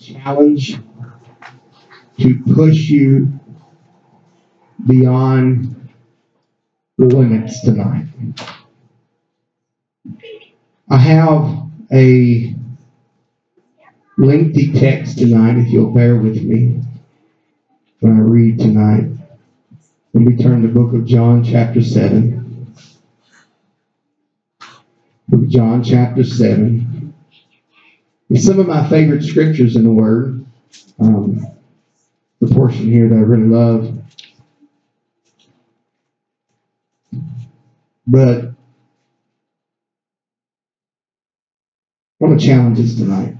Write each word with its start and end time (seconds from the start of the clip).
challenge 0.00 0.78
to 2.18 2.42
push 2.54 2.88
you 2.88 3.28
beyond 4.86 5.88
the 6.96 7.04
limits 7.04 7.60
tonight. 7.60 8.06
I 10.88 10.96
have 10.96 11.68
a 11.92 12.54
lengthy 14.16 14.72
text 14.72 15.18
tonight, 15.18 15.58
if 15.58 15.68
you'll 15.68 15.92
bear 15.92 16.16
with 16.16 16.42
me 16.42 16.82
when 18.00 18.16
I 18.16 18.20
read 18.20 18.58
tonight. 18.58 19.04
When 20.12 20.24
we 20.24 20.36
turn 20.36 20.62
to 20.62 20.68
the 20.68 20.74
book 20.74 20.94
of 20.94 21.04
John, 21.04 21.44
chapter 21.44 21.82
7. 21.82 22.74
Book 25.28 25.42
of 25.42 25.48
John, 25.48 25.84
chapter 25.84 26.24
7. 26.24 26.89
It's 28.30 28.46
some 28.46 28.60
of 28.60 28.68
my 28.68 28.88
favorite 28.88 29.24
scriptures 29.24 29.74
in 29.74 29.82
the 29.82 29.90
Word. 29.90 30.46
Um, 31.00 31.46
the 32.40 32.54
portion 32.54 32.86
here 32.86 33.08
that 33.08 33.16
I 33.16 33.18
really 33.18 33.48
love. 33.48 33.98
But 38.06 38.44
I 42.22 42.24
want 42.24 42.40
to 42.40 42.46
challenge 42.46 42.78
us 42.78 42.94
tonight. 42.94 43.34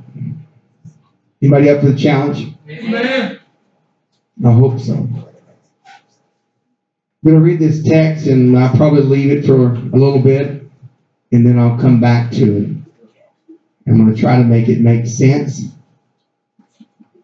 Anybody 1.41 1.71
up 1.71 1.81
for 1.81 1.91
the 1.91 1.99
challenge? 1.99 2.53
Amen. 2.69 3.39
I 4.45 4.53
hope 4.53 4.81
so. 4.81 4.95
I'm 4.95 5.25
going 7.25 7.37
to 7.37 7.41
read 7.41 7.61
this 7.61 7.83
text 7.83 8.27
and 8.27 8.59
I'll 8.59 8.77
probably 8.77 9.03
leave 9.03 9.31
it 9.31 9.47
for 9.47 9.67
a 9.67 9.97
little 9.97 10.21
bit 10.21 10.65
and 11.33 11.47
then 11.47 11.59
I'll 11.59 11.79
come 11.79 12.01
back 12.01 12.31
to 12.33 12.57
it. 12.57 12.70
I'm 13.91 13.97
going 13.97 14.15
to 14.15 14.21
try 14.21 14.37
to 14.37 14.45
make 14.45 14.69
it 14.69 14.81
make 14.81 15.07
sense. 15.07 15.63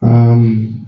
Um, 0.02 0.86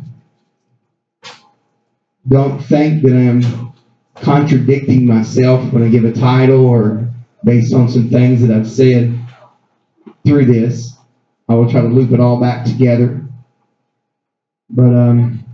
don't 2.26 2.60
think 2.60 3.02
that 3.04 3.12
I'm 3.12 3.72
contradicting 4.16 5.06
myself 5.06 5.72
when 5.72 5.84
I 5.84 5.88
give 5.88 6.04
a 6.04 6.12
title 6.12 6.66
or 6.66 7.08
based 7.44 7.72
on 7.72 7.88
some 7.88 8.10
things 8.10 8.42
that 8.42 8.50
I've 8.50 8.68
said 8.68 9.18
through 10.26 10.46
this. 10.46 10.96
I 11.48 11.54
will 11.54 11.70
try 11.70 11.80
to 11.80 11.88
loop 11.88 12.10
it 12.10 12.20
all 12.20 12.40
back 12.40 12.64
together. 12.64 13.24
But 14.68 14.94
um, 14.94 15.44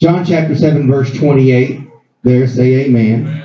John 0.00 0.24
chapter 0.24 0.56
7, 0.56 0.88
verse 0.88 1.12
28, 1.12 1.80
there 2.22 2.46
say 2.46 2.86
amen. 2.86 3.41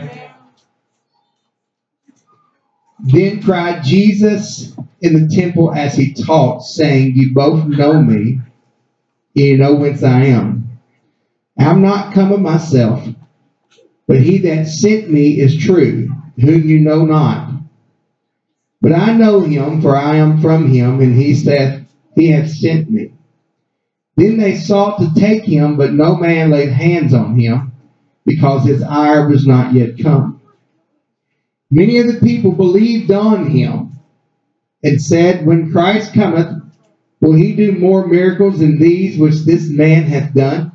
Then 3.00 3.42
cried 3.42 3.84
Jesus 3.84 4.76
in 5.02 5.14
the 5.14 5.36
temple 5.36 5.72
as 5.74 5.96
he 5.96 6.14
taught, 6.14 6.62
saying, 6.64 7.16
You 7.16 7.34
both 7.34 7.66
know 7.66 8.02
me, 8.02 8.40
you 9.34 9.58
know 9.58 9.76
whence 9.76 10.04
I 10.04 10.26
am. 10.26 10.80
I'm 11.60 11.82
not 11.82 12.14
come 12.14 12.32
of 12.32 12.42
myself, 12.42 13.08
but 14.08 14.22
he 14.22 14.40
that 14.40 14.68
sent 14.68 15.12
me 15.12 15.40
is 15.40 15.58
true, 15.58 16.10
whom 16.40 16.68
you 16.68 16.80
know 16.80 17.06
not. 17.06 17.52
But 18.82 18.94
I 18.94 19.14
know 19.14 19.42
him, 19.42 19.82
for 19.82 19.96
I 19.96 20.18
am 20.18 20.42
from 20.42 20.70
him, 20.72 21.02
and 21.02 21.16
he 21.16 21.34
saith, 21.36 21.84
He 22.16 22.30
hath 22.30 22.50
sent 22.52 22.90
me. 22.92 23.12
Then 24.16 24.38
they 24.38 24.56
sought 24.56 25.00
to 25.00 25.14
take 25.20 25.44
him, 25.44 25.78
but 25.78 25.94
no 25.94 26.16
man 26.16 26.52
laid 26.52 26.70
hands 26.70 27.14
on 27.14 27.38
him, 27.40 27.72
because 28.26 28.66
his 28.66 28.82
hour 28.84 29.28
was 29.30 29.46
not 29.48 29.74
yet 29.74 30.00
come. 30.00 30.37
Many 31.70 32.00
of 32.00 32.08
the 32.08 32.20
people 32.20 32.52
believed 32.52 33.12
on 33.12 33.50
him, 33.50 33.98
and 34.84 35.02
said, 35.02 35.46
When 35.46 35.72
Christ 35.72 36.14
cometh, 36.14 36.62
will 37.20 37.34
he 37.34 37.56
do 37.56 37.74
more 37.74 38.08
miracles 38.08 38.60
than 38.60 38.80
these 38.80 39.18
which 39.18 39.40
this 39.46 39.68
man 39.70 40.04
hath 40.04 40.34
done? 40.34 40.72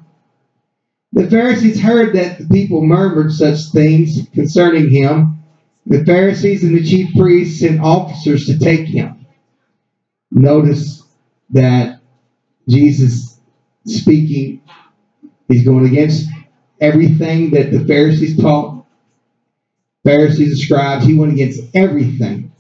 The 1.13 1.31
Pharisees 1.31 1.81
heard 1.81 2.15
that 2.15 2.39
the 2.39 2.47
people 2.47 2.85
murmured 2.85 3.33
such 3.33 3.67
things 3.73 4.27
concerning 4.35 4.91
him. 4.91 5.43
The 5.87 6.05
Pharisees 6.05 6.65
and 6.65 6.77
the 6.77 6.85
chief 6.85 7.15
priests 7.15 7.61
sent 7.61 7.81
officers 7.81 8.47
to 8.47 8.59
take 8.59 8.87
him. 8.87 9.27
Notice 10.31 11.03
that 11.51 12.01
Jesus 12.69 13.39
speaking, 13.87 14.63
he's 15.49 15.65
going 15.65 15.87
against 15.87 16.29
everything 16.81 17.51
that 17.51 17.73
the 17.73 17.85
Pharisees 17.85 18.41
taught. 18.41 18.72
Pharisees 20.05 20.53
and 20.53 20.59
scribes, 20.61 21.07
he 21.07 21.19
went 21.19 21.33
against 21.33 21.63
everything. 21.75 22.53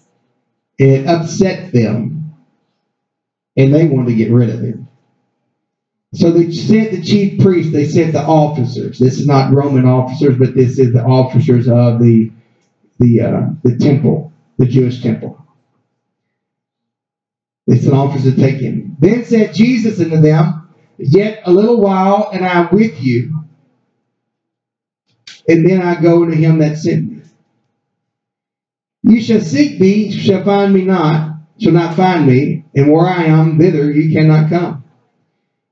It 0.79 1.07
upset 1.07 1.73
them, 1.73 2.35
and 3.57 3.75
they 3.75 3.87
wanted 3.87 4.11
to 4.11 4.17
get 4.17 4.33
rid 4.33 4.51
of 4.51 4.61
him. 4.61 4.89
So 6.15 6.33
they 6.33 6.53
sent 6.53 6.93
the 6.93 7.03
chief 7.03 7.41
priests, 7.43 7.73
they 7.73 7.87
sent 7.89 8.15
the 8.15 8.23
officers. 8.23 8.99
This 8.99 9.21
is 9.21 9.27
not 9.27 9.55
Roman 9.55 9.87
officers, 9.87 10.39
but 10.39 10.55
this 10.55 10.79
is 10.79 10.93
the 10.93 11.05
officers 11.05 11.69
of 11.69 12.01
the 12.01 12.33
the 13.01 13.21
uh, 13.23 13.43
the 13.65 13.77
temple, 13.79 14.33
the 14.59 14.67
Jewish 14.67 15.03
temple. 15.03 15.39
They 17.67 17.79
sent 17.79 17.95
officers 17.95 18.37
to 18.37 18.41
take 18.41 18.61
him. 18.61 18.97
Then 19.01 19.25
said 19.25 19.55
Jesus 19.55 20.01
unto 20.01 20.19
them, 20.21 20.69
Yet 20.99 21.43
a 21.47 21.53
little 21.53 21.81
while, 21.81 22.31
and 22.33 22.45
I 22.45 22.61
am 22.63 22.71
with 22.73 23.03
you, 23.03 23.45
and 25.49 25.69
then 25.69 25.83
I 25.83 26.01
go 26.01 26.27
to 26.27 26.35
him 26.37 26.59
that 26.61 26.79
sent 26.79 27.11
me. 27.11 27.22
You 29.03 29.21
shall 29.21 29.41
seek 29.41 29.81
me, 29.81 30.11
shall 30.13 30.45
find 30.45 30.73
me 30.73 30.83
not, 30.83 31.37
shall 31.59 31.73
not 31.73 31.97
find 31.97 32.27
me, 32.27 32.65
and 32.75 32.91
where 32.91 33.07
I 33.07 33.25
am, 33.25 33.59
thither 33.59 33.91
you 33.91 34.13
cannot 34.13 34.49
come. 34.49 34.85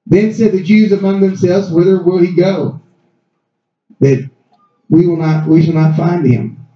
Then 0.06 0.34
said 0.34 0.52
the 0.52 0.62
Jews 0.62 0.90
among 0.92 1.20
themselves, 1.20 1.70
Whither 1.70 2.02
will 2.02 2.18
he 2.18 2.34
go? 2.34 2.80
That 4.00 4.28
we 4.88 5.06
will 5.06 5.16
not, 5.16 5.46
we 5.46 5.62
shall 5.62 5.74
not 5.74 5.96
find 5.96 6.26
him. 6.26 6.66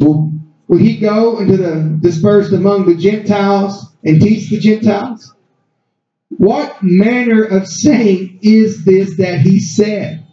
Will, 0.00 0.32
will 0.66 0.78
he 0.78 0.98
go 0.98 1.38
into 1.38 1.56
the 1.56 1.98
dispersed 2.00 2.52
among 2.52 2.86
the 2.86 2.96
Gentiles 2.96 3.94
and 4.04 4.20
teach 4.20 4.50
the 4.50 4.58
Gentiles? 4.58 5.32
What 6.30 6.82
manner 6.82 7.44
of 7.44 7.68
saying 7.68 8.40
is 8.42 8.84
this 8.84 9.16
that 9.18 9.40
he 9.40 9.60
said? 9.60 10.26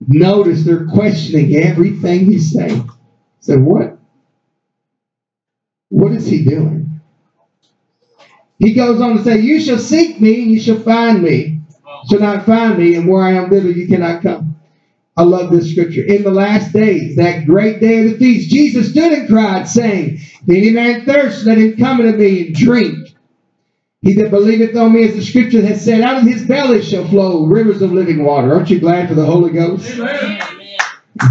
Notice 0.00 0.64
they're 0.64 0.86
questioning 0.86 1.54
everything 1.56 2.26
he's 2.26 2.52
saying. 2.52 2.88
So 3.40 3.58
what? 3.58 3.95
What 5.90 6.12
is 6.12 6.26
he 6.26 6.44
doing? 6.44 7.00
He 8.58 8.74
goes 8.74 9.00
on 9.00 9.16
to 9.18 9.24
say, 9.24 9.40
You 9.40 9.60
shall 9.60 9.78
seek 9.78 10.20
me, 10.20 10.42
and 10.42 10.50
you 10.50 10.60
shall 10.60 10.80
find 10.80 11.22
me. 11.22 11.60
Shall 12.10 12.20
not 12.20 12.46
find 12.46 12.78
me, 12.78 12.94
and 12.94 13.08
where 13.08 13.22
I 13.22 13.32
am 13.32 13.50
thither 13.50 13.70
you 13.70 13.88
cannot 13.88 14.22
come. 14.22 14.56
I 15.16 15.22
love 15.22 15.50
this 15.50 15.70
scripture. 15.70 16.02
In 16.04 16.22
the 16.24 16.30
last 16.30 16.72
days, 16.72 17.16
that 17.16 17.46
great 17.46 17.80
day 17.80 18.04
of 18.04 18.12
the 18.12 18.18
feast, 18.18 18.50
Jesus 18.50 18.90
stood 18.90 19.12
and 19.12 19.28
cried, 19.28 19.68
saying, 19.68 20.16
If 20.18 20.48
any 20.48 20.70
man 20.70 21.04
thirst, 21.06 21.46
let 21.46 21.58
him 21.58 21.76
come 21.76 22.00
unto 22.00 22.16
me 22.18 22.46
and 22.48 22.54
drink. 22.54 23.08
He 24.02 24.14
that 24.14 24.30
believeth 24.30 24.76
on 24.76 24.92
me, 24.92 25.04
as 25.04 25.14
the 25.16 25.22
scripture 25.24 25.62
has 25.66 25.84
said, 25.84 26.02
out 26.02 26.18
of 26.18 26.28
his 26.28 26.44
belly 26.46 26.82
shall 26.82 27.08
flow 27.08 27.46
rivers 27.46 27.82
of 27.82 27.92
living 27.92 28.24
water. 28.24 28.54
Aren't 28.54 28.70
you 28.70 28.78
glad 28.80 29.08
for 29.08 29.14
the 29.14 29.26
Holy 29.26 29.52
Ghost? 29.52 29.90
Amen. 29.98 30.55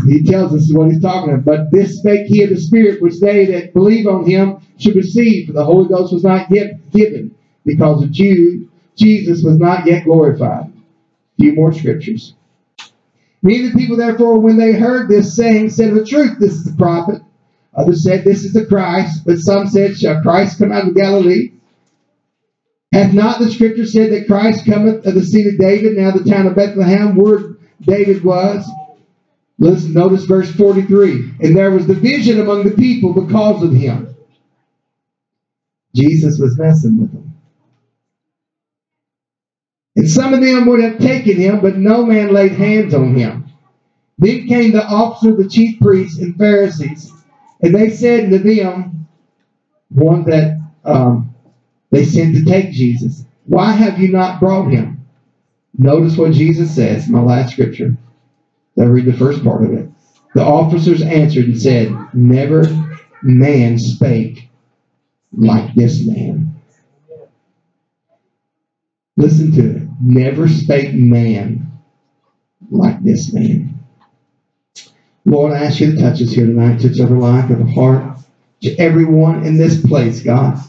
He 0.07 0.23
tells 0.23 0.53
us 0.53 0.73
what 0.73 0.91
he's 0.91 1.01
talking 1.01 1.33
about. 1.33 1.45
But 1.45 1.71
this 1.71 1.99
spake 1.99 2.27
he 2.27 2.43
of 2.43 2.49
the 2.49 2.57
Spirit, 2.59 3.01
which 3.01 3.19
they 3.19 3.45
that 3.45 3.73
believe 3.73 4.07
on 4.07 4.29
him 4.29 4.57
should 4.77 4.95
receive. 4.95 5.47
For 5.47 5.53
the 5.53 5.63
Holy 5.63 5.87
Ghost 5.87 6.13
was 6.13 6.23
not 6.23 6.49
yet 6.49 6.91
given, 6.91 7.35
because 7.65 8.03
of 8.03 8.11
Jew, 8.11 8.69
Jesus 8.95 9.43
was 9.43 9.57
not 9.57 9.85
yet 9.85 10.05
glorified. 10.05 10.67
A 10.67 11.41
few 11.41 11.53
more 11.53 11.73
scriptures. 11.73 12.33
Many 13.41 13.67
of 13.67 13.73
the 13.73 13.77
people, 13.77 13.97
therefore, 13.97 14.39
when 14.39 14.57
they 14.57 14.73
heard 14.73 15.07
this 15.07 15.35
saying, 15.35 15.69
said, 15.69 15.89
Of 15.89 15.95
the 15.95 16.05
truth, 16.05 16.39
this 16.39 16.53
is 16.53 16.65
the 16.65 16.77
prophet. 16.77 17.21
Others 17.75 18.03
said, 18.03 18.23
This 18.23 18.43
is 18.43 18.53
the 18.53 18.65
Christ. 18.65 19.23
But 19.25 19.39
some 19.39 19.67
said, 19.67 19.97
Shall 19.97 20.21
Christ 20.21 20.57
come 20.57 20.71
out 20.71 20.87
of 20.87 20.95
Galilee? 20.95 21.51
Hath 22.91 23.13
not 23.13 23.39
the 23.39 23.51
scripture 23.51 23.85
said 23.85 24.11
that 24.13 24.27
Christ 24.27 24.65
cometh 24.65 25.05
of 25.05 25.13
the 25.13 25.23
seed 25.23 25.47
of 25.47 25.59
David, 25.59 25.97
now 25.97 26.11
the 26.11 26.23
town 26.23 26.47
of 26.47 26.55
Bethlehem, 26.55 27.15
where 27.15 27.57
David 27.81 28.23
was? 28.23 28.65
Listen, 29.59 29.93
notice 29.93 30.25
verse 30.25 30.51
43. 30.51 31.35
And 31.41 31.55
there 31.55 31.71
was 31.71 31.87
division 31.87 32.41
among 32.41 32.63
the 32.65 32.75
people 32.75 33.13
because 33.13 33.63
of 33.63 33.73
him. 33.73 34.15
Jesus 35.95 36.39
was 36.39 36.57
messing 36.57 36.99
with 36.99 37.11
them. 37.13 37.33
And 39.95 40.09
some 40.09 40.33
of 40.33 40.41
them 40.41 40.65
would 40.67 40.83
have 40.83 40.99
taken 40.99 41.37
him, 41.37 41.61
but 41.61 41.77
no 41.77 42.05
man 42.05 42.33
laid 42.33 42.53
hands 42.53 42.93
on 42.93 43.15
him. 43.15 43.45
Then 44.17 44.47
came 44.47 44.71
the 44.71 44.85
officer 44.85 45.31
of 45.31 45.37
the 45.37 45.49
chief 45.49 45.79
priests 45.79 46.19
and 46.19 46.37
Pharisees, 46.37 47.11
and 47.61 47.75
they 47.75 47.89
said 47.89 48.29
to 48.31 48.39
them, 48.39 49.07
one 49.89 50.23
that 50.25 50.59
um, 50.83 51.35
they 51.91 52.05
sent 52.05 52.35
to 52.35 52.45
take 52.45 52.71
Jesus, 52.71 53.25
Why 53.45 53.71
have 53.71 53.99
you 53.99 54.09
not 54.09 54.39
brought 54.39 54.69
him? 54.71 55.05
Notice 55.77 56.17
what 56.17 56.31
Jesus 56.33 56.73
says, 56.73 57.09
my 57.09 57.21
last 57.21 57.53
scripture. 57.53 57.97
I'll 58.77 58.87
read 58.87 59.05
the 59.05 59.13
first 59.13 59.43
part 59.43 59.63
of 59.63 59.73
it. 59.73 59.89
The 60.33 60.43
officers 60.43 61.01
answered 61.01 61.45
and 61.45 61.61
said, 61.61 61.95
Never 62.13 62.63
man 63.23 63.79
spake 63.79 64.49
like 65.31 65.73
this 65.75 66.05
man. 66.05 66.61
Listen 69.17 69.51
to 69.53 69.77
it. 69.77 69.87
Never 70.01 70.49
spake 70.49 70.93
man 70.93 71.71
like 72.69 73.01
this 73.03 73.31
man. 73.33 73.79
Lord, 75.23 75.53
I 75.53 75.65
ask 75.65 75.79
you 75.79 75.91
to 75.91 76.01
touch 76.01 76.21
us 76.21 76.31
here 76.31 76.45
tonight, 76.45 76.81
touch 76.81 76.99
every 76.99 77.17
life, 77.17 77.49
every 77.49 77.73
heart, 77.73 78.17
to 78.61 78.75
everyone 78.77 79.43
in 79.43 79.57
this 79.57 79.81
place, 79.81 80.21
God, 80.21 80.59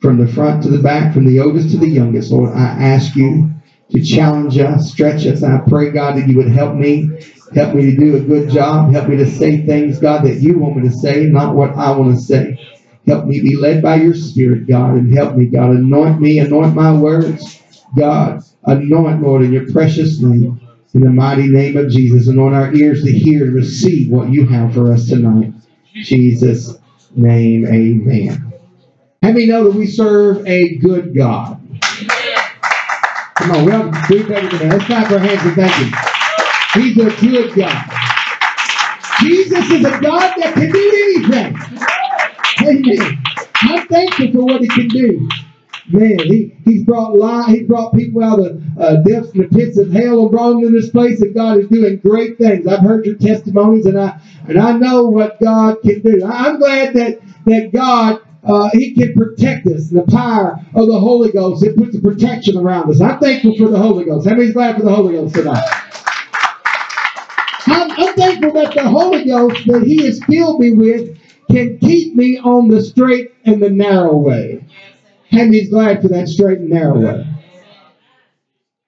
from 0.00 0.18
the 0.18 0.26
front 0.32 0.62
to 0.62 0.70
the 0.70 0.78
back, 0.78 1.12
from 1.12 1.26
the 1.26 1.40
oldest 1.40 1.70
to 1.70 1.76
the 1.76 1.88
youngest. 1.88 2.30
Lord, 2.30 2.52
I 2.54 2.64
ask 2.64 3.14
you 3.16 3.50
to 3.90 4.02
challenge 4.02 4.56
us, 4.58 4.90
stretch 4.90 5.26
us. 5.26 5.42
I 5.42 5.58
pray, 5.58 5.90
God, 5.90 6.16
that 6.16 6.28
you 6.28 6.36
would 6.36 6.48
help 6.48 6.74
me, 6.74 7.10
help 7.54 7.74
me 7.74 7.90
to 7.90 7.96
do 7.96 8.16
a 8.16 8.20
good 8.20 8.50
job, 8.50 8.92
help 8.92 9.08
me 9.08 9.16
to 9.16 9.30
say 9.30 9.64
things, 9.64 9.98
God, 9.98 10.24
that 10.24 10.36
you 10.36 10.58
want 10.58 10.76
me 10.76 10.88
to 10.88 10.94
say, 10.94 11.26
not 11.26 11.54
what 11.54 11.70
I 11.76 11.90
want 11.92 12.16
to 12.16 12.22
say. 12.22 12.58
Help 13.06 13.26
me 13.26 13.40
be 13.40 13.56
led 13.56 13.82
by 13.82 13.96
your 13.96 14.14
Spirit, 14.14 14.66
God, 14.66 14.94
and 14.94 15.16
help 15.16 15.36
me, 15.36 15.46
God. 15.46 15.70
Anoint 15.70 16.20
me, 16.20 16.40
anoint 16.40 16.74
my 16.74 16.92
words, 16.92 17.62
God. 17.96 18.42
Anoint, 18.64 19.22
Lord, 19.22 19.42
in 19.42 19.52
your 19.52 19.70
precious 19.70 20.20
name. 20.20 20.60
In 20.94 21.02
the 21.02 21.10
mighty 21.10 21.46
name 21.46 21.76
of 21.76 21.90
Jesus, 21.90 22.26
anoint 22.26 22.54
our 22.54 22.74
ears 22.74 23.04
to 23.04 23.12
hear 23.12 23.44
and 23.44 23.54
receive 23.54 24.10
what 24.10 24.30
you 24.30 24.46
have 24.46 24.74
for 24.74 24.92
us 24.92 25.08
tonight. 25.08 25.52
Jesus' 25.92 26.78
name, 27.14 27.66
amen. 27.66 28.52
How 29.22 29.32
many 29.32 29.46
know 29.46 29.64
that 29.64 29.78
we 29.78 29.86
serve 29.86 30.46
a 30.46 30.76
good 30.76 31.14
God? 31.14 31.60
Come 33.36 33.50
on, 33.50 33.64
we 33.64 33.70
don't 33.70 34.08
do 34.08 34.26
better 34.26 34.48
than 34.48 34.68
that. 34.68 34.78
Let's 34.78 34.84
clap 34.86 35.10
our 35.12 35.18
hands 35.18 35.42
and 35.42 35.54
thank 35.54 35.72
him. 35.74 36.15
He's 36.76 36.96
a 36.98 37.10
good 37.20 37.54
God. 37.54 37.90
Jesus 39.20 39.70
is 39.70 39.84
a 39.84 39.98
God 40.00 40.34
that 40.36 40.54
can 40.54 40.70
do 40.70 41.26
anything. 41.32 41.56
Amen. 42.62 43.22
I'm 43.62 43.88
thankful 43.88 44.32
for 44.32 44.44
what 44.44 44.60
he 44.60 44.68
can 44.68 44.88
do. 44.88 45.28
Man, 45.88 46.18
he, 46.18 46.54
he's 46.64 46.84
brought 46.84 47.16
life, 47.16 47.46
he 47.46 47.62
brought 47.62 47.94
people 47.94 48.22
out 48.22 48.40
of 48.40 48.60
uh, 48.78 48.96
depths 49.02 49.30
and 49.30 49.44
the 49.44 49.48
pits 49.56 49.78
of 49.78 49.90
hell 49.92 50.22
and 50.22 50.30
brought 50.32 50.50
them 50.50 50.62
to 50.62 50.70
this 50.70 50.90
place, 50.90 51.22
and 51.22 51.32
God 51.32 51.58
is 51.58 51.68
doing 51.68 51.98
great 51.98 52.38
things. 52.38 52.66
I've 52.66 52.80
heard 52.80 53.06
your 53.06 53.14
testimonies, 53.14 53.86
and 53.86 53.98
I 53.98 54.20
and 54.48 54.58
I 54.58 54.72
know 54.72 55.04
what 55.04 55.40
God 55.40 55.80
can 55.82 56.02
do. 56.02 56.24
I'm 56.24 56.58
glad 56.58 56.92
that 56.94 57.20
that 57.44 57.70
God 57.72 58.20
uh, 58.42 58.68
He 58.72 58.94
can 58.94 59.14
protect 59.14 59.68
us. 59.68 59.88
The 59.88 60.02
power 60.02 60.60
of 60.74 60.88
the 60.88 60.98
Holy 60.98 61.30
Ghost 61.30 61.62
it 61.64 61.76
puts 61.76 61.96
a 61.96 62.00
protection 62.00 62.56
around 62.56 62.90
us. 62.90 63.00
I'm 63.00 63.20
thankful 63.20 63.56
for 63.56 63.68
the 63.68 63.78
Holy 63.78 64.04
Ghost. 64.04 64.26
Many's 64.26 64.52
glad 64.52 64.76
for 64.76 64.82
the 64.82 64.94
Holy 64.94 65.14
Ghost 65.14 65.36
tonight? 65.36 65.85
I'm, 67.66 67.90
I'm 67.90 68.14
thankful 68.14 68.52
that 68.52 68.74
the 68.74 68.88
Holy 68.88 69.24
Ghost 69.24 69.66
that 69.66 69.82
He 69.82 70.04
has 70.06 70.22
filled 70.24 70.60
me 70.60 70.72
with 70.72 71.18
can 71.50 71.78
keep 71.78 72.14
me 72.14 72.38
on 72.38 72.68
the 72.68 72.82
straight 72.82 73.34
and 73.44 73.62
the 73.62 73.70
narrow 73.70 74.16
way. 74.16 74.64
And 75.30 75.52
he's 75.52 75.70
glad 75.70 76.02
for 76.02 76.08
that 76.08 76.28
straight 76.28 76.58
and 76.58 76.70
narrow 76.70 76.98
way. 76.98 77.26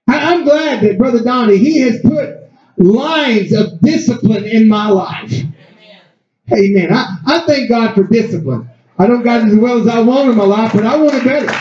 I, 0.07 0.35
am 0.35 0.45
glad 0.45 0.83
that 0.83 0.99
Brother 0.99 1.23
Donnie, 1.23 1.59
he 1.59 1.81
has 1.81 2.01
put 2.01 2.51
lines 2.77 3.53
of 3.53 3.81
discipline 3.81 4.45
in 4.45 4.69
my 4.69 4.89
life. 4.89 5.33
Amen. 6.53 6.93
I, 6.93 7.19
I 7.27 7.41
thank 7.41 7.69
God 7.69 7.95
for 7.95 8.05
discipline. 8.05 8.71
I 8.99 9.07
don't 9.07 9.23
got 9.23 9.47
as 9.47 9.55
well 9.55 9.81
as 9.81 9.87
I 9.87 10.01
want 10.01 10.31
in 10.31 10.37
my 10.37 10.45
life, 10.45 10.73
but 10.73 10.85
I 10.85 10.97
want 10.97 11.15
it 11.15 11.25
better. 11.25 11.53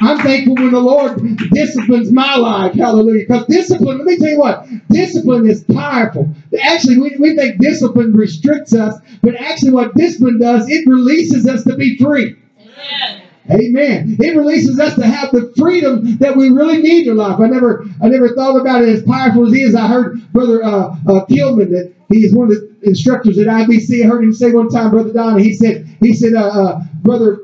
I'm 0.00 0.18
thankful 0.18 0.54
when 0.56 0.72
the 0.72 0.80
Lord 0.80 1.20
disciplines 1.52 2.10
my 2.10 2.36
life. 2.36 2.74
Hallelujah. 2.74 3.26
Because 3.26 3.46
discipline, 3.46 3.98
let 3.98 4.06
me 4.06 4.16
tell 4.16 4.28
you 4.28 4.38
what, 4.38 4.66
discipline 4.90 5.48
is 5.48 5.64
powerful. 5.64 6.28
Actually, 6.62 6.98
we, 6.98 7.16
we 7.18 7.36
think 7.36 7.60
discipline 7.60 8.12
restricts 8.12 8.74
us, 8.74 8.98
but 9.22 9.36
actually, 9.36 9.70
what 9.70 9.94
discipline 9.94 10.38
does, 10.38 10.68
it 10.68 10.86
releases 10.86 11.46
us 11.46 11.64
to 11.64 11.76
be 11.76 11.96
free. 11.98 12.36
Amen. 12.60 13.22
Amen. 13.50 14.16
It 14.20 14.36
releases 14.36 14.80
us 14.80 14.94
to 14.94 15.06
have 15.06 15.30
the 15.30 15.52
freedom 15.56 16.16
that 16.18 16.34
we 16.36 16.48
really 16.48 16.78
need 16.78 17.06
in 17.06 17.16
life. 17.16 17.38
I 17.40 17.46
never, 17.46 17.84
I 18.02 18.08
never 18.08 18.34
thought 18.34 18.58
about 18.58 18.82
it 18.82 18.88
as 18.88 19.02
powerful 19.02 19.46
as 19.46 19.52
he 19.52 19.62
is. 19.62 19.74
I 19.74 19.86
heard 19.86 20.32
Brother 20.32 20.64
uh, 20.64 20.96
uh, 21.06 21.26
Kilman 21.26 21.70
that 21.70 21.92
he 22.08 22.24
is 22.24 22.34
one 22.34 22.50
of 22.50 22.54
the 22.54 22.74
instructors 22.82 23.38
at 23.38 23.46
IBC. 23.46 24.02
I 24.02 24.08
heard 24.08 24.24
him 24.24 24.32
say 24.32 24.50
one 24.50 24.70
time, 24.70 24.90
Brother 24.90 25.12
Don. 25.12 25.38
He 25.38 25.52
said, 25.52 25.86
he 26.00 26.14
said, 26.14 26.32
uh, 26.34 26.48
uh 26.48 26.80
Brother, 27.02 27.40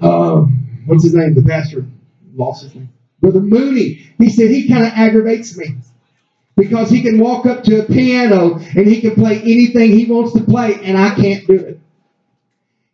uh, 0.00 0.44
what's 0.86 1.04
his 1.04 1.14
name? 1.14 1.34
The 1.34 1.42
pastor 1.42 1.86
lost 2.34 2.64
his 2.64 2.74
name. 2.74 2.90
Brother 3.20 3.40
Mooney. 3.40 4.06
He 4.18 4.30
said 4.30 4.50
he 4.50 4.68
kind 4.68 4.84
of 4.84 4.92
aggravates 4.94 5.56
me 5.56 5.76
because 6.56 6.90
he 6.90 7.02
can 7.02 7.18
walk 7.18 7.46
up 7.46 7.64
to 7.64 7.82
a 7.82 7.84
piano 7.84 8.56
and 8.56 8.86
he 8.86 9.00
can 9.00 9.14
play 9.14 9.38
anything 9.40 9.92
he 9.92 10.06
wants 10.06 10.32
to 10.34 10.42
play, 10.42 10.74
and 10.82 10.98
I 10.98 11.14
can't 11.14 11.46
do 11.46 11.54
it. 11.54 11.80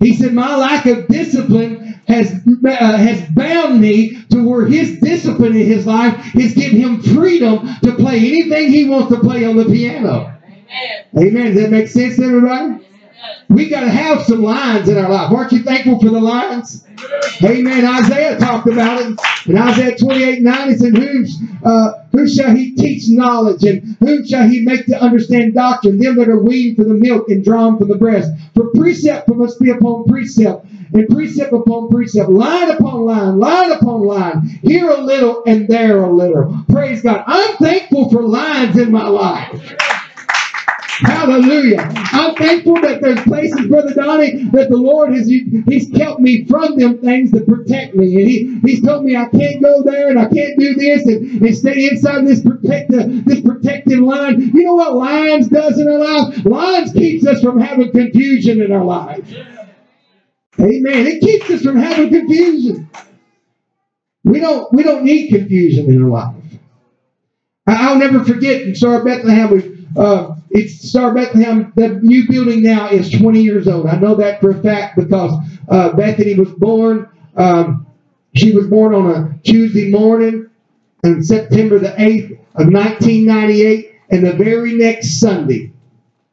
He 0.01 0.15
said, 0.15 0.33
My 0.33 0.57
lack 0.57 0.87
of 0.87 1.09
discipline 1.09 2.01
has, 2.07 2.33
uh, 2.33 2.97
has 2.97 3.29
bound 3.31 3.81
me 3.81 4.23
to 4.31 4.49
where 4.49 4.65
his 4.67 5.01
discipline 5.01 5.57
in 5.57 5.67
his 5.67 5.87
life 5.87 6.15
has 6.15 6.55
given 6.55 6.79
him 6.79 7.03
freedom 7.03 7.69
to 7.83 7.95
play 7.95 8.19
anything 8.19 8.71
he 8.71 8.89
wants 8.89 9.13
to 9.13 9.21
play 9.21 9.45
on 9.45 9.57
the 9.57 9.65
piano. 9.65 10.35
Amen. 10.45 11.29
Amen. 11.29 11.55
Does 11.55 11.63
that 11.63 11.71
make 11.71 11.89
sense 11.89 12.17
to 12.17 12.25
everybody? 12.25 12.88
We 13.49 13.69
got 13.69 13.81
to 13.81 13.91
have 13.91 14.25
some 14.25 14.43
lines 14.43 14.89
in 14.89 14.99
our 14.99 15.09
life. 15.09 15.33
Aren't 15.33 15.53
you 15.53 15.63
thankful 15.63 15.99
for 15.99 16.11
the 16.11 16.21
lines? 16.21 16.85
Amen. 17.43 17.85
Isaiah 17.85 18.39
talked 18.39 18.69
about 18.69 19.01
it. 19.01 19.19
In 19.47 19.57
Isaiah 19.57 19.97
28 19.97 20.43
9, 20.43 20.71
it 20.71 20.79
said, 20.79 20.95
uh, 21.65 21.93
who 22.13 22.29
shall 22.29 22.55
he 22.55 22.75
teach 22.75 23.09
knowledge, 23.09 23.65
and 23.65 23.97
whom 24.01 24.27
shall 24.27 24.49
he 24.49 24.61
make 24.61 24.87
to 24.87 25.01
understand 25.01 25.55
doctrine? 25.55 25.99
Them 25.99 26.17
that 26.17 26.29
are 26.29 26.43
weaned 26.43 26.77
for 26.77 26.85
the 26.85 26.95
milk 26.95 27.29
and 27.29 27.45
drawn 27.45 27.79
from 27.79 27.89
the 27.89 27.97
breast. 27.97 28.31
For 28.55 28.71
precept 28.75 29.29
must 29.29 29.61
be 29.61 29.71
upon 29.71 30.05
precept, 30.05 30.67
and 30.93 31.09
precept 31.09 31.53
upon 31.53 31.89
precept, 31.89 32.29
line 32.29 32.71
upon 32.71 33.05
line, 33.07 33.39
line 33.39 33.73
upon 33.73 34.03
line, 34.03 34.61
here 34.63 34.91
a 34.91 35.01
little 35.01 35.43
and 35.47 35.69
there 35.69 36.03
a 36.03 36.13
little. 36.13 36.65
Praise 36.71 37.03
God. 37.03 37.25
I'm 37.27 37.57
thankful 37.57 38.11
for 38.11 38.23
lines 38.23 38.77
in 38.77 38.91
my 38.91 39.07
life. 39.07 39.77
Hallelujah. 41.01 41.93
I'm 41.95 42.35
thankful 42.35 42.75
that 42.81 43.01
there's 43.01 43.21
places, 43.21 43.69
Brother 43.69 43.95
Donnie, 43.95 44.45
that 44.51 44.69
the 44.69 44.77
Lord 44.77 45.15
has 45.15 45.29
He's 45.29 45.89
kept 45.91 46.19
me 46.19 46.45
from 46.45 46.77
them 46.77 46.99
things 46.99 47.31
to 47.33 47.41
protect 47.43 47.95
me. 47.95 48.17
And 48.17 48.29
he, 48.29 48.61
He's 48.65 48.83
told 48.83 49.05
me 49.05 49.17
I 49.17 49.27
can't 49.27 49.63
go 49.63 49.85
there 49.85 50.09
and 50.11 50.19
I 50.19 50.25
can't 50.25 50.59
do 50.59 50.75
this 50.75 51.07
and, 51.07 51.41
and 51.41 51.57
stay 51.57 51.89
inside 51.89 52.27
this 52.27 52.43
protective, 52.43 53.25
this 53.25 53.41
protective 53.41 54.01
line. 54.01 54.41
You 54.41 54.65
know 54.65 54.75
what 54.75 54.95
lines 54.95 55.49
does 55.49 55.79
in 55.79 55.89
our? 55.89 55.99
Lines 56.43 56.93
keeps 56.93 57.25
us 57.27 57.41
from 57.43 57.61
having 57.61 57.93
confusion 57.93 58.61
in 58.61 58.73
our 58.73 58.85
life. 58.85 59.25
Amen. 60.61 61.07
It 61.07 61.21
keeps 61.21 61.49
us 61.51 61.63
from 61.63 61.77
having 61.77 62.11
confusion. 62.11 62.91
We 64.25 64.41
don't 64.41 64.73
we 64.73 64.83
don't 64.83 65.05
need 65.05 65.29
confusion 65.29 65.89
in 65.89 66.03
our 66.03 66.11
life. 66.11 66.35
I'll 67.69 67.99
never 67.99 68.25
forget 68.25 68.63
in 68.63 68.75
Star 68.75 69.05
Bethlehem 69.05 69.51
we 69.51 69.87
uh, 69.97 70.35
it's 70.51 70.89
Star 70.89 71.15
Bethlehem. 71.15 71.73
The 71.77 72.01
new 72.03 72.29
building 72.29 72.63
now 72.63 72.89
is 72.89 73.11
20 73.11 73.41
years 73.43 73.69
old. 73.69 73.87
I 73.87 73.97
know 73.97 74.15
that 74.17 74.41
for 74.41 74.51
a 74.51 74.63
fact 74.63 74.97
because 74.97 75.33
uh, 75.69 75.93
Bethany 75.93 76.35
was 76.35 76.51
born. 76.51 77.09
Um, 77.37 77.87
she 78.35 78.53
was 78.53 78.67
born 78.67 78.95
on 78.95 79.11
a 79.11 79.39
Tuesday 79.43 79.91
morning 79.91 80.49
on 81.05 81.23
September 81.23 81.79
the 81.79 81.89
8th 81.89 82.33
of 82.55 82.73
1998. 82.73 83.95
And 84.11 84.27
the 84.27 84.33
very 84.33 84.73
next 84.73 85.21
Sunday 85.21 85.73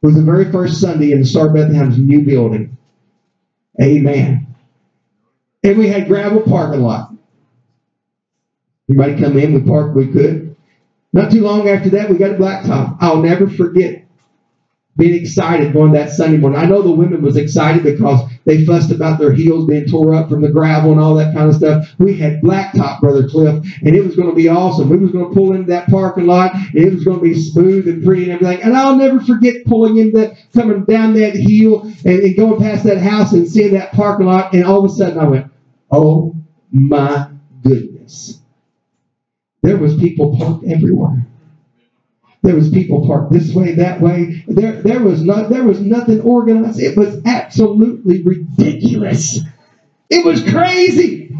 was 0.02 0.14
the 0.14 0.22
very 0.22 0.50
first 0.50 0.80
Sunday 0.80 1.12
in 1.12 1.24
Star 1.24 1.50
Bethlehem's 1.50 1.98
new 1.98 2.22
building. 2.22 2.76
Amen. 3.80 4.54
And 5.62 5.78
we 5.78 5.88
had 5.88 6.08
gravel 6.08 6.40
parking 6.40 6.80
lot. 6.80 7.12
Everybody 8.88 9.20
come 9.20 9.36
in, 9.36 9.52
we 9.52 9.60
parked, 9.60 9.96
we 9.96 10.06
could. 10.06 10.56
Not 11.12 11.32
too 11.32 11.42
long 11.42 11.68
after 11.68 11.90
that, 11.90 12.08
we 12.08 12.16
got 12.16 12.32
a 12.32 12.34
blacktop. 12.34 12.98
I'll 13.00 13.20
never 13.22 13.48
forget 13.48 14.05
being 14.96 15.14
excited 15.14 15.72
going 15.72 15.92
that 15.92 16.10
Sunday 16.10 16.38
morning. 16.38 16.58
I 16.58 16.64
know 16.64 16.80
the 16.80 16.90
women 16.90 17.22
was 17.22 17.36
excited 17.36 17.82
because 17.82 18.28
they 18.44 18.64
fussed 18.64 18.90
about 18.90 19.18
their 19.18 19.32
heels 19.32 19.66
being 19.66 19.86
tore 19.86 20.14
up 20.14 20.28
from 20.28 20.40
the 20.40 20.48
gravel 20.48 20.92
and 20.92 21.00
all 21.00 21.14
that 21.16 21.34
kind 21.34 21.48
of 21.50 21.56
stuff. 21.56 21.86
We 21.98 22.16
had 22.16 22.40
blacktop, 22.40 23.00
Brother 23.00 23.28
Cliff, 23.28 23.64
and 23.82 23.94
it 23.94 24.04
was 24.04 24.16
going 24.16 24.30
to 24.30 24.34
be 24.34 24.48
awesome. 24.48 24.88
We 24.88 24.96
was 24.96 25.12
going 25.12 25.28
to 25.28 25.34
pull 25.34 25.52
into 25.52 25.68
that 25.68 25.88
parking 25.88 26.26
lot, 26.26 26.54
and 26.54 26.76
it 26.76 26.94
was 26.94 27.04
going 27.04 27.18
to 27.18 27.22
be 27.22 27.38
smooth 27.38 27.86
and 27.88 28.04
pretty 28.04 28.24
and 28.24 28.32
everything. 28.32 28.62
And 28.62 28.76
I'll 28.76 28.96
never 28.96 29.20
forget 29.20 29.66
pulling 29.66 29.98
in 29.98 30.12
that, 30.12 30.36
coming 30.54 30.84
down 30.84 31.12
that 31.14 31.34
hill 31.36 31.82
and, 31.82 32.20
and 32.20 32.36
going 32.36 32.60
past 32.60 32.84
that 32.84 32.98
house 32.98 33.32
and 33.32 33.48
seeing 33.48 33.74
that 33.74 33.92
parking 33.92 34.26
lot, 34.26 34.54
and 34.54 34.64
all 34.64 34.84
of 34.84 34.90
a 34.90 34.94
sudden 34.94 35.18
I 35.18 35.24
went, 35.24 35.52
oh 35.90 36.34
my 36.70 37.30
goodness. 37.62 38.40
There 39.62 39.76
was 39.76 39.96
people 39.96 40.38
parked 40.38 40.64
everywhere. 40.64 41.26
There 42.46 42.54
was 42.54 42.70
people 42.70 43.04
parked 43.04 43.32
this 43.32 43.52
way, 43.52 43.72
that 43.72 44.00
way. 44.00 44.44
There, 44.46 44.80
there 44.80 45.00
was 45.00 45.20
not, 45.20 45.50
there 45.50 45.64
was 45.64 45.80
nothing 45.80 46.20
organized. 46.20 46.78
It 46.78 46.96
was 46.96 47.20
absolutely 47.26 48.22
ridiculous. 48.22 49.40
It 50.08 50.24
was 50.24 50.44
crazy. 50.44 51.36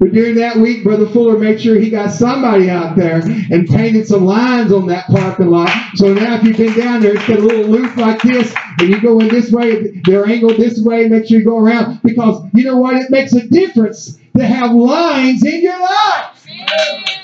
But 0.00 0.10
during 0.10 0.34
that 0.36 0.56
week, 0.56 0.82
Brother 0.82 1.06
Fuller 1.06 1.38
made 1.38 1.60
sure 1.60 1.78
he 1.78 1.88
got 1.88 2.10
somebody 2.10 2.68
out 2.68 2.96
there 2.96 3.20
and 3.20 3.68
painted 3.68 4.08
some 4.08 4.24
lines 4.24 4.72
on 4.72 4.88
that 4.88 5.06
parking 5.06 5.50
lot. 5.50 5.70
So 5.94 6.12
now 6.14 6.34
if 6.34 6.42
you've 6.42 6.56
been 6.56 6.76
down 6.76 7.00
there, 7.00 7.14
it's 7.14 7.28
got 7.28 7.38
a 7.38 7.42
little 7.42 7.66
loop 7.66 7.96
like 7.96 8.20
this, 8.22 8.52
and 8.80 8.88
you 8.88 9.00
go 9.00 9.20
in 9.20 9.28
this 9.28 9.52
way, 9.52 10.00
they're 10.04 10.26
angled 10.26 10.56
this 10.56 10.80
way, 10.82 11.06
make 11.06 11.26
sure 11.26 11.38
you 11.38 11.44
go 11.44 11.58
around. 11.58 12.00
Because 12.02 12.44
you 12.54 12.64
know 12.64 12.78
what? 12.78 12.96
It 12.96 13.10
makes 13.12 13.34
a 13.34 13.46
difference 13.46 14.18
to 14.36 14.44
have 14.44 14.72
lines 14.72 15.44
in 15.44 15.62
your 15.62 15.80
life. 15.80 17.19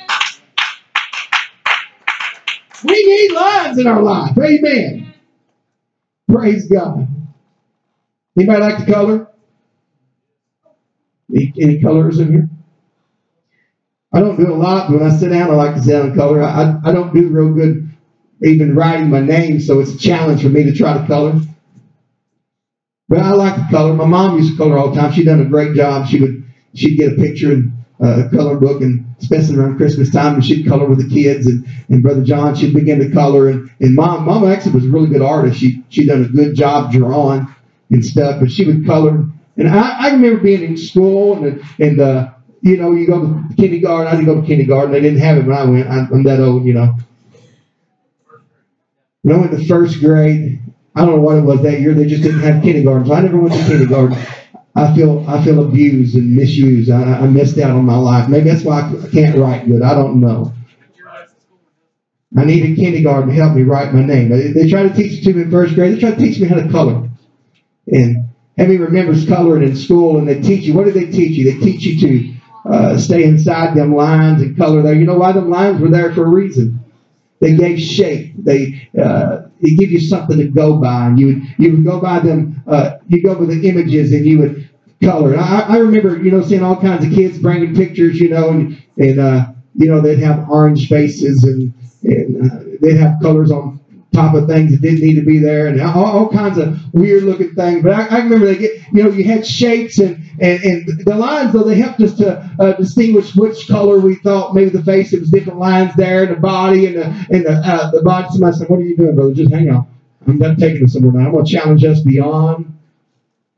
Lines 3.34 3.78
in 3.78 3.86
our 3.86 4.02
life. 4.02 4.36
Amen. 4.38 5.14
Praise 6.30 6.68
God. 6.68 7.08
Anybody 8.38 8.60
like 8.60 8.86
to 8.86 8.92
color? 8.92 9.28
Any, 11.30 11.52
any 11.60 11.80
colors 11.80 12.18
in 12.18 12.32
here? 12.32 12.48
I 14.12 14.20
don't 14.20 14.36
do 14.36 14.52
a 14.52 14.56
lot, 14.56 14.90
but 14.90 15.00
when 15.00 15.10
I 15.10 15.14
sit 15.16 15.30
down, 15.30 15.50
I 15.50 15.54
like 15.54 15.74
to 15.74 15.82
sit 15.82 15.92
down 15.92 16.06
and 16.08 16.16
color. 16.16 16.42
I, 16.42 16.80
I 16.84 16.92
don't 16.92 17.14
do 17.14 17.28
real 17.28 17.52
good 17.52 17.90
even 18.42 18.74
writing 18.74 19.10
my 19.10 19.20
name, 19.20 19.60
so 19.60 19.80
it's 19.80 19.92
a 19.94 19.98
challenge 19.98 20.42
for 20.42 20.48
me 20.48 20.64
to 20.64 20.72
try 20.74 20.98
to 20.98 21.06
color. 21.06 21.40
But 23.08 23.20
I 23.20 23.30
like 23.32 23.54
to 23.56 23.66
color. 23.70 23.94
My 23.94 24.06
mom 24.06 24.38
used 24.38 24.52
to 24.52 24.56
color 24.58 24.78
all 24.78 24.90
the 24.92 25.00
time. 25.00 25.12
She 25.12 25.24
done 25.24 25.40
a 25.40 25.44
great 25.46 25.74
job. 25.74 26.08
She 26.08 26.20
would 26.20 26.44
she'd 26.74 26.98
get 26.98 27.12
a 27.12 27.16
picture 27.16 27.52
and 27.52 27.72
uh, 28.02 28.28
color 28.30 28.56
book, 28.56 28.82
and 28.82 29.04
especially 29.20 29.56
around 29.56 29.76
Christmas 29.76 30.10
time, 30.10 30.34
and 30.34 30.44
she'd 30.44 30.66
color 30.66 30.86
with 30.86 30.98
the 30.98 31.14
kids. 31.14 31.46
And, 31.46 31.66
and 31.88 32.02
Brother 32.02 32.22
John, 32.22 32.54
she'd 32.54 32.74
begin 32.74 32.98
to 33.00 33.10
color. 33.10 33.48
And, 33.48 33.70
and 33.80 33.94
mom, 33.94 34.24
mom 34.26 34.44
actually 34.50 34.72
was 34.72 34.84
a 34.84 34.88
really 34.88 35.08
good 35.08 35.22
artist. 35.22 35.58
She 35.58 35.82
she 35.88 36.06
done 36.06 36.24
a 36.24 36.28
good 36.28 36.54
job 36.54 36.92
drawing 36.92 37.46
and 37.90 38.04
stuff, 38.04 38.40
but 38.40 38.50
she 38.50 38.64
would 38.64 38.86
color. 38.86 39.24
And 39.56 39.68
I, 39.68 40.08
I 40.08 40.12
remember 40.12 40.40
being 40.40 40.62
in 40.62 40.76
school 40.76 41.42
and 41.42 41.62
and 41.78 42.00
uh, 42.00 42.32
you 42.60 42.76
know 42.76 42.92
you 42.92 43.06
go 43.06 43.20
to 43.20 43.44
kindergarten. 43.56 44.08
I 44.08 44.10
didn't 44.12 44.26
go 44.26 44.40
to 44.40 44.46
kindergarten. 44.46 44.92
They 44.92 45.00
didn't 45.00 45.20
have 45.20 45.38
it 45.38 45.46
when 45.46 45.56
I 45.56 45.64
went. 45.64 45.88
I'm, 45.88 46.12
I'm 46.12 46.22
that 46.24 46.40
old, 46.40 46.64
you 46.64 46.74
know. 46.74 46.94
When 49.22 49.34
I 49.34 49.38
went 49.38 49.52
to 49.52 49.66
first 49.66 50.00
grade, 50.00 50.60
I 50.94 51.00
don't 51.00 51.16
know 51.16 51.22
what 51.22 51.38
it 51.38 51.42
was 51.42 51.62
that 51.62 51.80
year. 51.80 51.94
They 51.94 52.06
just 52.06 52.22
didn't 52.22 52.40
have 52.40 52.62
kindergarten, 52.62 53.06
so 53.06 53.14
I 53.14 53.20
never 53.22 53.38
went 53.38 53.54
to 53.54 53.64
kindergarten. 53.66 54.16
I 54.76 54.94
feel 54.94 55.24
I 55.28 55.42
feel 55.44 55.64
abused 55.64 56.14
and 56.16 56.36
misused. 56.36 56.90
I, 56.90 57.02
I 57.02 57.26
missed 57.26 57.58
out 57.58 57.70
on 57.70 57.84
my 57.86 57.96
life. 57.96 58.28
Maybe 58.28 58.50
that's 58.50 58.64
why 58.64 58.82
I 58.82 59.08
can't 59.10 59.36
write 59.38 59.66
good. 59.66 59.82
I 59.82 59.94
don't 59.94 60.20
know. 60.20 60.52
I 62.36 62.44
needed 62.44 62.76
kindergarten 62.76 63.28
to 63.30 63.34
help 63.34 63.54
me 63.54 63.62
write 63.62 63.94
my 63.94 64.04
name. 64.04 64.28
They, 64.28 64.48
they 64.52 64.68
try 64.68 64.82
to 64.82 64.94
teach 64.94 65.20
it 65.20 65.24
to 65.24 65.32
me 65.34 65.42
in 65.42 65.50
first 65.50 65.74
grade. 65.74 65.96
They 65.96 66.00
try 66.00 66.10
to 66.10 66.16
teach 66.16 66.38
me 66.40 66.48
how 66.48 66.56
to 66.56 66.68
color. 66.68 67.08
And 67.88 68.26
Heavy 68.58 68.78
remembers 68.78 69.26
coloring 69.28 69.68
in 69.68 69.76
school, 69.76 70.18
and 70.18 70.28
they 70.28 70.40
teach 70.40 70.64
you. 70.64 70.74
What 70.74 70.86
do 70.86 70.92
they 70.92 71.06
teach 71.10 71.32
you? 71.38 71.44
They 71.52 71.58
teach 71.60 71.84
you 71.84 72.00
to 72.00 72.70
uh, 72.70 72.98
stay 72.98 73.24
inside 73.24 73.76
them 73.76 73.94
lines 73.94 74.42
and 74.42 74.56
color 74.56 74.82
there. 74.82 74.94
You 74.94 75.06
know 75.06 75.18
why 75.18 75.32
them 75.32 75.50
lines 75.50 75.80
were 75.80 75.90
there 75.90 76.14
for 76.14 76.24
a 76.24 76.28
reason. 76.30 76.80
They 77.40 77.54
gave 77.54 77.78
shape. 77.80 78.34
They 78.38 78.88
uh, 79.00 79.42
they 79.60 79.70
give 79.74 79.90
you 79.90 80.00
something 80.00 80.38
to 80.38 80.48
go 80.48 80.78
by, 80.78 81.08
and 81.08 81.18
you 81.20 81.26
would 81.26 81.42
you 81.58 81.72
would 81.72 81.84
go 81.84 82.00
by 82.00 82.20
them. 82.20 82.62
Uh, 82.66 82.96
you 83.08 83.22
go 83.22 83.34
by 83.34 83.44
the 83.46 83.68
images, 83.68 84.12
and 84.12 84.24
you 84.24 84.38
would 84.38 84.65
color. 85.02 85.36
I, 85.36 85.60
I 85.60 85.76
remember, 85.78 86.22
you 86.22 86.30
know, 86.30 86.42
seeing 86.42 86.62
all 86.62 86.80
kinds 86.80 87.04
of 87.04 87.12
kids 87.12 87.38
bringing 87.38 87.74
pictures, 87.74 88.18
you 88.20 88.28
know, 88.28 88.50
and 88.50 88.82
and 88.96 89.18
uh, 89.18 89.46
you 89.74 89.90
know 89.90 90.00
they'd 90.00 90.20
have 90.20 90.48
orange 90.48 90.88
faces 90.88 91.44
and 91.44 91.74
and 92.02 92.50
uh, 92.50 92.78
they'd 92.80 92.96
have 92.96 93.20
colors 93.20 93.50
on 93.50 93.80
top 94.12 94.34
of 94.34 94.46
things 94.48 94.72
that 94.72 94.80
didn't 94.80 95.00
need 95.00 95.16
to 95.16 95.24
be 95.24 95.38
there, 95.38 95.66
and 95.66 95.80
all, 95.80 96.04
all 96.04 96.28
kinds 96.30 96.58
of 96.58 96.78
weird 96.94 97.24
looking 97.24 97.54
things. 97.54 97.82
But 97.82 97.92
I, 97.92 98.06
I, 98.06 98.18
remember 98.18 98.46
they 98.46 98.56
get, 98.56 98.72
you 98.92 99.02
know, 99.02 99.10
you 99.10 99.24
had 99.24 99.46
shapes 99.46 99.98
and 99.98 100.22
and, 100.40 100.62
and 100.64 101.04
the 101.04 101.14
lines 101.14 101.52
though 101.52 101.64
they 101.64 101.76
helped 101.76 102.00
us 102.00 102.14
to 102.16 102.50
uh, 102.58 102.72
distinguish 102.72 103.34
which 103.36 103.68
color 103.68 103.98
we 103.98 104.16
thought 104.16 104.54
maybe 104.54 104.70
the 104.70 104.82
face. 104.82 105.12
It 105.12 105.20
was 105.20 105.30
different 105.30 105.58
lines 105.58 105.94
there, 105.96 106.24
and 106.24 106.36
the 106.36 106.40
body 106.40 106.86
and 106.86 106.96
the 106.96 107.04
and 107.30 107.44
the 107.44 107.52
uh, 107.52 107.90
the 107.90 108.02
body. 108.02 108.28
Somebody 108.30 108.56
said, 108.56 108.68
"What 108.68 108.80
are 108.80 108.84
you 108.84 108.96
doing, 108.96 109.14
brother? 109.14 109.34
Just 109.34 109.52
hang 109.52 109.70
on. 109.70 109.86
I'm 110.26 110.38
not 110.38 110.58
taking 110.58 110.82
this 110.82 110.94
somewhere 110.94 111.12
now. 111.12 111.26
I'm 111.26 111.32
going 111.32 111.44
to 111.44 111.52
challenge 111.52 111.84
us 111.84 112.00
beyond 112.00 112.75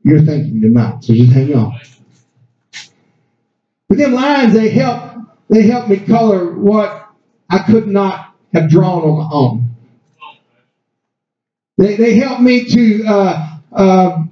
your 0.03 0.21
thinking 0.21 0.61
tonight. 0.61 1.03
So 1.03 1.13
just 1.13 1.31
hang 1.31 1.55
on." 1.55 1.79
But 3.87 3.97
them 3.97 4.13
lines 4.13 4.53
they 4.53 4.69
help 4.69 5.19
they 5.49 5.63
help 5.63 5.87
me 5.89 5.97
color 5.97 6.57
what 6.57 7.09
I 7.49 7.59
could 7.59 7.87
not 7.87 8.35
have 8.53 8.69
drawn 8.69 9.03
on 9.03 9.17
my 9.17 9.29
own. 9.31 9.69
They, 11.77 11.95
they 11.95 12.15
helped 12.17 12.41
me 12.41 12.65
to, 12.65 13.05
uh, 13.05 13.57
uh, 13.71 14.23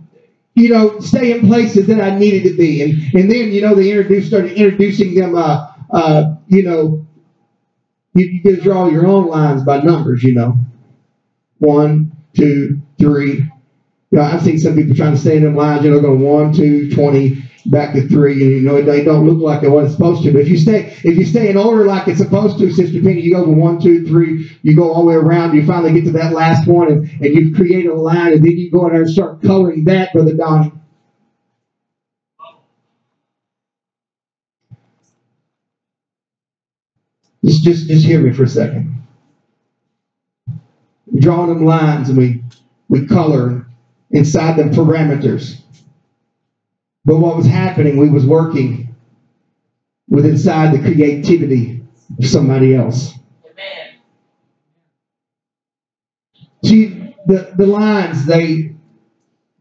you 0.56 0.70
know, 0.70 1.00
stay 1.00 1.32
in 1.32 1.48
places 1.48 1.88
that 1.88 2.02
I 2.02 2.18
needed 2.18 2.44
to 2.52 2.58
be. 2.58 2.82
And, 2.82 3.16
and 3.16 3.32
then, 3.32 3.52
you 3.54 3.62
know, 3.62 3.74
they 3.74 3.90
introduced, 3.90 4.28
started 4.28 4.52
introducing 4.52 5.16
them, 5.16 5.36
uh, 5.36 5.72
uh, 5.90 6.36
you 6.48 6.64
know, 6.64 7.08
you, 8.14 8.26
you 8.26 8.42
can 8.42 8.60
draw 8.60 8.90
your 8.90 9.08
own 9.08 9.28
lines 9.28 9.64
by 9.64 9.80
numbers, 9.80 10.24
you 10.24 10.34
know. 10.34 10.58
One, 11.60 12.12
two, 12.36 12.82
three. 13.00 13.50
You 14.12 14.20
know, 14.20 14.26
I've 14.26 14.42
seen 14.44 14.58
some 14.60 14.76
people 14.76 14.96
trying 14.96 15.14
to 15.16 15.20
stay 15.20 15.38
in 15.38 15.56
lines, 15.56 15.86
you 15.86 15.92
know, 15.92 16.00
going 16.02 16.22
one, 16.22 16.54
two, 16.54 16.90
twenty, 16.92 17.44
back 17.68 17.94
to 17.94 18.08
three, 18.08 18.34
and 18.44 18.52
you 18.52 18.62
know 18.62 18.82
they 18.82 19.04
don't 19.04 19.28
look 19.28 19.40
like 19.40 19.64
what 19.70 19.84
it's 19.86 19.94
supposed 19.94 20.24
to. 20.24 20.32
But 20.32 20.42
if 20.42 20.50
you 20.50 20.58
stay 20.58 20.96
if 21.04 21.18
you 21.18 21.26
stay 21.26 21.50
in 21.50 21.58
order 21.58 21.86
like 21.86 22.08
it's 22.08 22.20
supposed 22.20 22.58
to, 22.60 22.72
Sister 22.72 23.02
Penny, 23.02 23.22
you 23.22 23.34
go 23.36 23.44
from 23.44 23.58
one, 23.58 23.82
two, 23.82 24.08
three, 24.08 24.50
you 24.64 24.76
go 24.76 24.92
all 24.94 25.04
the 25.04 25.10
way 25.10 25.16
around, 25.16 25.56
you 25.56 25.66
finally 25.66 25.94
get 25.94 26.06
to 26.06 26.12
that 26.14 26.34
last 26.34 26.68
one, 26.68 26.90
and, 26.92 27.12
and 27.22 27.36
you 27.36 27.54
create 27.56 27.86
a 27.88 27.94
line, 27.94 28.34
and 28.34 28.44
then 28.46 28.54
you 28.58 28.72
go 28.72 28.88
in 28.88 28.94
there 28.94 29.04
and 29.04 29.12
start 29.12 29.42
coloring 29.44 29.84
that, 29.86 30.14
Brother 30.14 30.34
Donnie. 30.36 30.72
Just, 37.46 37.64
just, 37.64 37.88
just 37.88 38.06
hear 38.06 38.20
me 38.22 38.34
for 38.34 38.44
a 38.44 38.48
second. 38.50 39.04
We're 41.08 41.22
drawing 41.22 41.50
them 41.50 41.66
lines 41.66 42.10
and 42.10 42.18
we, 42.18 42.44
we 42.90 43.08
color 43.08 43.67
inside 44.12 44.58
the 44.58 44.64
parameters. 44.64 45.62
But 47.06 47.18
what 47.18 47.38
was 47.38 47.46
happening, 47.46 47.98
we 47.98 48.10
was 48.10 48.26
working 48.26 48.96
with 50.10 50.26
inside 50.26 50.74
the 50.74 50.80
creativity 50.80 51.84
of 52.18 52.28
somebody 52.28 52.76
else. 52.76 53.14
Amen. 53.46 53.96
See, 56.64 57.16
the, 57.26 57.54
the 57.58 57.68
lines, 57.68 58.26
they 58.26 58.76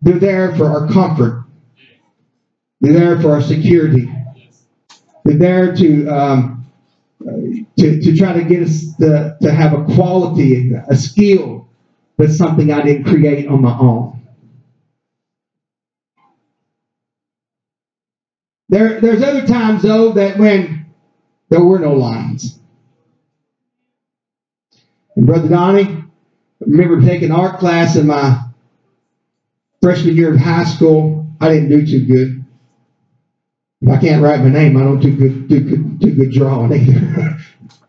they're 0.02 0.18
there 0.18 0.54
for 0.56 0.66
our 0.66 0.88
comfort. 0.88 1.44
They're 2.80 2.92
there 2.92 3.20
for 3.20 3.32
our 3.32 3.42
security. 3.42 4.12
They're 5.24 5.38
there 5.38 5.74
to 5.76 6.08
um, 6.08 6.66
to, 7.78 8.00
to 8.00 8.16
try 8.16 8.32
to 8.34 8.44
get 8.44 8.62
us 8.62 8.94
to, 9.00 9.36
to 9.42 9.52
have 9.52 9.72
a 9.72 9.84
quality, 9.94 10.72
a 10.88 10.96
skill 10.96 11.68
that's 12.16 12.36
something 12.36 12.72
I 12.72 12.82
didn't 12.82 13.04
create 13.04 13.48
on 13.48 13.62
my 13.62 13.76
own. 13.78 14.15
There, 18.68 19.00
there's 19.00 19.22
other 19.22 19.46
times 19.46 19.82
though 19.82 20.12
that 20.12 20.38
when 20.38 20.86
there 21.48 21.62
were 21.62 21.78
no 21.78 21.94
lines. 21.94 22.58
And 25.14 25.26
Brother 25.26 25.48
Donnie, 25.48 25.84
I 25.84 26.04
remember 26.60 27.00
taking 27.00 27.30
art 27.30 27.58
class 27.58 27.96
in 27.96 28.06
my 28.06 28.42
freshman 29.80 30.16
year 30.16 30.34
of 30.34 30.40
high 30.40 30.64
school. 30.64 31.26
I 31.40 31.48
didn't 31.48 31.68
do 31.68 31.86
too 31.86 32.06
good. 32.06 32.44
If 33.82 33.88
I 33.90 33.98
can't 33.98 34.22
write 34.22 34.40
my 34.40 34.48
name, 34.48 34.76
I 34.76 34.80
don't 34.80 35.00
do 35.00 35.14
good 35.14 35.48
do 35.48 35.60
good, 35.60 35.98
do 36.00 36.14
good 36.14 36.32
drawing 36.32 36.72
either. 36.72 37.38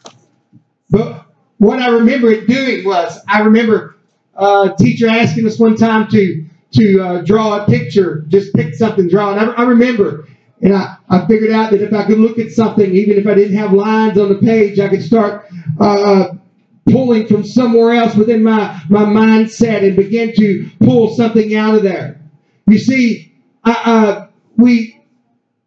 but 0.89 1.25
what 1.57 1.79
I 1.79 1.88
remember 1.89 2.29
it 2.29 2.48
doing 2.48 2.86
was 2.86 3.19
I 3.27 3.41
remember 3.41 3.96
a 4.36 4.74
teacher 4.77 5.07
asking 5.07 5.48
us 5.48 5.57
one 5.60 5.75
time 5.75 6.07
to 6.10 6.46
to 6.74 7.01
uh, 7.01 7.22
draw 7.22 7.63
a 7.63 7.65
picture, 7.65 8.25
just 8.27 8.53
pick 8.53 8.75
something, 8.75 9.07
draw. 9.07 9.31
And 9.31 9.39
I, 9.39 9.53
I 9.53 9.63
remember 9.63 10.27
and 10.61 10.75
I, 10.75 10.97
I 11.09 11.25
figured 11.27 11.51
out 11.51 11.71
that 11.71 11.81
if 11.81 11.93
I 11.93 12.05
could 12.05 12.17
look 12.17 12.39
at 12.39 12.51
something, 12.51 12.95
even 12.95 13.17
if 13.17 13.27
I 13.27 13.35
didn't 13.35 13.57
have 13.57 13.73
lines 13.73 14.17
on 14.17 14.29
the 14.29 14.39
page, 14.39 14.79
I 14.79 14.89
could 14.89 15.03
start 15.03 15.45
uh, 15.79 16.29
pulling 16.89 17.27
from 17.27 17.43
somewhere 17.43 17.93
else 17.93 18.15
within 18.15 18.43
my, 18.43 18.81
my 18.89 19.03
mindset 19.03 19.85
and 19.85 19.95
begin 19.95 20.33
to 20.35 20.69
pull 20.79 21.15
something 21.15 21.55
out 21.55 21.75
of 21.75 21.83
there. 21.83 22.19
You 22.65 22.79
see, 22.79 23.33
uh, 23.63 24.27
we 24.57 24.97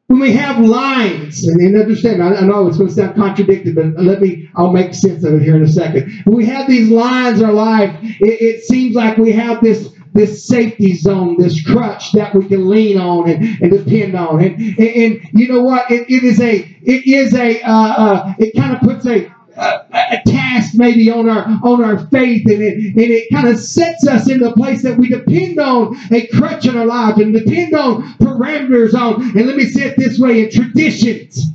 when 0.09 0.19
we 0.19 0.33
have 0.33 0.59
lines, 0.59 1.47
and, 1.47 1.61
and 1.61 1.81
understand, 1.81 2.21
I, 2.21 2.35
I, 2.35 2.41
know 2.41 2.67
it's 2.67 2.79
going 2.79 2.89
to 2.89 2.95
sound 2.95 3.15
contradicted, 3.15 3.77
but 3.77 3.95
let 3.97 4.21
me, 4.21 4.51
I'll 4.57 4.73
make 4.73 4.93
sense 4.93 5.23
of 5.23 5.35
it 5.35 5.43
here 5.43 5.55
in 5.55 5.63
a 5.63 5.69
second. 5.69 6.11
When 6.25 6.37
we 6.37 6.47
have 6.47 6.67
these 6.67 6.89
lines 6.89 7.39
in 7.39 7.47
our 7.47 7.53
life, 7.53 7.97
it, 8.03 8.43
it 8.43 8.65
seems 8.65 8.97
like 8.97 9.19
we 9.19 9.31
have 9.31 9.63
this 9.63 9.89
this 10.13 10.47
safety 10.47 10.95
zone, 10.95 11.37
this 11.39 11.65
crutch 11.65 12.13
that 12.13 12.35
we 12.35 12.47
can 12.47 12.69
lean 12.69 12.99
on 12.99 13.29
and, 13.29 13.63
and 13.63 13.71
depend 13.71 14.15
on. 14.15 14.43
And, 14.43 14.59
and, 14.61 14.81
and 14.81 15.21
you 15.33 15.49
know 15.49 15.63
what? 15.63 15.91
It, 15.91 16.11
it 16.11 16.25
is 16.25 16.41
a, 16.41 16.57
it 16.83 17.07
is 17.07 17.35
a, 17.35 17.61
uh, 17.63 17.73
uh, 17.73 18.35
it 18.39 18.55
kind 18.57 18.75
of 18.75 18.81
puts 18.81 19.07
a, 19.07 19.33
a, 19.57 19.87
a, 19.93 20.23
task 20.27 20.75
maybe 20.75 21.11
on 21.11 21.29
our 21.29 21.45
on 21.63 21.85
our 21.85 22.07
faith 22.09 22.47
and 22.47 22.63
it, 22.63 22.75
and 22.77 22.99
it 22.99 23.29
kind 23.33 23.49
of 23.49 23.59
sets 23.59 24.07
us 24.07 24.31
in 24.31 24.39
the 24.39 24.53
place 24.53 24.83
that 24.83 24.97
we 24.97 25.09
depend 25.09 25.59
on 25.59 25.97
a 26.13 26.27
crutch 26.29 26.67
in 26.67 26.77
our 26.77 26.87
life 26.87 27.17
and 27.17 27.35
depend 27.35 27.75
on 27.75 28.15
parameters 28.15 28.95
on 28.95 29.23
and 29.37 29.47
let 29.47 29.57
me 29.57 29.65
say 29.65 29.89
it 29.89 29.97
this 29.99 30.19
way 30.19 30.45
in 30.45 30.51
traditions 30.51 31.51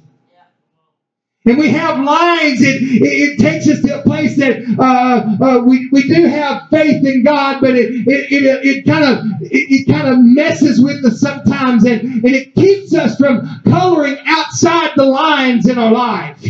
and 1.46 1.58
we 1.60 1.70
have 1.70 2.00
lines. 2.04 2.62
It, 2.62 2.82
it, 2.82 3.04
it, 3.04 3.40
takes 3.40 3.68
us 3.70 3.82
to 3.84 4.00
a 4.00 4.02
place 4.02 4.36
that 4.38 4.64
uh, 4.80 5.44
uh, 5.44 5.64
we, 5.64 5.90
we 5.92 6.08
do 6.08 6.26
have 6.26 6.68
faith 6.70 7.06
in 7.06 7.24
God, 7.24 7.62
but 7.62 7.76
it 7.76 7.92
it, 8.08 8.32
it, 8.32 8.66
it 8.66 8.86
kind 8.86 9.04
of 9.04 9.26
it, 9.42 9.48
it 9.52 9.88
kind 9.88 10.08
of 10.08 10.18
messes 10.20 10.82
with 10.82 11.06
us 11.06 11.20
sometimes, 11.20 11.86
and, 11.86 12.02
and 12.02 12.36
it 12.36 12.56
keeps 12.56 12.94
us 12.94 13.16
from 13.18 13.62
coloring 13.64 14.18
outside 14.26 14.92
the 14.96 15.06
lines 15.06 15.68
in 15.68 15.78
our 15.78 15.92
life. 15.92 16.44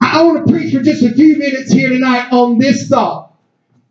I, 0.00 0.22
want 0.22 0.46
to 0.46 0.52
preach 0.52 0.74
for 0.74 0.82
just 0.82 1.02
a 1.02 1.12
few 1.12 1.38
minutes 1.38 1.72
here 1.72 1.88
tonight 1.88 2.32
on 2.32 2.58
this 2.58 2.88
thought. 2.88 3.31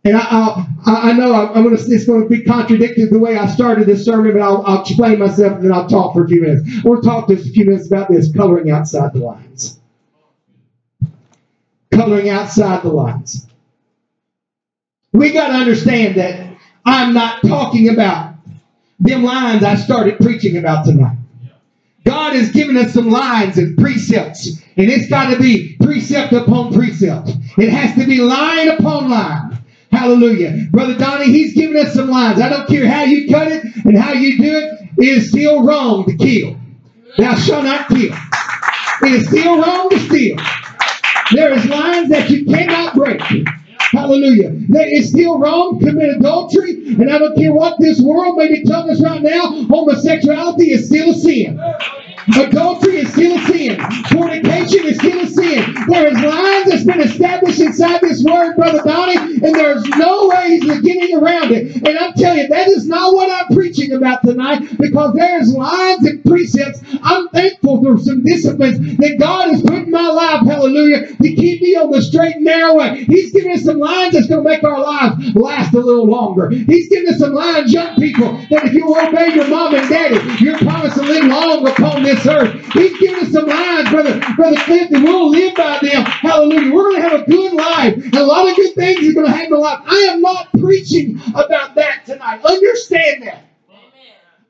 And 0.04 0.16
I, 0.16 0.66
I, 0.84 1.10
I 1.10 1.12
know 1.12 1.32
I'm 1.32 1.62
going 1.62 1.76
to, 1.76 1.82
it's 1.82 2.06
going 2.06 2.22
to 2.22 2.28
be 2.28 2.42
contradicted 2.42 3.10
the 3.10 3.18
way 3.18 3.36
I 3.36 3.46
started 3.46 3.86
this 3.86 4.04
sermon, 4.04 4.32
but 4.32 4.42
I'll, 4.42 4.62
I'll 4.66 4.80
explain 4.82 5.20
myself 5.20 5.54
and 5.54 5.64
then 5.64 5.72
I'll 5.72 5.88
talk 5.88 6.14
for 6.14 6.24
a 6.24 6.28
few 6.28 6.40
minutes. 6.40 6.82
Want 6.84 7.02
to 7.02 7.08
talk 7.08 7.28
just 7.28 7.46
a 7.46 7.50
few 7.50 7.66
minutes 7.66 7.86
about 7.86 8.10
this 8.10 8.32
coloring 8.32 8.70
outside 8.70 9.12
the 9.12 9.20
lines. 9.20 9.78
Coloring 11.92 12.30
outside 12.30 12.82
the 12.82 12.88
lines. 12.88 13.46
We 15.12 15.32
got 15.32 15.48
to 15.48 15.54
understand 15.54 16.16
that 16.16 16.56
I'm 16.84 17.14
not 17.14 17.42
talking 17.42 17.90
about 17.90 18.34
them 18.98 19.22
lines 19.22 19.62
I 19.62 19.76
started 19.76 20.18
preaching 20.18 20.56
about 20.56 20.84
tonight. 20.84 21.18
God 22.04 22.32
has 22.34 22.50
given 22.50 22.76
us 22.76 22.92
some 22.92 23.10
lines 23.10 23.58
and 23.58 23.76
precepts, 23.78 24.48
and 24.76 24.90
it's 24.90 25.08
got 25.08 25.30
to 25.30 25.38
be 25.40 25.76
precept 25.80 26.32
upon 26.32 26.72
precept. 26.72 27.30
It 27.58 27.68
has 27.68 27.94
to 27.96 28.06
be 28.06 28.18
line 28.18 28.68
upon 28.68 29.08
line. 29.10 29.51
Hallelujah. 29.92 30.66
Brother 30.70 30.96
Donnie, 30.96 31.26
he's 31.26 31.54
giving 31.54 31.76
us 31.76 31.94
some 31.94 32.08
lines. 32.08 32.40
I 32.40 32.48
don't 32.48 32.66
care 32.66 32.88
how 32.88 33.04
you 33.04 33.28
cut 33.28 33.48
it 33.48 33.64
and 33.84 33.96
how 33.96 34.12
you 34.12 34.38
do 34.38 34.56
it, 34.56 34.88
it 34.98 35.08
is 35.08 35.30
still 35.30 35.64
wrong 35.64 36.06
to 36.06 36.16
kill. 36.16 36.56
Thou 37.18 37.34
shalt 37.36 37.64
not 37.64 37.88
kill. 37.88 38.14
It 39.02 39.12
is 39.12 39.28
still 39.28 39.60
wrong 39.60 39.90
to 39.90 39.98
steal. 39.98 40.36
There 41.32 41.52
is 41.52 41.66
lines 41.66 42.08
that 42.08 42.30
you 42.30 42.44
cannot 42.46 42.94
break. 42.94 43.20
Hallelujah. 43.92 44.50
That 44.70 44.88
is 44.88 45.10
still 45.10 45.38
wrong 45.38 45.78
to 45.78 45.86
commit 45.86 46.16
adultery, 46.16 46.94
and 46.94 47.10
I 47.10 47.18
don't 47.18 47.36
care 47.36 47.52
what 47.52 47.78
this 47.78 48.00
world 48.00 48.38
may 48.38 48.48
be 48.48 48.64
telling 48.64 48.90
us 48.90 49.02
right 49.02 49.22
now, 49.22 49.64
homosexuality 49.64 50.70
is 50.72 50.86
still 50.86 51.10
a 51.10 51.14
sin. 51.14 51.60
Adultery 52.28 52.98
is 52.98 53.12
still 53.12 53.36
a 53.36 53.40
sin. 53.46 53.80
Fornication 54.10 54.86
is 54.86 54.96
still 54.98 55.20
a 55.20 55.26
sin. 55.26 55.74
There 55.88 56.06
is 56.08 56.14
lines 56.14 56.70
that's 56.70 56.84
been 56.84 57.00
established 57.00 57.60
inside 57.60 58.00
this 58.00 58.22
word, 58.22 58.56
Brother 58.56 58.82
Donnie, 58.84 59.16
and 59.16 59.54
there's 59.54 59.84
no 59.88 60.28
ways 60.28 60.68
of 60.68 60.82
getting 60.84 61.18
around 61.18 61.50
it. 61.52 61.76
And 61.76 61.98
I'm 61.98 62.12
telling 62.14 62.38
you, 62.38 62.48
that 62.48 62.68
is 62.68 62.86
not 62.86 63.14
what 63.14 63.30
I'm 63.30 63.54
preaching 63.54 63.92
about 63.92 64.22
tonight 64.22 64.78
because 64.78 65.14
there's 65.14 65.52
lines 65.52 66.06
and 66.06 66.24
precepts. 66.24 66.80
I'm 67.02 67.28
thankful 67.30 67.82
for 67.82 67.98
some 67.98 68.22
disciplines 68.22 68.78
that 68.98 69.16
God 69.18 69.50
has 69.50 69.62
put 69.62 69.82
in 69.82 69.90
my 69.90 70.08
life, 70.08 70.46
hallelujah, 70.46 71.08
to 71.08 71.34
keep 71.34 71.62
me 71.62 71.76
on 71.76 71.90
the 71.90 72.02
straight 72.02 72.36
and 72.36 72.44
narrow 72.44 72.76
way. 72.76 73.04
He's 73.04 73.32
given 73.32 73.52
us 73.52 73.64
some 73.64 73.78
lines 73.78 74.14
that's 74.14 74.28
going 74.28 74.44
to 74.44 74.48
make 74.48 74.64
our 74.64 74.80
lives 74.80 75.34
last 75.34 75.74
a 75.74 75.80
little 75.80 76.06
longer. 76.06 76.50
He's 76.50 76.88
given 76.88 77.12
us 77.12 77.18
some 77.18 77.32
lines, 77.32 77.72
young 77.72 77.96
people, 77.96 78.32
that 78.50 78.66
if 78.66 78.74
you 78.74 78.88
obey 78.96 79.34
your 79.34 79.48
mom 79.48 79.74
and 79.74 79.88
daddy, 79.88 80.44
you're 80.44 80.58
promised 80.58 80.96
to 80.96 81.02
live 81.02 81.24
long 81.24 81.66
upon 81.66 82.02
this 82.02 82.11
earth. 82.26 82.72
He's 82.72 82.98
given 82.98 83.24
us 83.24 83.32
some 83.32 83.46
lines, 83.46 83.90
brother, 83.90 84.20
brother 84.36 84.56
Cliff, 84.60 84.90
that 84.90 85.02
we'll 85.02 85.30
live 85.30 85.54
by 85.54 85.78
them. 85.82 86.04
Hallelujah. 86.04 86.72
We're 86.72 86.90
going 86.90 87.02
to 87.02 87.08
have 87.08 87.20
a 87.22 87.30
good 87.30 87.52
life. 87.52 87.94
And 87.94 88.14
a 88.14 88.24
lot 88.24 88.48
of 88.48 88.56
good 88.56 88.74
things 88.74 89.08
are 89.08 89.12
going 89.12 89.26
to 89.26 89.32
happen 89.32 89.54
in 89.54 89.60
life. 89.60 89.80
I 89.86 90.08
am 90.12 90.20
not 90.20 90.52
preaching 90.58 91.20
about 91.34 91.74
that 91.76 92.06
tonight. 92.06 92.44
Understand 92.44 93.22
that. 93.24 93.44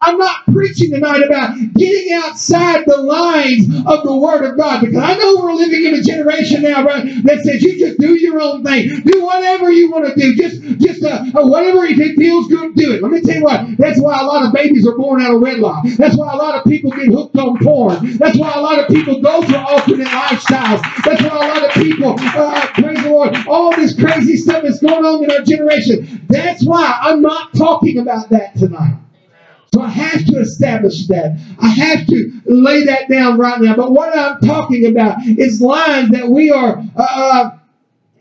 I'm 0.03 0.19
not 0.19 0.45
preaching 0.53 0.91
tonight 0.91 1.23
about 1.23 1.57
getting 1.75 2.13
outside 2.15 2.85
the 2.87 2.97
lines 2.99 3.69
of 3.87 4.03
the 4.03 4.17
Word 4.17 4.45
of 4.45 4.57
God 4.57 4.81
because 4.81 4.97
I 4.97 5.17
know 5.17 5.37
we're 5.37 5.55
living 5.55 5.85
in 5.87 5.95
a 5.95 6.03
generation 6.03 6.63
now, 6.63 6.85
right, 6.85 7.05
that 7.25 7.41
says 7.45 7.63
you 7.63 7.79
just 7.79 7.99
do 8.01 8.15
your 8.15 8.41
own 8.41 8.65
thing, 8.65 9.01
do 9.03 9.25
whatever 9.25 9.71
you 9.71 9.91
want 9.93 10.07
to 10.07 10.15
do, 10.21 10.35
just 10.35 10.61
just 10.81 11.05
uh, 11.05 11.25
uh, 11.39 11.47
whatever 11.47 11.85
it 11.85 12.17
feels 12.17 12.49
good, 12.49 12.75
do 12.75 12.93
it. 12.93 13.03
Let 13.03 13.13
me 13.13 13.21
tell 13.21 13.37
you 13.37 13.45
what, 13.45 13.77
that's 13.79 14.01
why 14.01 14.19
a 14.21 14.25
lot 14.25 14.45
of 14.45 14.53
babies 14.53 14.87
are 14.89 14.97
born 14.97 15.23
out 15.23 15.35
of 15.35 15.41
wedlock. 15.41 15.85
That's 15.97 16.17
why 16.17 16.33
a 16.33 16.37
lot 16.37 16.57
of 16.57 16.65
people 16.65 16.91
get 16.91 17.07
hooked 17.07 17.37
on 17.37 17.59
porn. 17.61 18.17
That's 18.19 18.37
why 18.37 18.53
a 18.55 18.61
lot 18.61 18.81
of 18.81 18.89
people 18.89 19.21
go 19.21 19.43
for 19.43 19.57
alternate 19.57 20.09
lifestyles. 20.09 20.83
That's 21.05 21.23
why 21.23 21.29
a 21.29 21.49
lot 21.49 21.65
of 21.65 21.71
people, 21.75 22.17
uh, 22.19 22.67
praise 22.75 23.03
the 23.03 23.11
Lord, 23.11 23.37
all 23.47 23.75
this 23.77 23.95
crazy 23.99 24.37
stuff 24.37 24.65
that's 24.65 24.81
going 24.81 25.05
on 25.05 25.23
in 25.23 25.31
our 25.31 25.43
generation. 25.43 26.27
That's 26.29 26.65
why 26.65 26.99
I'm 27.03 27.23
not 27.23 27.55
talking 27.55 27.99
about 27.99 28.29
that 28.31 28.57
tonight. 28.57 28.99
So 29.75 29.81
I 29.81 29.89
have 29.89 30.27
to 30.27 30.39
establish 30.39 31.07
that. 31.07 31.39
I 31.59 31.69
have 31.69 32.07
to 32.09 32.41
lay 32.45 32.85
that 32.85 33.09
down 33.09 33.39
right 33.39 33.61
now. 33.61 33.75
But 33.75 33.93
what 33.93 34.17
I'm 34.17 34.39
talking 34.41 34.87
about 34.87 35.25
is 35.25 35.63
lines 35.63 36.11
that 36.11 36.29
we 36.29 36.51
are. 36.51 36.85
Uh, 36.95 37.03
uh 37.03 37.51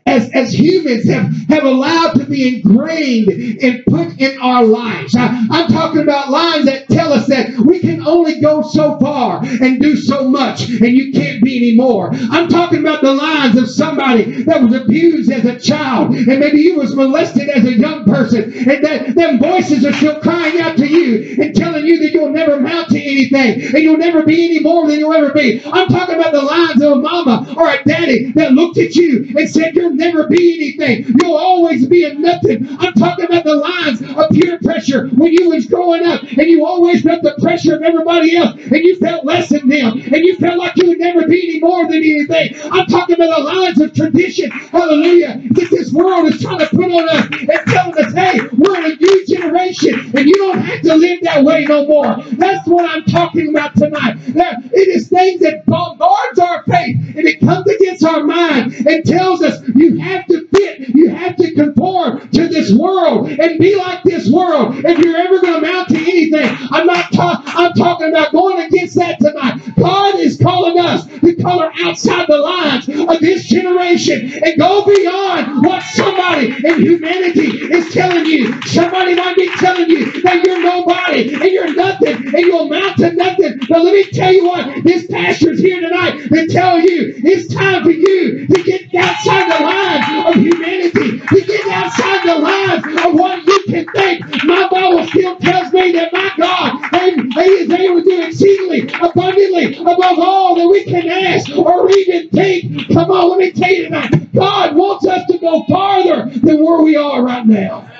as, 0.06 0.30
as 0.32 0.58
humans 0.58 1.08
have, 1.08 1.30
have 1.48 1.64
allowed 1.64 2.14
to 2.14 2.24
be 2.24 2.56
ingrained 2.56 3.28
and 3.62 3.84
put 3.86 4.18
in 4.20 4.40
our 4.40 4.64
lives. 4.64 5.14
I, 5.16 5.26
am 5.50 5.68
talking 5.68 6.02
about 6.02 6.30
lines 6.30 6.66
that 6.66 6.88
tell 6.88 7.12
us 7.12 7.28
that 7.28 7.56
we 7.58 7.78
can 7.78 8.06
only 8.06 8.40
go 8.40 8.62
so 8.62 8.98
far 8.98 9.42
and 9.44 9.80
do 9.80 9.96
so 9.96 10.28
much 10.28 10.68
and 10.68 10.88
you 10.88 11.12
can't 11.12 11.42
be 11.42 11.56
anymore. 11.56 12.10
I'm 12.12 12.48
talking 12.48 12.80
about 12.80 13.02
the 13.02 13.14
lines 13.14 13.56
of 13.56 13.70
somebody 13.70 14.42
that 14.44 14.62
was 14.62 14.74
abused 14.74 15.30
as 15.30 15.44
a 15.44 15.58
child 15.58 16.14
and 16.14 16.40
maybe 16.40 16.60
you 16.60 16.76
was 16.76 16.94
molested 16.96 17.48
as 17.48 17.64
a 17.64 17.72
young 17.72 18.04
person 18.04 18.52
and 18.52 18.84
that 18.84 19.14
them 19.14 19.38
voices 19.38 19.84
are 19.84 19.92
still 19.92 20.20
crying 20.20 20.60
out 20.60 20.76
to 20.78 20.86
you 20.86 21.36
and 21.40 21.54
telling 21.54 21.86
you 21.86 21.98
that 22.00 22.12
you'll 22.12 22.30
never 22.30 22.54
amount 22.54 22.88
to 22.90 23.00
anything 23.00 23.62
and 23.62 23.78
you'll 23.78 23.96
never 23.96 24.24
be 24.24 24.46
any 24.46 24.60
more 24.60 24.86
than 24.86 24.98
you'll 24.98 25.12
ever 25.12 25.32
be. 25.32 25.62
I'm 25.64 25.88
talking 25.88 26.16
about 26.16 26.32
the 26.32 26.42
lines 26.42 26.82
of 26.82 26.92
a 26.92 26.96
mama 26.96 27.54
or 27.56 27.68
a 27.68 27.82
daddy 27.84 28.32
that 28.32 28.52
looked 28.52 28.78
at 28.78 28.94
you 28.96 29.32
and 29.36 29.48
said, 29.48 29.74
you're 29.74 29.91
never 29.96 30.26
be 30.28 30.54
anything. 30.78 31.14
You'll 31.20 31.36
always 31.36 31.86
be 31.86 32.04
a 32.04 32.14
nothing. 32.14 32.66
I'm 32.80 32.94
talking 32.94 33.26
about 33.26 33.44
the 33.44 33.54
lines 33.56 34.02
of 34.02 34.30
peer 34.30 34.58
pressure 34.58 35.08
when 35.08 35.32
you 35.32 35.50
was 35.50 35.66
growing 35.66 36.04
up 36.06 36.22
and 36.22 36.46
you 36.48 36.64
always 36.66 37.02
felt 37.02 37.22
the 37.22 37.36
pressure 37.40 37.76
of 37.76 37.82
everybody 37.82 38.36
else 38.36 38.54
and 38.56 38.76
you 38.76 38.96
felt 38.96 39.24
less 39.24 39.50
than 39.50 39.68
them 39.68 40.00
and 40.00 40.16
you 40.24 40.36
felt 40.36 40.58
like 40.58 40.76
you 40.76 40.88
would 40.88 40.98
never 40.98 41.26
be 41.26 41.50
any 41.50 41.60
more 41.60 41.84
than 41.84 41.96
anything. 41.96 42.54
I'm 42.72 42.86
talking 42.86 43.16
about 43.16 43.36
the 43.38 43.44
lines 43.44 43.80
of 43.80 43.94
tradition. 43.94 44.50
Hallelujah. 44.50 45.40
That 45.50 45.68
this 45.70 45.92
world 45.92 46.26
is 46.32 46.40
trying 46.42 46.58
to 46.60 46.66
put 46.68 46.90
on 46.90 47.08
us 47.08 47.26
and 47.30 47.60
telling 47.66 47.98
us, 48.04 48.12
hey, 48.14 48.40
we're 48.56 48.92
a 48.92 48.96
new 48.96 49.26
generation 49.26 50.12
and 50.16 50.26
you 50.28 50.34
don't 50.34 50.58
have 50.58 50.82
to 50.82 50.94
live 50.94 51.20
that 51.22 51.44
way 51.44 51.64
no 51.64 51.86
more. 51.86 52.16
That's 52.32 52.66
what 52.68 52.88
I'm 52.88 53.04
talking 53.04 53.50
about 53.50 53.74
tonight. 53.76 54.16
That 54.34 54.64
it 54.72 54.88
is 54.88 55.08
things 55.08 55.40
that 55.40 55.64
bombards 55.66 56.38
our 56.38 56.62
faith 56.64 56.96
and 57.16 57.26
it 57.26 57.40
comes 57.40 57.66
against 57.68 58.04
our 58.04 58.24
mind 58.24 58.74
and 58.86 59.04
tells 59.04 59.42
us 59.42 59.60
you 59.82 59.98
have 59.98 60.26
to 60.26 60.46
fit, 60.48 60.88
you 60.88 61.08
have 61.10 61.36
to 61.36 61.52
conform 61.54 62.28
to 62.30 62.48
this 62.48 62.72
world 62.72 63.28
and 63.30 63.58
be 63.58 63.76
like 63.76 64.02
this 64.04 64.30
world 64.30 64.76
if 64.76 64.98
you're 64.98 65.16
ever 65.16 65.40
going 65.40 65.60
to 65.60 65.68
amount 65.68 65.88
to 65.88 65.96
anything. 65.96 66.56
I'm 66.70 66.86
not 66.86 67.06
I'm 67.18 67.72
talking 67.74 68.08
about 68.08 68.32
going 68.32 68.60
against 68.60 68.96
that 68.96 69.18
tonight. 69.20 69.60
God 69.76 70.16
is 70.16 70.38
calling 70.38 70.78
us 70.78 71.06
to 71.06 71.34
color 71.36 71.70
outside 71.84 72.26
the 72.28 72.38
lines 72.38 72.88
of 72.88 73.20
this 73.20 73.44
generation 73.44 74.32
and 74.44 74.58
go 74.58 74.84
beyond 74.84 75.64
what 75.64 75.82
somebody 75.82 76.46
in 76.46 76.80
humanity 76.80 77.48
is 77.72 77.92
telling 77.92 78.26
you. 78.26 78.60
Somebody 78.62 79.14
might 79.14 79.36
be 79.36 79.48
telling 79.56 79.90
you 79.90 80.22
that 80.22 80.44
you're 80.44 80.62
nobody 80.62 81.34
and 81.34 81.44
you're 81.44 81.74
nothing 81.74 82.26
and 82.26 82.38
you 82.38 82.58
amount 82.58 82.96
to 82.98 83.12
nothing. 83.12 83.60
But 83.68 83.82
let 83.82 83.94
me 83.94 84.04
tell 84.10 84.32
you 84.32 84.44
what, 84.46 84.84
this 84.84 85.06
pastor's 85.06 85.60
here 85.60 85.80
tonight 85.80 86.28
to 86.28 86.46
tell 86.48 86.80
you 86.80 87.14
it's 87.16 87.52
time 87.52 87.82
for 87.82 87.90
you 87.90 88.46
to 88.46 88.62
get 88.62 88.94
outside 88.94 89.50
the 89.50 89.64
lines 89.64 89.71
of 90.26 90.34
humanity, 90.34 91.18
to 91.18 91.46
get 91.46 91.66
outside 91.68 92.26
the 92.26 92.38
lines 92.38 92.84
of 93.04 93.14
what 93.14 93.46
you 93.46 93.64
can 93.68 93.86
think. 93.94 94.44
My 94.44 94.68
Bible 94.68 95.06
still 95.06 95.36
tells 95.36 95.72
me 95.72 95.92
that 95.92 96.12
my 96.12 96.30
God, 96.36 96.78
He 97.00 97.40
is 97.40 97.70
able 97.70 98.02
to 98.02 98.04
do 98.04 98.22
exceedingly, 98.22 98.82
abundantly, 99.00 99.76
above 99.76 100.18
all 100.18 100.54
that 100.56 100.68
we 100.68 100.84
can 100.84 101.08
ask 101.08 101.50
or 101.56 101.90
even 101.90 102.28
think. 102.30 102.88
Come 102.92 103.10
on, 103.10 103.30
let 103.30 103.38
me 103.38 103.52
tell 103.52 103.70
you 103.70 103.84
tonight. 103.84 104.32
God 104.32 104.76
wants 104.76 105.06
us 105.06 105.26
to 105.30 105.38
go 105.38 105.64
farther 105.68 106.30
than 106.30 106.64
where 106.64 106.82
we 106.82 106.96
are 106.96 107.22
right 107.22 107.46
now. 107.46 107.90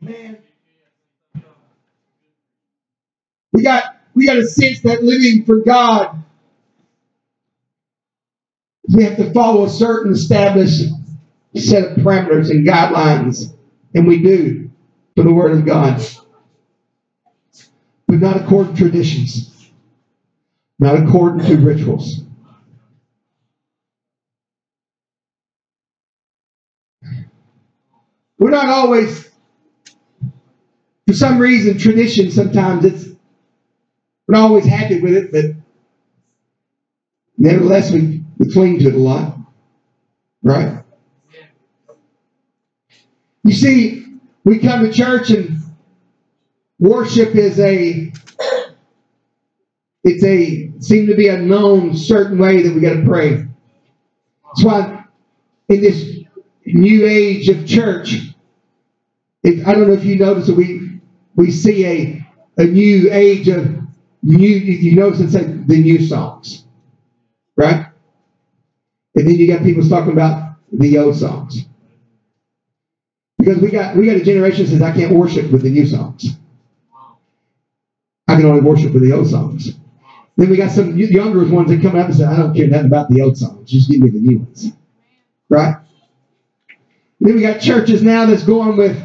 Man. 0.00 0.38
We 3.52 3.62
got 3.62 3.96
we 4.14 4.26
got 4.26 4.38
a 4.38 4.46
sense 4.46 4.80
that 4.82 5.02
living 5.02 5.44
for 5.44 5.58
God, 5.58 6.22
we 8.92 9.04
have 9.04 9.16
to 9.16 9.32
follow 9.32 9.64
a 9.64 9.70
certain 9.70 10.12
established 10.12 10.84
set 11.56 11.92
of 11.92 11.98
parameters 11.98 12.50
and 12.50 12.66
guidelines, 12.66 13.54
and 13.94 14.06
we 14.06 14.22
do 14.22 14.70
for 15.16 15.24
the 15.24 15.32
Word 15.32 15.52
of 15.52 15.66
God, 15.66 16.02
but 18.08 18.20
not 18.20 18.36
according 18.42 18.74
to 18.74 18.82
traditions, 18.82 19.70
not 20.78 20.96
according 20.96 21.46
to 21.46 21.56
rituals. 21.58 22.22
We're 28.38 28.50
not 28.50 28.68
always, 28.68 29.30
for 31.06 31.14
some 31.14 31.38
reason, 31.38 31.78
tradition 31.78 32.30
sometimes 32.30 32.84
it's 32.84 33.04
we're 34.28 34.36
not 34.36 34.50
always 34.50 34.66
happy 34.66 35.00
with 35.00 35.14
it, 35.14 35.32
but 35.32 35.44
nevertheless, 37.38 37.90
we, 37.92 38.19
we 38.40 38.50
cling 38.50 38.78
to 38.80 38.90
a 38.90 38.96
lot. 38.96 39.36
Right? 40.42 40.82
You 43.44 43.52
see, 43.52 44.06
we 44.44 44.58
come 44.58 44.84
to 44.84 44.92
church 44.92 45.30
and 45.30 45.58
worship 46.78 47.34
is 47.34 47.60
a 47.60 48.12
it's 50.02 50.24
a 50.24 50.72
seem 50.80 51.06
to 51.08 51.14
be 51.14 51.28
a 51.28 51.38
known 51.38 51.94
certain 51.94 52.38
way 52.38 52.62
that 52.62 52.74
we 52.74 52.80
got 52.80 52.94
to 52.94 53.04
pray. 53.04 53.46
That's 54.46 54.64
why 54.64 55.04
in 55.68 55.82
this 55.82 56.20
new 56.64 57.06
age 57.06 57.48
of 57.50 57.66
church, 57.66 58.16
if, 59.42 59.66
I 59.66 59.74
don't 59.74 59.88
know 59.88 59.94
if 59.94 60.04
you 60.04 60.16
notice 60.16 60.46
that 60.46 60.56
we 60.56 61.00
we 61.36 61.50
see 61.50 61.86
a 61.86 62.26
a 62.56 62.64
new 62.64 63.12
age 63.12 63.48
of 63.48 63.66
new. 64.22 64.56
If 64.56 64.82
you 64.82 64.96
notice 64.96 65.20
it's 65.20 65.34
like 65.34 65.66
the 65.66 65.80
new 65.82 66.06
songs, 66.06 66.64
right? 67.56 67.89
And 69.14 69.26
then 69.26 69.34
you 69.34 69.46
got 69.46 69.62
people 69.62 69.86
talking 69.88 70.12
about 70.12 70.56
the 70.72 70.98
old 70.98 71.16
songs. 71.16 71.64
Because 73.38 73.58
we 73.58 73.70
got 73.70 73.96
we 73.96 74.06
got 74.06 74.16
a 74.16 74.24
generation 74.24 74.64
that 74.64 74.70
says 74.70 74.82
I 74.82 74.92
can't 74.92 75.14
worship 75.14 75.50
with 75.50 75.62
the 75.62 75.70
new 75.70 75.86
songs. 75.86 76.36
I 78.28 78.36
can 78.36 78.44
only 78.44 78.60
worship 78.60 78.92
with 78.92 79.02
the 79.02 79.12
old 79.12 79.28
songs. 79.28 79.72
Then 80.36 80.50
we 80.50 80.56
got 80.56 80.70
some 80.70 80.96
younger 80.96 81.44
ones 81.44 81.70
that 81.70 81.82
come 81.82 81.96
up 81.96 82.06
and 82.06 82.14
say, 82.14 82.24
I 82.24 82.36
don't 82.36 82.54
care 82.54 82.68
nothing 82.68 82.86
about 82.86 83.08
the 83.10 83.20
old 83.22 83.36
songs. 83.36 83.68
Just 83.68 83.90
give 83.90 84.00
me 84.00 84.10
the 84.10 84.20
new 84.20 84.38
ones. 84.38 84.72
Right? 85.48 85.76
Then 87.18 87.34
we 87.34 87.40
got 87.42 87.60
churches 87.60 88.02
now 88.02 88.26
that's 88.26 88.44
going 88.44 88.76
with 88.76 89.02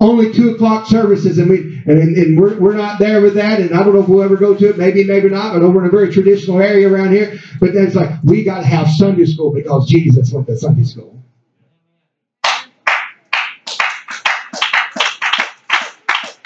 only 0.00 0.32
two 0.32 0.50
o'clock 0.54 0.86
services, 0.86 1.38
and 1.38 1.48
we 1.48 1.71
and, 1.86 2.16
and 2.16 2.40
we're, 2.40 2.58
we're 2.58 2.76
not 2.76 2.98
there 2.98 3.20
with 3.20 3.34
that. 3.34 3.60
And 3.60 3.74
I 3.74 3.82
don't 3.82 3.94
know 3.94 4.02
if 4.02 4.08
we'll 4.08 4.22
ever 4.22 4.36
go 4.36 4.54
to 4.54 4.68
it. 4.70 4.78
Maybe, 4.78 5.04
maybe 5.04 5.28
not. 5.28 5.54
I 5.54 5.58
know 5.58 5.70
we're 5.70 5.82
in 5.82 5.88
a 5.88 5.90
very 5.90 6.12
traditional 6.12 6.60
area 6.60 6.88
around 6.88 7.12
here. 7.12 7.38
But 7.60 7.74
then 7.74 7.86
it's 7.86 7.96
like 7.96 8.10
we 8.22 8.44
got 8.44 8.60
to 8.60 8.66
have 8.66 8.88
Sunday 8.88 9.24
school 9.26 9.52
because 9.52 9.88
Jesus 9.88 10.32
went 10.32 10.46
to 10.46 10.56
Sunday 10.56 10.84
school. 10.84 11.22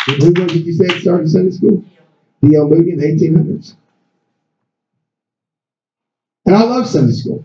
Who 0.06 0.32
was 0.32 0.54
it 0.54 0.64
you 0.64 0.72
said 0.72 1.00
started 1.00 1.28
Sunday 1.28 1.50
school? 1.50 1.84
D.L. 2.42 2.68
Moody 2.68 2.92
in 2.92 2.98
the 2.98 3.06
1800s. 3.06 3.74
And 6.44 6.54
I 6.54 6.62
love 6.62 6.86
Sunday 6.88 7.12
school. 7.12 7.44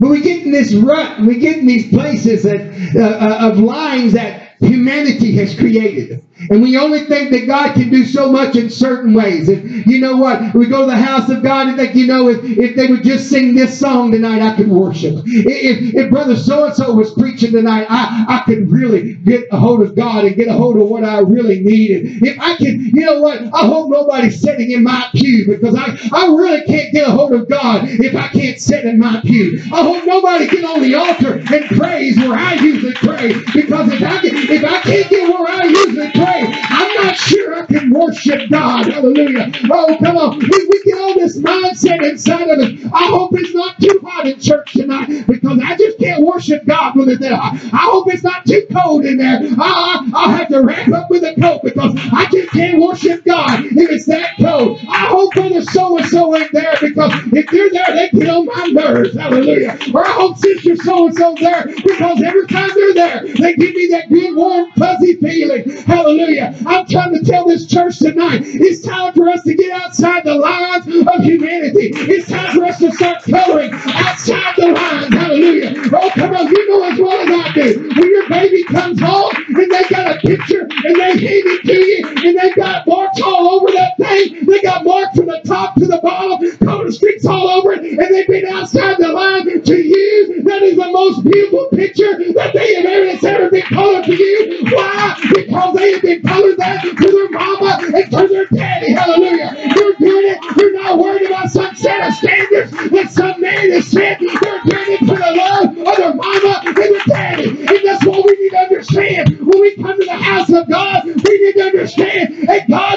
But 0.00 0.10
we 0.10 0.20
get 0.20 0.44
in 0.44 0.50
this 0.50 0.74
rut, 0.74 1.20
we 1.20 1.38
get 1.38 1.58
in 1.58 1.66
these 1.66 1.88
places 1.88 2.42
that, 2.42 2.60
uh, 2.96 3.00
uh 3.00 3.52
of 3.52 3.58
lines 3.58 4.14
that 4.14 4.43
humanity 4.84 5.32
has 5.36 5.54
created. 5.54 6.22
And 6.50 6.62
we 6.62 6.76
only 6.76 7.04
think 7.04 7.30
that 7.30 7.46
God 7.46 7.74
can 7.74 7.90
do 7.90 8.04
so 8.04 8.30
much 8.30 8.56
in 8.56 8.68
certain 8.68 9.14
ways. 9.14 9.48
And 9.48 9.86
you 9.86 10.00
know 10.00 10.16
what? 10.16 10.54
We 10.54 10.66
go 10.66 10.80
to 10.80 10.86
the 10.86 10.96
house 10.96 11.30
of 11.30 11.42
God 11.42 11.68
and 11.68 11.76
think, 11.76 11.94
you 11.94 12.06
know, 12.06 12.28
if, 12.28 12.44
if 12.44 12.76
they 12.76 12.88
would 12.88 13.02
just 13.02 13.30
sing 13.30 13.54
this 13.54 13.78
song 13.78 14.10
tonight, 14.10 14.42
I 14.42 14.54
could 14.56 14.68
worship. 14.68 15.22
If, 15.26 15.94
if 15.94 16.10
Brother 16.10 16.36
so-and-so 16.36 16.92
was 16.94 17.14
preaching 17.14 17.52
tonight, 17.52 17.86
I, 17.88 18.26
I 18.28 18.42
could 18.44 18.70
really 18.70 19.14
get 19.14 19.44
a 19.52 19.58
hold 19.58 19.82
of 19.82 19.94
God 19.94 20.24
and 20.24 20.36
get 20.36 20.48
a 20.48 20.52
hold 20.52 20.76
of 20.76 20.88
what 20.88 21.04
I 21.04 21.20
really 21.20 21.60
needed. 21.60 22.22
If 22.22 22.38
I 22.40 22.56
can, 22.56 22.80
you 22.80 23.06
know 23.06 23.20
what? 23.20 23.40
I 23.54 23.66
hope 23.66 23.90
nobody's 23.90 24.40
sitting 24.40 24.72
in 24.72 24.82
my 24.82 25.08
pew 25.14 25.46
because 25.46 25.76
I, 25.76 25.96
I 26.12 26.26
really 26.26 26.62
can't 26.66 26.92
get 26.92 27.08
a 27.08 27.12
hold 27.12 27.32
of 27.32 27.48
God 27.48 27.88
if 27.88 28.14
I 28.14 28.28
can't 28.28 28.60
sit 28.60 28.84
in 28.84 28.98
my 28.98 29.20
pew. 29.22 29.60
I 29.72 29.82
hope 29.82 30.04
nobody 30.04 30.48
get 30.48 30.64
on 30.64 30.82
the 30.82 30.94
altar 30.94 31.38
and 31.38 31.78
praise 31.78 32.18
where 32.18 32.34
I 32.38 32.54
usually 32.54 32.94
pray 32.94 33.34
because 33.54 33.92
if 33.92 34.02
I, 34.02 34.20
can, 34.20 34.36
if 34.36 34.64
I 34.64 34.73
can't 34.80 35.10
get 35.10 35.28
where 35.28 35.48
I 35.48 35.64
usually 35.64 36.10
pray, 36.12 36.24
pray. 36.24 36.60
I'm 36.64 37.04
not 37.04 37.16
sure 37.16 37.54
I 37.62 37.66
can 37.66 37.90
worship 37.90 38.50
God. 38.50 38.86
Hallelujah. 38.86 39.52
Oh, 39.70 39.96
come 40.02 40.16
on. 40.16 40.38
We, 40.38 40.48
we 40.48 40.82
get 40.84 40.98
all 40.98 41.14
this 41.14 41.38
mindset 41.38 42.04
inside 42.08 42.48
of 42.48 42.58
us. 42.58 42.72
I 42.92 43.04
hope 43.06 43.32
it's 43.34 43.54
not 43.54 43.80
too 43.80 44.00
hot 44.04 44.26
in 44.26 44.40
church 44.40 44.72
tonight 44.72 45.26
because 45.26 45.60
I 45.64 45.76
just 45.76 45.98
can't 45.98 46.22
worship 46.22 46.64
God 46.66 46.96
with 46.96 47.08
it 47.08 47.20
there. 47.20 47.34
I 47.34 47.86
hope 47.90 48.12
it's 48.12 48.22
not 48.22 48.46
too 48.46 48.66
cold 48.72 49.04
in 49.04 49.18
there. 49.18 49.40
I, 49.58 50.10
I'll 50.14 50.30
have 50.30 50.48
to 50.48 50.62
wrap 50.62 50.88
up 50.88 51.10
with 51.10 51.24
a 51.24 51.34
coat 51.40 51.62
because 51.62 51.92
I 52.12 52.28
just 52.32 52.50
can't 52.52 52.80
worship 52.80 53.24
God 53.24 53.64
if 53.64 53.90
it's 53.90 54.06
that 54.06 54.36
cold. 54.38 54.80
I 54.88 55.06
hope 55.06 55.32
brother 55.34 55.62
so 55.62 55.98
and 55.98 56.06
so 56.08 56.34
ain't 56.36 56.52
there 56.52 56.76
because 56.80 57.12
if 57.32 57.46
they're 57.50 57.70
there, 57.70 57.86
they 57.94 58.10
get 58.10 58.28
on 58.28 58.46
my 58.46 58.66
nerves. 58.66 59.14
Hallelujah. 59.16 59.78
Or 59.94 60.06
I 60.06 60.10
hope 60.10 60.38
sister 60.38 60.76
so 60.76 61.06
and 61.06 61.16
so 61.16 61.34
there 61.38 61.66
because 61.66 62.22
every 62.22 62.46
time 62.46 62.70
they're 62.74 62.94
there, 62.94 63.22
they 63.24 63.54
give 63.54 63.74
me 63.74 63.88
that 63.88 64.08
good, 64.08 64.34
warm, 64.36 64.63
fuzzy 64.72 65.16
feeling. 65.16 65.70
Hallelujah. 65.84 66.14
Hallelujah. 66.14 66.54
I'm 66.66 66.86
trying 66.86 67.14
to 67.14 67.24
tell 67.24 67.46
this 67.46 67.66
church 67.66 67.98
tonight 67.98 68.42
it's 68.44 68.82
time 68.82 69.12
for 69.14 69.28
us 69.28 69.42
to 69.42 69.54
get 69.54 69.72
outside 69.72 70.24
the 70.24 70.34
lines 70.34 70.86
of 70.86 71.24
humanity. 71.24 71.90
It's 71.94 72.28
time 72.28 72.54
for 72.56 72.64
us 72.64 72.78
to 72.78 72.92
start 72.92 73.22
coloring 73.22 73.72
outside 73.72 74.54
the 74.56 74.68
lines. 74.68 75.14
Hallelujah. 75.14 75.74
Oh, 75.92 76.10
come 76.14 76.34
on. 76.34 76.46
You 76.46 76.68
know 76.68 76.84
as 76.84 76.98
well 76.98 77.20
as 77.20 77.46
I 77.46 77.52
do. 77.52 77.88
When 77.96 78.10
your 78.10 78.28
baby 78.28 78.64
comes 78.64 79.00
home 79.00 79.32
and 79.48 79.70
they 79.70 79.82
got 79.88 80.16
a 80.16 80.20
picture 80.20 80.62
and 80.62 80.96
they 80.96 81.10
hand 81.10 81.22
it 81.22 81.62
to 81.66 81.74
you 81.74 82.08
and 82.08 82.38
they 82.38 82.52
got 82.52 82.86
marks 82.86 83.20
all 83.22 83.54
over 83.54 83.72
that 83.72 83.96
thing. 83.98 84.44
They 84.46 84.60
got 84.60 84.84
marks 84.84 85.16
from 85.16 85.26
the 85.26 85.40
top 85.44 85.74
to 85.76 85.86
the 85.86 85.98
bottom, 85.98 86.56
color 86.58 86.90
streaks 86.90 87.24
all 87.26 87.48
over 87.48 87.72
it, 87.72 87.80
and 87.80 88.14
they've 88.14 88.26
been 88.26 88.46
outside 88.46 88.98
the 88.98 89.08
line 89.08 89.62
to 89.62 89.76
you. 89.76 90.42
That 90.44 90.62
is 90.62 90.76
the 90.76 90.90
most 90.90 91.24
beautiful 91.24 91.68
picture 91.72 92.18
that 92.34 92.52
they 92.54 92.74
have 92.74 92.84
ever, 92.84 93.26
ever 93.26 93.50
been 93.50 93.62
colored 93.62 94.04
to 94.04 94.14
you. 94.14 94.53
Why? 94.62 95.16
Because 95.34 95.76
they 95.76 95.92
have 95.92 96.02
been 96.02 96.22
colored 96.22 96.56
that 96.58 96.82
to 96.82 96.94
their 96.94 97.30
mama 97.30 97.80
and 97.82 98.10
to 98.10 98.28
their 98.28 98.46
daddy. 98.46 98.92
Hallelujah. 98.92 99.72
You're 99.76 99.94
doing 99.94 100.26
it. 100.32 100.56
You're 100.56 100.72
not 100.72 100.98
worried 100.98 101.26
about 101.28 101.50
some 101.50 101.74
set 101.76 102.08
of 102.08 102.14
standards 102.14 102.70
that 102.72 103.10
some 103.10 103.40
man 103.40 103.70
has 103.70 103.86
set. 103.88 104.20
They're 104.20 104.62
doing 104.64 104.92
it 104.92 104.98
for 105.00 105.16
the 105.16 105.32
love 105.36 105.78
of 105.88 105.96
their 105.96 106.14
mama 106.14 106.62
and 106.66 106.76
their 106.76 107.00
daddy. 107.06 107.48
And 107.50 107.80
that's 107.84 108.04
what 108.04 108.24
we 108.26 108.32
need 108.42 108.50
to 108.50 108.58
understand. 108.58 109.38
When 109.40 109.60
we 109.60 109.76
come 109.76 109.98
to 109.98 110.04
the 110.04 110.12
house 110.16 110.50
of 110.50 110.68
God, 110.68 111.04
we 111.04 111.12
need 111.14 111.52
to 111.54 111.64
understand 111.64 112.48
that 112.48 112.68
God 112.68 112.93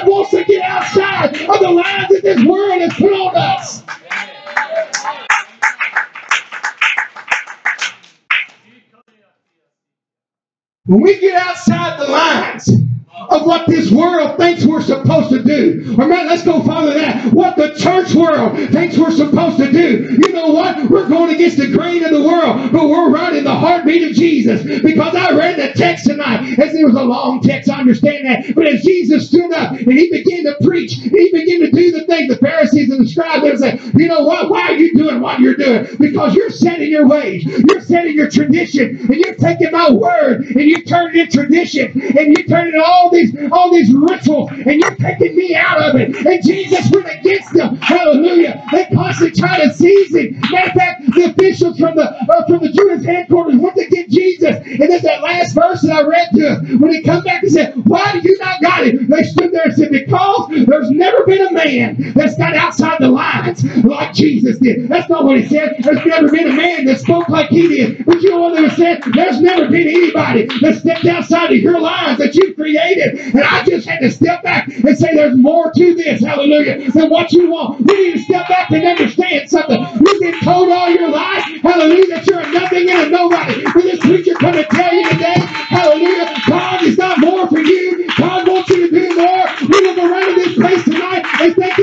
Going 21.08 21.34
against 21.34 21.56
the 21.56 21.68
grain 21.68 22.04
of 22.04 22.10
the 22.10 22.22
world, 22.22 22.72
but 22.72 22.88
we're 22.88 23.10
running 23.10 23.44
the 23.44 23.54
heartbeat 23.54 24.10
of 24.10 24.12
Jesus. 24.12 24.62
Because 24.82 25.14
I 25.14 25.32
read 25.32 25.58
the 25.58 25.72
text 25.76 26.06
tonight, 26.06 26.58
as 26.58 26.74
it 26.74 26.84
was 26.84 26.94
a 26.94 27.02
long 27.02 27.40
text, 27.40 27.70
I 27.70 27.80
understand 27.80 28.26
that. 28.26 28.54
But 28.54 28.66
as 28.66 28.82
Jesus 28.82 29.28
stood 29.28 29.52
up 29.52 29.72
and 29.72 29.92
he 29.92 30.10
began 30.10 30.44
to 30.44 30.56
preach, 30.62 30.94
he 30.94 31.30
began 31.32 31.60
to 31.60 31.70
do 31.70 31.92
the 31.92 31.97
thing 32.18 32.28
the 32.28 32.36
Pharisees 32.36 32.90
and 32.90 33.04
the 33.04 33.08
scribes 33.08 33.42
they 33.42 33.56
say, 33.56 33.90
you 33.96 34.08
know 34.08 34.24
what? 34.24 34.50
Why 34.50 34.62
are 34.62 34.76
you 34.76 34.94
doing 34.94 35.20
what 35.20 35.40
you're 35.40 35.54
doing? 35.54 35.86
Because 35.98 36.34
you're 36.34 36.50
setting 36.50 36.90
your 36.90 37.06
ways, 37.06 37.44
you're 37.44 37.80
setting 37.80 38.14
your 38.14 38.30
tradition, 38.30 38.98
and 39.00 39.16
you're 39.16 39.34
taking 39.34 39.70
my 39.72 39.90
word 39.90 40.44
and 40.46 40.60
you 40.60 40.82
turn 40.84 41.14
it 41.14 41.20
into 41.20 41.38
tradition, 41.38 42.00
and 42.18 42.36
you 42.36 42.44
turn 42.44 42.68
it 42.68 42.74
all 42.76 42.98
all 43.08 43.10
these 43.10 43.34
all 43.52 43.72
these 43.72 43.92
rituals, 43.94 44.50
and 44.52 44.80
you're 44.80 44.94
taking 44.96 45.36
me 45.36 45.54
out 45.54 45.78
of 45.78 45.96
it. 45.96 46.14
And 46.16 46.44
Jesus 46.44 46.90
went 46.90 47.08
against 47.08 47.52
them. 47.54 47.76
Hallelujah. 47.76 48.62
They 48.72 48.86
constantly 48.92 49.38
try 49.40 49.64
to 49.64 49.72
seize 49.72 50.14
him. 50.14 50.40
Matter 50.50 50.68
of 50.68 50.74
fact, 50.74 51.02
the 51.14 51.24
officials 51.24 51.78
from 51.78 51.96
the 51.96 52.04
uh, 52.10 52.46
from 52.46 52.60
the 52.60 52.72
Jewish 52.72 53.04
headquarters 53.04 53.56
went 53.56 53.76
to 53.76 53.86
get 53.86 54.08
Jesus. 54.10 54.56
And 54.56 54.80
then 54.80 55.02
that 55.02 55.22
last 55.22 55.54
verse 55.54 55.82
that 55.82 55.92
I 55.92 56.02
read 56.02 56.28
to 56.34 56.48
us, 56.48 56.58
when 56.80 56.92
he 56.92 57.02
come 57.02 57.22
back 57.24 57.42
and 57.42 57.52
said, 57.52 57.74
Why 57.86 58.12
do 58.12 58.20
you 58.28 58.36
not 58.38 58.60
got 58.60 58.86
him? 58.86 59.06
They 59.08 59.22
stood 59.22 59.52
there 59.52 59.64
and 59.64 59.74
said, 59.74 59.90
Because 59.90 60.50
there's 60.66 60.90
never 60.90 61.24
been 61.24 61.46
a 61.46 61.52
man 61.52 62.07
that's 62.14 62.36
got 62.36 62.54
outside 62.54 62.98
the 63.00 63.08
lines 63.08 63.64
like 63.84 64.14
Jesus 64.14 64.58
did. 64.58 64.88
That's 64.88 65.08
not 65.08 65.24
what 65.24 65.38
he 65.38 65.48
said. 65.48 65.76
There's 65.80 66.04
never 66.04 66.30
been 66.30 66.48
a 66.48 66.54
man 66.54 66.84
that 66.86 67.00
spoke 67.00 67.28
like 67.28 67.48
he 67.50 67.68
did. 67.68 68.04
But 68.04 68.22
you 68.22 68.30
know 68.30 68.40
what 68.40 68.56
they 68.56 68.68
said? 68.70 69.02
There's 69.14 69.40
never 69.40 69.68
been 69.68 69.88
anybody 69.88 70.46
that 70.60 70.78
stepped 70.80 71.06
outside 71.06 71.52
of 71.52 71.58
your 71.58 71.80
lines 71.80 72.18
that 72.18 72.34
you 72.34 72.54
created 72.54 73.18
and 73.34 73.42
I 73.42 73.64
just 73.64 73.88
had 73.88 74.00
to 74.00 74.10
step 74.10 74.42
back 74.42 74.68
and 74.68 74.96
say, 74.96 75.14
there's 75.14 75.36
more 75.36 75.70
to 75.72 75.94
this, 75.94 76.22
hallelujah, 76.22 76.90
than 76.90 77.10
what 77.10 77.32
you 77.32 77.50
want. 77.50 77.80
We 77.86 77.94
need 77.94 78.12
to 78.14 78.22
step 78.22 78.48
back 78.48 78.70
and 78.70 78.84
understand 78.84 79.48
something. 79.50 79.80
You've 79.80 80.20
been 80.20 80.40
told 80.40 80.70
all 80.70 80.90
your 80.90 81.08
life, 81.08 81.44
hallelujah, 81.62 82.06
that 82.08 82.26
you're 82.26 82.40
a 82.40 82.50
nothing 82.50 82.88
and 82.90 83.06
a 83.06 83.10
nobody. 83.10 83.64
But 83.64 83.82
this 83.82 84.00
preacher 84.00 84.34
come 84.34 84.54
to 84.54 84.64
tell 84.64 84.94
you 84.94 85.08
today, 85.10 85.34
hallelujah, 85.36 86.34
God 86.46 86.82
is 86.82 86.98
not 86.98 87.18
more 87.18 87.48
for 87.48 87.60
you. 87.60 88.06
God 88.16 88.48
wants 88.48 88.70
you 88.70 88.88
to 88.88 89.00
do 89.00 89.16
more. 89.16 89.46
We 89.60 89.80
look 89.86 89.98
around 89.98 90.30
in 90.30 90.36
this 90.36 90.54
place 90.54 90.84
tonight 90.84 91.24
and 91.40 91.54
think 91.54 91.78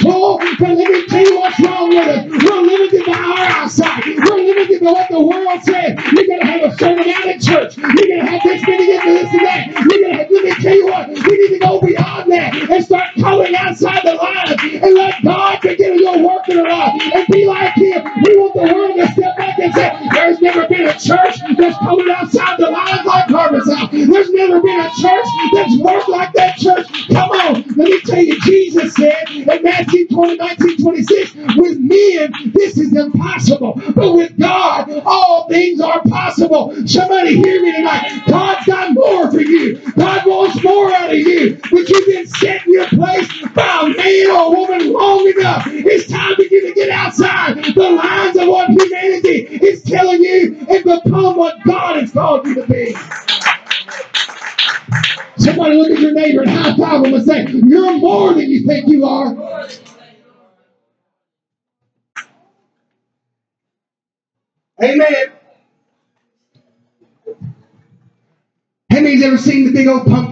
cool, 0.00 0.38
but 0.58 0.76
let 0.76 0.90
me 0.90 1.06
tell 1.06 1.24
you 1.24 1.38
what's 1.38 1.60
wrong 1.60 1.88
with 1.90 2.08
us. 2.08 2.41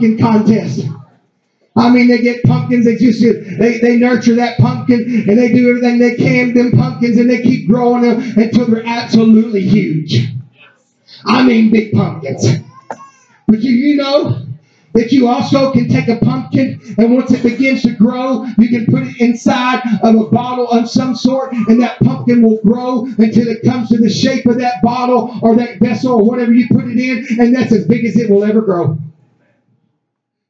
Pumpkin 0.01 0.19
contest? 0.19 0.87
I 1.77 1.91
mean, 1.91 2.09
they 2.09 2.21
get 2.21 2.43
pumpkins. 2.43 2.85
They 2.85 2.97
just 2.97 3.21
they, 3.21 3.79
they 3.79 3.97
nurture 3.97 4.35
that 4.37 4.59
pumpkin 4.59 5.25
and 5.29 5.39
they 5.39 5.53
do 5.53 5.69
everything 5.69 5.99
they 5.99 6.17
can 6.17 6.53
them 6.55 6.73
pumpkins 6.73 7.17
and 7.17 7.31
they 7.31 7.43
keep 7.43 7.69
growing 7.69 8.03
them 8.03 8.21
until 8.37 8.67
they're 8.67 8.87
absolutely 8.87 9.63
huge. 9.63 10.29
I 11.25 11.43
mean, 11.43 11.71
big 11.71 11.93
pumpkins. 11.93 12.47
But 13.47 13.61
you, 13.61 13.73
you 13.73 13.97
know, 13.97 14.47
that 14.95 15.13
you 15.13 15.29
also 15.29 15.73
can 15.73 15.89
take 15.89 16.09
a 16.09 16.17
pumpkin 16.17 16.81
and 16.99 17.15
once 17.15 17.31
it 17.31 17.43
begins 17.43 17.83
to 17.83 17.93
grow, 17.93 18.45
you 18.59 18.69
can 18.69 18.87
put 18.87 19.05
it 19.05 19.21
inside 19.21 19.81
of 20.03 20.17
a 20.17 20.25
bottle 20.25 20.69
of 20.69 20.91
some 20.91 21.15
sort 21.15 21.53
and 21.53 21.81
that 21.81 21.99
pumpkin 22.01 22.43
will 22.43 22.61
grow 22.63 23.05
until 23.05 23.47
it 23.47 23.63
comes 23.63 23.89
to 23.91 23.99
the 23.99 24.11
shape 24.11 24.47
of 24.47 24.59
that 24.59 24.83
bottle 24.83 25.39
or 25.43 25.55
that 25.57 25.79
vessel 25.79 26.15
or 26.15 26.25
whatever 26.25 26.53
you 26.53 26.67
put 26.69 26.85
it 26.87 26.99
in 26.99 27.41
and 27.41 27.55
that's 27.55 27.73
as 27.73 27.87
big 27.87 28.05
as 28.05 28.17
it 28.17 28.29
will 28.29 28.45
ever 28.45 28.61
grow. 28.61 28.99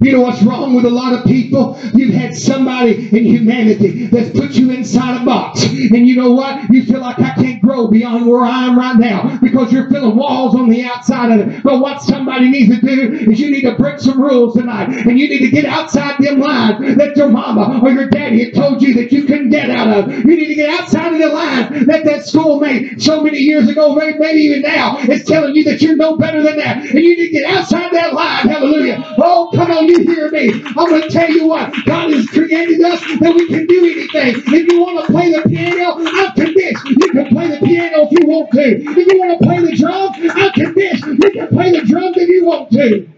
You 0.02 0.12
know 0.12 0.22
what's 0.22 0.42
wrong 0.42 0.74
with 0.74 0.86
a 0.86 0.90
lot 0.90 1.12
of 1.12 1.26
people? 1.26 1.78
You've 1.92 2.14
had 2.14 2.34
somebody 2.34 3.08
in 3.14 3.22
humanity 3.22 4.06
that's 4.06 4.30
put 4.30 4.52
you 4.52 4.70
inside 4.70 5.20
a 5.20 5.24
box. 5.26 5.62
And 5.62 6.08
you 6.08 6.16
know 6.16 6.32
what? 6.32 6.70
You 6.70 6.86
feel 6.86 7.00
like 7.00 7.18
I 7.18 7.34
can't 7.34 7.60
grow 7.60 7.88
beyond 7.88 8.26
where 8.26 8.40
I 8.40 8.64
am 8.64 8.78
right 8.78 8.96
now 8.96 9.38
because 9.42 9.70
you're 9.70 9.90
filling 9.90 10.16
walls 10.16 10.54
on 10.56 10.70
the 10.70 10.84
outside 10.84 11.38
of 11.38 11.46
it. 11.46 11.62
But 11.62 11.80
what 11.80 12.00
somebody 12.00 12.48
needs 12.48 12.74
to 12.74 12.80
do 12.80 13.30
is 13.30 13.38
you 13.38 13.50
need 13.50 13.60
to 13.62 13.74
break 13.76 14.00
some 14.00 14.18
rules 14.18 14.54
tonight. 14.54 14.88
And 14.88 15.18
you 15.18 15.28
need 15.28 15.40
to 15.40 15.50
get 15.50 15.66
outside 15.66 16.16
them 16.18 16.40
lines 16.40 16.96
that 16.96 17.14
your 17.18 17.28
mama 17.28 17.80
or 17.82 17.90
your 17.90 18.08
daddy 18.08 18.42
had 18.42 18.54
told 18.54 18.80
you 18.80 18.94
that 18.94 19.12
you 19.12 19.24
couldn't 19.24 19.50
get 19.50 19.68
out 19.68 19.88
of. 19.88 20.10
You 20.10 20.34
need 20.34 20.48
to 20.48 20.54
get 20.54 20.80
outside 20.80 21.12
of 21.12 21.18
the 21.18 21.28
lines 21.28 21.86
that 21.86 22.06
that 22.06 22.24
schoolmate 22.24 23.02
so 23.02 23.20
many 23.20 23.38
years 23.38 23.68
ago, 23.68 23.94
maybe 23.94 24.40
even 24.40 24.62
now, 24.62 24.96
is 24.96 25.24
telling 25.26 25.54
you 25.54 25.64
that 25.64 25.82
you're 25.82 25.96
no 25.96 26.16
better 26.16 26.42
than 26.42 26.56
that. 26.56 26.78
And 26.78 27.00
you 27.00 27.16
need 27.16 27.26
to 27.26 27.32
get 27.32 27.44
outside 27.54 27.92
that 27.92 28.14
line. 28.14 28.48
Hallelujah. 28.48 29.04
Oh, 29.18 29.50
come 29.54 29.70
on 29.70 29.89
you 29.90 30.04
hear 30.04 30.30
me? 30.30 30.52
I'm 30.64 30.88
going 30.88 31.02
to 31.02 31.10
tell 31.10 31.30
you 31.30 31.46
what. 31.46 31.72
God 31.86 32.12
has 32.12 32.26
created 32.28 32.80
us 32.82 33.00
that 33.20 33.34
we 33.34 33.46
can 33.48 33.66
do 33.66 33.84
anything. 33.84 34.42
If 34.54 34.72
you 34.72 34.80
want 34.80 35.06
to 35.06 35.12
play 35.12 35.32
the 35.32 35.42
piano, 35.48 35.96
I'm 35.98 36.32
convinced 36.34 36.84
you 36.86 36.96
can 37.12 37.28
play 37.28 37.48
the 37.48 37.66
piano 37.66 38.08
if 38.10 38.12
you 38.12 38.26
want 38.26 38.50
to. 38.52 38.82
If 38.82 38.96
you 38.96 39.18
want 39.20 39.38
to 39.38 39.46
play 39.46 39.60
the 39.60 39.76
drums, 39.76 40.16
I'm 40.34 40.52
convinced 40.52 41.06
you 41.06 41.30
can 41.30 41.48
play 41.48 41.72
the 41.72 41.82
drums 41.82 42.16
if 42.16 42.28
you 42.28 42.44
want 42.44 42.70
to. 42.72 43.08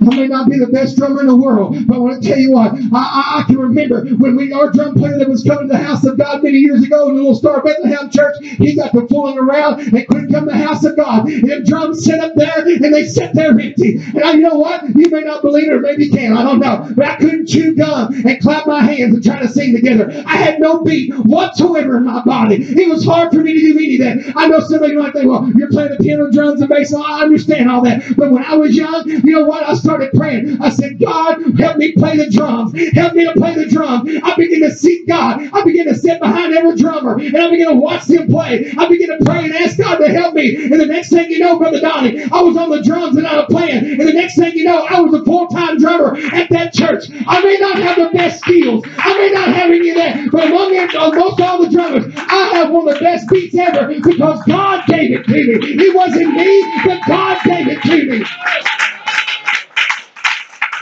I 0.00 0.14
may 0.14 0.26
not 0.26 0.48
be 0.50 0.58
the 0.58 0.66
best 0.66 0.96
drummer 0.96 1.20
in 1.20 1.26
the 1.26 1.36
world, 1.36 1.86
but 1.86 1.96
I 1.96 1.98
want 1.98 2.22
to 2.22 2.28
tell 2.28 2.38
you 2.38 2.52
what, 2.52 2.72
I, 2.74 2.78
I, 2.92 3.40
I, 3.40 3.42
can 3.44 3.56
remember 3.58 4.04
when 4.04 4.36
we 4.36 4.52
our 4.52 4.70
drum 4.70 4.94
player 4.94 5.18
that 5.18 5.28
was 5.28 5.42
coming 5.42 5.68
to 5.68 5.72
the 5.72 5.82
house 5.82 6.04
of 6.04 6.18
God 6.18 6.42
many 6.42 6.58
years 6.58 6.82
ago 6.82 7.08
in 7.08 7.16
the 7.16 7.22
little 7.22 7.34
Star 7.34 7.62
Bethlehem 7.62 8.10
church, 8.10 8.36
he 8.42 8.76
got 8.76 8.92
to 8.92 9.06
fooling 9.08 9.38
around 9.38 9.80
and 9.80 10.06
couldn't 10.08 10.30
come 10.30 10.44
to 10.44 10.52
the 10.52 10.56
house 10.56 10.84
of 10.84 10.96
God. 10.96 11.28
And 11.28 11.64
drums 11.66 12.04
sit 12.04 12.20
up 12.20 12.34
there 12.34 12.66
and 12.66 12.92
they 12.92 13.06
sit 13.06 13.32
there 13.32 13.58
empty. 13.58 13.96
And 13.96 14.22
I, 14.22 14.32
you 14.32 14.40
know 14.40 14.58
what? 14.58 14.84
You 14.94 15.10
may 15.10 15.22
not 15.22 15.42
believe 15.42 15.68
it 15.68 15.72
or 15.72 15.80
maybe 15.80 16.06
you 16.06 16.12
can, 16.12 16.36
I 16.36 16.42
don't 16.42 16.60
know. 16.60 16.92
But 16.94 17.06
I 17.06 17.16
couldn't 17.16 17.46
chew 17.46 17.74
gum 17.74 18.14
and 18.26 18.40
clap 18.40 18.66
my 18.66 18.82
hands 18.82 19.14
and 19.14 19.24
try 19.24 19.40
to 19.40 19.48
sing 19.48 19.74
together. 19.74 20.10
I 20.26 20.36
had 20.36 20.60
no 20.60 20.82
beat 20.82 21.14
whatsoever 21.14 21.96
in 21.96 22.04
my 22.04 22.22
body. 22.22 22.56
It 22.56 22.88
was 22.88 23.04
hard 23.04 23.32
for 23.32 23.40
me 23.40 23.54
to 23.54 23.60
do 23.60 23.78
any 23.78 23.94
of 23.96 24.24
that. 24.24 24.34
I 24.36 24.48
know 24.48 24.60
somebody 24.60 24.94
might 24.94 25.14
think, 25.14 25.30
well, 25.30 25.50
you're 25.56 25.70
playing 25.70 25.92
the 25.96 26.02
piano, 26.02 26.30
drums, 26.30 26.60
and 26.60 26.68
bass. 26.68 26.92
I 26.94 27.22
understand 27.22 27.70
all 27.70 27.82
that. 27.82 28.02
But 28.16 28.30
when 28.30 28.44
I 28.44 28.54
was 28.56 28.76
young, 28.76 29.08
you 29.08 29.32
know 29.32 29.44
what? 29.44 29.64
I 29.66 29.74
started 29.86 30.12
praying. 30.14 30.60
I 30.60 30.70
said, 30.70 30.98
God, 30.98 31.40
help 31.58 31.76
me 31.76 31.92
play 31.92 32.16
the 32.16 32.28
drums. 32.28 32.72
Help 32.92 33.14
me 33.14 33.24
to 33.24 33.32
play 33.34 33.54
the 33.54 33.66
drum. 33.66 34.08
I 34.24 34.34
begin 34.34 34.62
to 34.62 34.70
seek 34.72 35.06
God. 35.06 35.48
I 35.52 35.62
begin 35.62 35.86
to 35.86 35.94
sit 35.94 36.20
behind 36.20 36.54
every 36.54 36.76
drummer 36.76 37.18
and 37.18 37.36
I 37.36 37.50
begin 37.50 37.68
to 37.68 37.74
watch 37.74 38.06
them 38.06 38.26
play. 38.26 38.74
I 38.76 38.88
begin 38.88 39.16
to 39.16 39.24
pray 39.24 39.44
and 39.44 39.54
ask 39.54 39.78
God 39.78 39.98
to 39.98 40.08
help 40.08 40.34
me. 40.34 40.56
And 40.56 40.80
the 40.80 40.86
next 40.86 41.10
thing 41.10 41.30
you 41.30 41.38
know, 41.38 41.56
Brother 41.58 41.80
Donnie, 41.80 42.24
I 42.24 42.40
was 42.40 42.56
on 42.56 42.70
the 42.70 42.82
drums 42.82 43.16
and 43.16 43.26
I 43.26 43.36
was 43.36 43.46
playing. 43.48 44.00
And 44.00 44.08
the 44.08 44.12
next 44.12 44.36
thing 44.36 44.54
you 44.56 44.64
know, 44.64 44.84
I 44.90 45.00
was 45.00 45.14
a 45.14 45.24
full-time 45.24 45.78
drummer 45.78 46.16
at 46.32 46.50
that 46.50 46.74
church. 46.74 47.04
I 47.26 47.42
may 47.44 47.56
not 47.58 47.78
have 47.78 47.96
the 47.96 48.10
best 48.16 48.40
skills. 48.40 48.84
I 48.98 49.16
may 49.16 49.30
not 49.32 49.48
have 49.54 49.70
any 49.70 49.90
of 49.90 49.96
that. 49.96 50.30
But 50.32 50.48
among 50.48 50.76
uh, 50.76 51.10
most 51.14 51.40
all 51.40 51.62
the 51.62 51.70
drummers, 51.70 52.12
I 52.16 52.50
have 52.56 52.70
one 52.70 52.88
of 52.88 52.94
the 52.94 53.00
best 53.00 53.28
beats 53.28 53.54
ever 53.56 53.86
because 53.86 54.42
God 54.48 54.84
gave 54.88 55.12
it 55.12 55.24
to 55.26 55.32
me. 55.32 55.84
It 55.86 55.94
wasn't 55.94 56.34
me, 56.34 56.82
but 56.84 57.00
God 57.06 57.38
gave 57.44 57.68
it 57.68 57.82
to 57.82 58.18
me. 58.18 58.95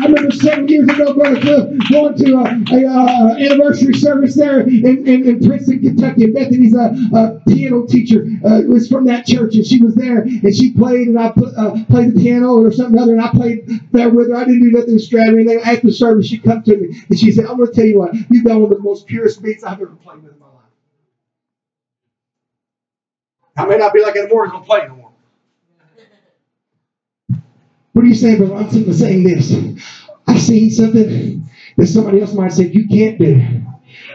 I 0.01 0.07
remember 0.07 0.33
seven 0.33 0.69
years 0.69 0.89
ago, 0.89 1.15
Brother 1.15 1.41
Cliff, 1.41 1.91
going 1.91 2.17
to 2.17 2.35
a, 2.35 2.77
a, 2.77 2.87
a 2.87 3.47
anniversary 3.47 3.95
service 3.95 4.35
there 4.35 4.61
in, 4.61 5.07
in, 5.07 5.29
in 5.29 5.47
Princeton, 5.47 5.81
Kentucky. 5.81 6.31
Bethany's 6.33 6.75
a, 6.75 6.97
a 7.15 7.41
piano 7.49 7.87
teacher 7.87 8.27
uh, 8.45 8.63
was 8.67 8.89
from 8.89 9.05
that 9.07 9.25
church, 9.27 9.55
and 9.55 9.65
she 9.65 9.81
was 9.83 9.95
there, 9.95 10.23
and 10.23 10.55
she 10.55 10.73
played, 10.73 11.09
and 11.09 11.19
I 11.19 11.31
put, 11.31 11.55
uh, 11.57 11.77
played 11.89 12.15
the 12.15 12.21
piano 12.21 12.55
or 12.55 12.73
something 12.73 12.99
other, 12.99 13.13
and 13.13 13.21
I 13.23 13.31
played 13.31 13.69
there 13.93 14.11
with 14.11 14.31
her. 14.31 14.37
I 14.37 14.45
didn't 14.45 14.63
do 14.63 14.73
nothing 14.73 14.97
extravagant. 14.97 15.49
And 15.51 15.61
after 15.61 15.93
service, 15.93 16.27
she 16.27 16.39
come 16.39 16.63
to 16.65 16.77
me, 16.77 17.01
and 17.09 17.19
she 17.19 17.31
said, 17.31 17.47
I'm 17.47 17.57
going 17.57 17.69
to 17.69 17.75
tell 17.75 17.87
you 17.87 17.99
what, 18.01 18.15
you've 18.31 18.45
got 18.45 18.55
one 18.61 18.73
of 18.73 18.79
the 18.79 18.83
most 18.83 19.07
purest 19.07 19.43
beats 19.43 19.63
I've 19.63 19.81
ever 19.81 19.95
played 19.97 20.23
with 20.23 20.33
in 20.33 20.39
my 20.41 20.47
life. 20.47 20.55
I 23.57 23.67
may 23.67 23.77
not 23.79 23.93
be 23.93 24.03
like 24.03 24.15
going 24.15 24.29
to 24.29 24.61
play 24.61 24.87
no 24.89 24.97
more. 24.97 25.04
What 27.95 28.05
are 28.05 28.09
you 28.09 28.17
saying, 28.17 28.39
brother? 28.39 28.57
I'm 28.57 28.95
saying 28.95 29.25
this. 29.25 29.57
I've 30.29 30.43
seen 30.43 30.71
something 30.71 31.49
that 31.79 31.89
somebody 31.89 32.23
else 32.23 32.35
might 32.35 32.53
say 32.53 32.67
you 32.67 32.89
can't 32.89 33.21
do. 33.21 33.43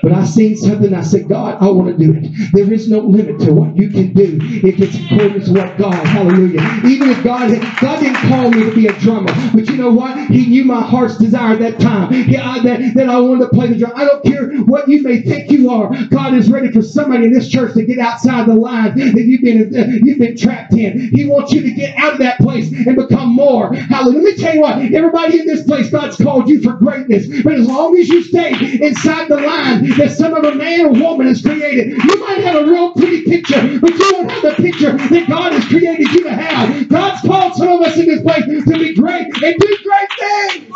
But 0.02 0.14
I 0.14 0.26
seen 0.26 0.56
something, 0.56 0.94
I 0.94 1.02
said, 1.02 1.28
God, 1.28 1.58
I 1.62 1.70
want 1.70 1.98
to 1.98 1.98
do 1.98 2.14
it. 2.14 2.52
There 2.54 2.72
is 2.72 2.90
no 2.90 3.00
limit 3.00 3.40
to 3.42 3.54
what 3.54 3.76
you 3.76 3.90
can 3.90 4.14
do 4.14 4.40
if 4.42 4.80
it's 4.80 4.96
according 4.96 5.44
to 5.46 5.54
what 5.54 5.78
God, 5.78 5.94
hallelujah. 5.94 6.62
Even 6.86 7.10
if 7.10 7.24
God 7.24 7.50
God 7.82 8.00
didn't 8.00 8.30
call 8.30 8.50
me 8.52 8.64
to 8.64 8.76
be 8.76 8.88
a 8.88 8.94
drummer, 9.00 9.34
but 9.54 9.68
you 9.68 9.76
know 9.78 9.92
what? 9.92 10.30
He 10.30 10.46
knew 10.48 10.66
my 10.66 10.82
heart's 10.82 11.18
desire 11.18 11.54
at 11.54 11.60
that 11.60 11.80
time. 11.80 12.12
Yeah, 12.30 12.60
that, 12.64 12.94
that 12.96 13.10
I 13.10 13.20
wanted 13.20 13.46
to 13.46 13.50
play 13.50 13.68
the 13.68 13.78
drum. 13.78 13.94
I 13.96 14.06
don't 14.06 14.24
care 14.24 14.50
what 14.64 14.88
you 14.88 15.02
may 15.02 15.22
think 15.22 15.52
you 15.52 15.70
are. 15.70 15.90
God 16.08 16.34
is 16.34 16.50
ready 16.50 16.72
for 16.72 16.82
somebody 16.82 17.26
in 17.26 17.34
this 17.34 17.50
church 17.50 17.74
to 17.74 17.86
get 17.86 18.00
outside 18.00 18.48
the 18.48 18.56
line 18.56 18.98
that 18.98 19.24
you've 19.24 19.42
been 19.42 19.76
uh, 19.76 19.86
you've 20.04 20.20
been 20.20 20.38
trapped 20.38 20.74
in. 20.74 21.10
He 21.14 21.26
wants 21.26 21.54
you 21.54 21.62
to 21.62 21.72
get 21.72 21.98
out 21.98 22.14
of 22.14 22.20
that 22.20 22.40
place 22.40 22.72
and 22.72 22.96
become 22.96 23.34
more. 23.34 23.74
Hallelujah. 23.74 24.20
Let 24.20 24.24
me 24.24 24.36
tell 24.36 24.56
you 24.56 24.62
what, 24.62 24.78
everybody 24.94 25.40
in 25.40 25.48
this 25.48 25.64
place, 25.64 25.90
God's 25.90 26.18
called 26.18 26.50
you 26.50 26.62
for 26.62 26.74
greatness. 26.74 27.28
But 27.44 27.54
as 27.54 27.68
long 27.68 27.98
as 27.98 28.10
you 28.10 28.24
stay 28.24 28.52
inside 28.82 29.28
the 29.28 29.38
line, 29.38 29.69
that 29.98 30.12
some 30.18 30.34
of 30.34 30.44
a 30.44 30.56
man 30.56 30.86
or 30.86 30.94
woman 30.94 31.28
has 31.28 31.42
created. 31.42 31.90
You 31.92 32.20
might 32.20 32.44
have 32.44 32.56
a 32.56 32.66
real 32.66 32.94
pretty 32.94 33.24
picture, 33.24 33.80
but 33.80 33.92
you 33.92 34.12
don't 34.12 34.30
have 34.30 34.42
the 34.42 34.54
picture 34.62 34.92
that 34.94 35.28
God 35.28 35.54
has 35.54 35.66
created 35.66 36.12
you 36.12 36.24
to 36.24 36.34
have. 36.34 36.88
God's 36.90 37.22
called 37.22 37.56
some 37.56 37.70
of 37.70 37.82
us 37.82 37.98
in 37.98 38.08
this 38.08 38.22
place 38.22 38.46
to 38.46 38.80
be 38.80 38.96
great 38.96 39.28
and 39.28 39.60
do 39.60 39.78
great 39.84 40.10
things. 40.20 40.76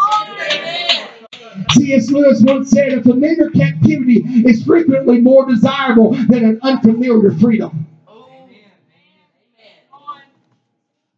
C.S. 1.72 2.12
Lewis 2.12 2.42
once 2.42 2.70
said, 2.70 2.94
a 2.94 3.02
familiar 3.02 3.50
captivity 3.50 4.24
is 4.48 4.64
frequently 4.64 5.20
more 5.22 5.48
desirable 5.48 6.14
than 6.14 6.44
an 6.46 6.60
unfamiliar 6.62 7.32
freedom. 7.32 7.88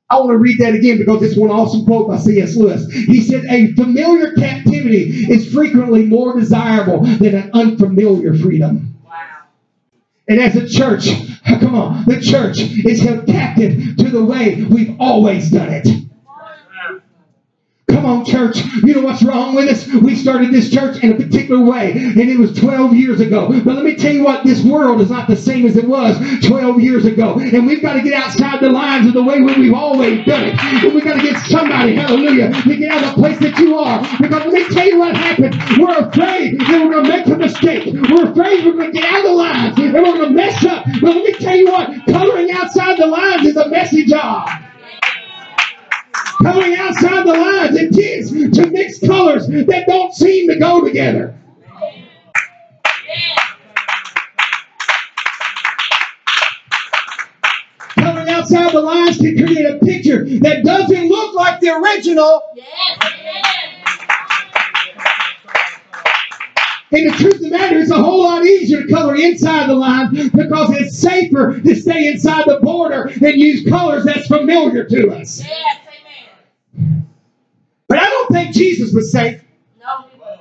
I 0.09 0.19
want 0.19 0.31
to 0.31 0.37
read 0.37 0.59
that 0.59 0.75
again 0.75 0.99
because 0.99 1.23
it's 1.23 1.37
one 1.37 1.49
awesome 1.49 1.85
quote 1.85 2.07
by 2.07 2.17
C.S. 2.17 2.55
Lewis. 2.55 2.87
He 2.91 3.21
said, 3.21 3.45
A 3.45 3.73
familiar 3.73 4.33
captivity 4.33 5.31
is 5.31 5.51
frequently 5.51 6.05
more 6.05 6.39
desirable 6.39 7.01
than 7.01 7.33
an 7.33 7.49
unfamiliar 7.53 8.35
freedom. 8.35 8.99
Wow. 9.03 9.45
And 10.27 10.39
as 10.39 10.55
a 10.55 10.67
church, 10.67 11.09
come 11.45 11.73
on, 11.73 12.05
the 12.05 12.21
church 12.21 12.59
is 12.59 13.01
held 13.01 13.25
captive 13.25 13.97
to 13.97 14.09
the 14.09 14.23
way 14.23 14.63
we've 14.63 14.95
always 14.99 15.49
done 15.49 15.69
it. 15.71 16.04
Come 18.05 18.19
on, 18.19 18.25
church. 18.25 18.57
You 18.83 18.93
know 18.93 19.01
what's 19.01 19.23
wrong 19.23 19.55
with 19.55 19.67
us? 19.67 19.87
We 19.87 20.13
started 20.13 20.51
this 20.51 20.69
church 20.69 21.03
in 21.03 21.13
a 21.13 21.15
particular 21.15 21.59
way, 21.59 21.91
and 21.91 22.19
it 22.19 22.37
was 22.37 22.53
12 22.53 22.93
years 22.93 23.19
ago. 23.19 23.47
But 23.47 23.73
let 23.73 23.83
me 23.83 23.95
tell 23.95 24.13
you 24.13 24.23
what, 24.23 24.43
this 24.43 24.61
world 24.61 25.01
is 25.01 25.09
not 25.09 25.27
the 25.27 25.35
same 25.35 25.65
as 25.65 25.75
it 25.75 25.85
was 25.85 26.15
12 26.45 26.81
years 26.81 27.05
ago. 27.05 27.39
And 27.39 27.65
we've 27.65 27.81
got 27.81 27.93
to 27.93 28.03
get 28.03 28.13
outside 28.13 28.59
the 28.61 28.69
lines 28.69 29.07
of 29.07 29.13
the 29.15 29.23
way 29.23 29.41
we've 29.41 29.73
always 29.73 30.23
done 30.23 30.49
it. 30.49 30.59
And 30.63 30.93
we've 30.93 31.03
got 31.03 31.15
to 31.19 31.21
get 31.23 31.35
somebody, 31.47 31.95
hallelujah, 31.95 32.53
to 32.53 32.75
get 32.75 32.91
out 32.91 33.03
of 33.05 33.15
the 33.15 33.21
place 33.23 33.39
that 33.39 33.57
you 33.57 33.75
are. 33.75 34.01
Because 34.21 34.45
let 34.45 34.53
me 34.53 34.65
tell 34.65 34.85
you 34.85 34.99
what 34.99 35.17
happened. 35.17 35.55
We're 35.79 35.97
afraid 35.97 36.59
that 36.59 36.85
we're 36.85 36.91
going 36.91 37.05
to 37.05 37.09
make 37.09 37.25
a 37.25 37.37
mistake. 37.37 37.91
We're 38.07 38.29
afraid 38.31 38.65
we're 38.65 38.73
going 38.73 38.93
to 38.93 38.99
get 38.99 39.11
out 39.11 39.25
of 39.25 39.31
the 39.31 39.35
lines 39.35 39.79
and 39.79 39.93
we're 39.95 40.03
going 40.03 40.21
to 40.21 40.29
mess 40.29 40.63
up. 40.63 40.85
But 41.01 41.15
let 41.15 41.23
me 41.23 41.33
tell 41.33 41.55
you 41.55 41.71
what, 41.71 41.89
coloring 42.05 42.51
outside 42.51 42.99
the 42.99 43.07
lines 43.07 43.47
is 43.47 43.57
a 43.57 43.67
messy 43.67 44.05
job 44.05 44.47
coming 46.45 46.75
outside 46.75 47.25
the 47.25 47.33
lines. 47.33 47.64
It 47.86 47.93
tends 47.93 48.58
to 48.58 48.67
mix 48.71 49.00
colors 49.00 49.48
that 49.48 49.84
don't 49.88 50.12
seem 50.13 50.50
to 50.50 50.58
go 50.58 50.84
together. 50.84 51.38
Coming 57.89 58.30
outside 58.30 58.71
the 58.71 58.82
lines 58.82 59.17
can 59.17 59.38
create 59.38 59.65
a 59.65 59.78
picture 59.86 60.26
that 60.39 60.63
doesn't 60.63 61.10
look 61.10 61.36
like 61.36 61.60
the 61.60 61.69
original. 61.69 62.41
And 66.91 67.10
the 67.10 67.17
truth 67.17 67.36
of 67.36 67.41
the 67.41 67.50
matter 67.50 67.78
is 67.78 67.91
a 67.91 68.02
whole 68.02 68.24
lot 68.24 68.45
easier 68.45 68.82
to 68.84 68.88
color 68.93 69.15
inside 69.15 69.67
the 69.69 69.76
line 69.76 70.12
because 70.12 70.71
it's 70.71 70.98
safer 70.98 71.60
to 71.60 71.76
stay 71.76 72.08
inside 72.08 72.45
the 72.48 72.60
border 72.62 73.04
and 73.04 73.36
use 73.36 73.67
colors 73.67 74.06
that's 74.06 74.28
familiar 74.28 74.86
to 74.86 75.12
us. 75.12 75.43
Don't 75.43 75.85
think 78.45 78.55
Jesus 78.55 78.93
was 78.93 79.12
safe. 79.12 79.41
No, 79.79 80.05
he 80.12 80.17
not. 80.19 80.39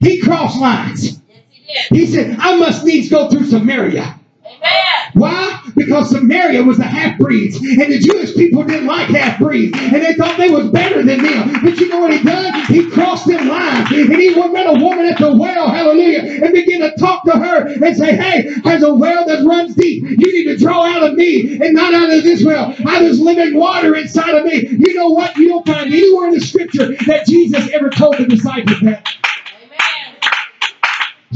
He 0.00 0.20
crossed 0.20 0.60
lines. 0.60 1.20
Yes, 1.28 1.88
he 1.88 1.96
did. 1.96 2.00
He 2.00 2.06
said, 2.06 2.36
I 2.38 2.56
must 2.58 2.84
needs 2.84 3.08
go 3.08 3.28
through 3.28 3.46
Samaria. 3.46 4.18
Amen. 4.44 5.12
Why? 5.14 5.65
Because 5.76 6.10
Samaria 6.10 6.62
was 6.64 6.78
the 6.78 6.84
half 6.84 7.18
breeds, 7.18 7.56
and 7.56 7.92
the 7.92 7.98
Jewish 7.98 8.34
people 8.34 8.64
didn't 8.64 8.86
like 8.86 9.08
half 9.10 9.38
breeds, 9.38 9.78
and 9.78 10.04
they 10.04 10.14
thought 10.14 10.38
they 10.38 10.50
was 10.50 10.70
better 10.70 11.02
than 11.02 11.22
them. 11.22 11.52
But 11.62 11.78
you 11.78 11.88
know 11.88 12.00
what 12.00 12.12
he 12.12 12.22
done? 12.24 12.64
He 12.66 12.90
crossed 12.90 13.26
them 13.26 13.48
lines, 13.48 13.90
and 13.92 14.16
he 14.16 14.34
went 14.34 14.54
met 14.54 14.66
a 14.66 14.82
woman 14.82 15.06
at 15.06 15.18
the 15.18 15.36
well, 15.36 15.68
hallelujah, 15.68 16.44
and 16.44 16.52
began 16.54 16.80
to 16.80 16.92
talk 16.98 17.24
to 17.24 17.32
her 17.32 17.66
and 17.66 17.96
say, 17.96 18.16
Hey, 18.16 18.48
there's 18.64 18.82
a 18.82 18.94
well 18.94 19.26
that 19.26 19.44
runs 19.44 19.74
deep. 19.74 20.02
You 20.02 20.16
need 20.16 20.44
to 20.44 20.56
draw 20.56 20.84
out 20.84 21.02
of 21.02 21.14
me 21.14 21.58
and 21.60 21.74
not 21.74 21.94
out 21.94 22.10
of 22.10 22.22
this 22.22 22.44
well. 22.44 22.74
I 22.86 23.00
there's 23.00 23.20
living 23.20 23.56
water 23.56 23.94
inside 23.94 24.34
of 24.34 24.44
me. 24.44 24.66
You 24.68 24.94
know 24.94 25.08
what? 25.08 25.36
You 25.36 25.48
don't 25.48 25.66
find 25.66 25.92
anywhere 25.92 26.28
in 26.28 26.34
the 26.34 26.40
scripture 26.40 26.96
that 27.06 27.26
Jesus 27.26 27.70
ever 27.72 27.90
told 27.90 28.18
the 28.18 28.26
disciples 28.26 28.80
that. 28.80 29.06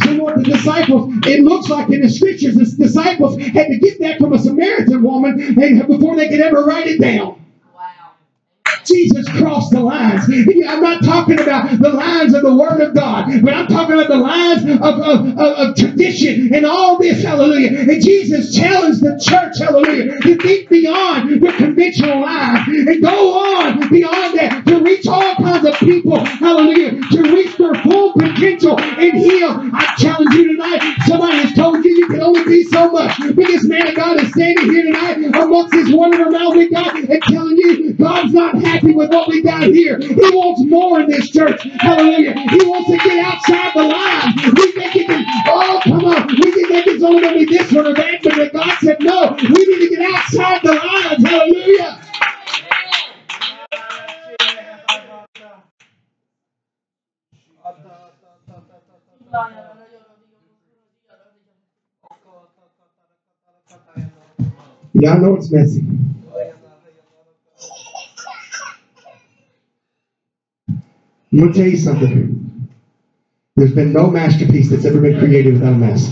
Amen. 0.02 0.18
So 0.18 0.24
what 0.24 0.36
the 0.36 0.42
disciples, 0.44 1.14
it 1.26 1.42
looks 1.42 1.68
like 1.68 1.90
in 1.90 2.02
the 2.02 2.08
scriptures, 2.08 2.54
the 2.54 2.64
disciples 2.84 3.40
had 3.40 3.68
to 3.68 3.78
get 3.78 4.00
that 4.00 4.18
from 4.18 4.32
a 4.32 4.38
Samaritan 4.38 5.02
woman 5.02 5.54
before 5.54 6.16
they 6.16 6.28
could 6.28 6.40
ever 6.40 6.64
write 6.64 6.86
it 6.86 7.00
down. 7.00 7.39
Jesus 8.84 9.28
crossed 9.38 9.70
the 9.70 9.80
lines. 9.80 10.24
I'm 10.28 10.82
not 10.82 11.04
talking 11.04 11.38
about 11.40 11.78
the 11.78 11.90
lines 11.90 12.34
of 12.34 12.42
the 12.42 12.54
Word 12.54 12.80
of 12.80 12.94
God, 12.94 13.42
but 13.42 13.52
I'm 13.52 13.66
talking 13.66 13.94
about 13.94 14.08
the 14.08 14.16
lines 14.16 14.64
of, 14.64 14.80
of, 14.82 15.00
of, 15.00 15.38
of 15.38 15.76
tradition 15.76 16.54
and 16.54 16.64
all 16.64 16.98
this, 16.98 17.22
hallelujah. 17.22 17.80
And 17.80 18.02
Jesus 18.02 18.54
challenged 18.54 19.00
the 19.00 19.20
church, 19.22 19.58
hallelujah, 19.58 20.20
to 20.20 20.36
think 20.36 20.68
beyond 20.68 21.42
the 21.42 21.52
conventional 21.52 22.20
lines 22.20 22.68
and 22.68 23.02
go 23.02 23.34
on 23.34 23.88
beyond 23.90 24.38
that 24.38 24.64
to 24.66 24.80
reach 24.82 25.06
all 25.06 25.34
kinds 25.36 25.66
of 25.66 25.74
people, 25.76 26.24
hallelujah, 26.24 27.00
to 27.12 27.22
reach 27.22 27.56
their 27.56 27.74
full 27.82 28.12
potential 28.14 28.78
and 28.80 29.18
heal. 29.18 29.70
I 29.72 29.94
challenge 29.98 30.34
you 30.34 30.52
tonight. 30.52 30.96
Somebody 31.06 31.36
has 31.38 31.54
told 31.54 31.84
you 31.84 31.90
you 31.90 32.06
can 32.08 32.20
only 32.22 32.44
be 32.44 32.64
so 32.64 32.90
much. 32.90 33.16
But 33.18 33.46
this 33.46 33.64
man 33.64 33.88
of 33.88 33.94
God 33.94 34.20
is 34.20 34.30
standing 34.30 34.70
here 34.70 34.84
tonight 34.84 35.18
amongst 35.24 35.72
this 35.72 35.92
wonderful 35.92 36.28
amount 36.28 36.56
we 36.56 36.68
God 36.70 36.96
and 36.96 37.22
telling 37.22 37.56
you 37.56 37.92
God's 37.94 38.32
not 38.32 38.54
happy 38.54 38.69
with 38.94 39.10
what 39.10 39.28
we 39.28 39.42
got 39.42 39.64
here. 39.64 39.98
He 39.98 40.14
wants 40.14 40.62
more 40.64 41.00
in 41.00 41.10
this 41.10 41.30
church. 41.30 41.62
Hallelujah. 41.80 42.34
He 42.34 42.58
wants 42.66 42.90
to 42.90 42.96
get 42.98 43.24
outside 43.24 43.72
the 43.74 43.82
line. 43.84 44.34
We 44.56 44.72
think 44.72 44.96
it 44.96 45.06
can, 45.06 45.24
oh, 45.48 45.80
come 45.84 46.04
on. 46.04 46.28
We 46.28 46.52
think 46.52 46.86
it's 46.86 47.02
only 47.02 47.22
going 47.22 47.38
to 47.40 47.46
be 47.46 47.58
this 47.58 47.72
or 47.74 47.94
that, 47.94 48.20
but 48.22 48.52
God 48.52 48.78
said, 48.80 48.98
no, 49.00 49.36
we 49.42 49.48
need 49.48 49.88
to 49.88 49.96
get 49.96 50.14
outside 50.14 50.60
the 50.62 50.74
lines. 50.74 51.24
Hallelujah. 51.28 52.02
Y'all 64.94 65.20
know 65.20 65.36
it's 65.36 65.50
messy. 65.52 65.84
I'm 71.32 71.38
going 71.38 71.52
to 71.52 71.58
tell 71.58 71.68
you 71.68 71.76
something. 71.76 72.68
There's 73.56 73.72
been 73.72 73.92
no 73.92 74.08
masterpiece 74.10 74.70
that's 74.70 74.84
ever 74.84 75.00
been 75.00 75.18
created 75.18 75.54
without 75.54 75.74
a 75.74 75.76
mess. 75.76 76.10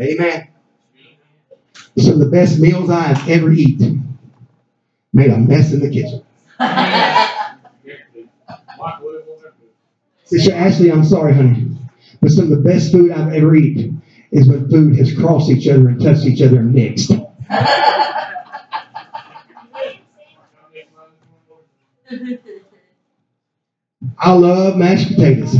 Amen. 0.00 0.48
Some 1.98 2.14
of 2.14 2.20
the 2.20 2.30
best 2.30 2.58
meals 2.60 2.90
I've 2.90 3.28
ever 3.28 3.52
eaten 3.52 4.18
made 5.12 5.30
a 5.30 5.38
mess 5.38 5.72
in 5.72 5.80
the 5.80 5.90
kitchen. 5.90 6.24
Sister 10.24 10.54
Ashley, 10.54 10.90
I'm 10.90 11.04
sorry, 11.04 11.34
honey. 11.34 11.68
But 12.20 12.30
some 12.30 12.44
of 12.44 12.50
the 12.50 12.56
best 12.56 12.92
food 12.92 13.10
I've 13.10 13.32
ever 13.34 13.54
eaten 13.54 14.00
is 14.30 14.48
when 14.48 14.70
food 14.70 14.96
has 14.96 15.14
crossed 15.14 15.50
each 15.50 15.68
other 15.68 15.88
and 15.88 16.00
touched 16.00 16.24
each 16.24 16.40
other 16.40 16.60
and 16.60 16.72
mixed. 16.72 17.10
I 24.18 24.32
love 24.32 24.76
mashed 24.76 25.08
potatoes. 25.08 25.56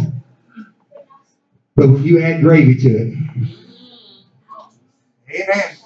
But 1.77 1.91
when 1.91 2.05
you 2.05 2.21
add 2.23 2.43
gravy 2.43 2.77
to 2.77 2.89
it, 2.91 3.15
amen. 5.31 5.77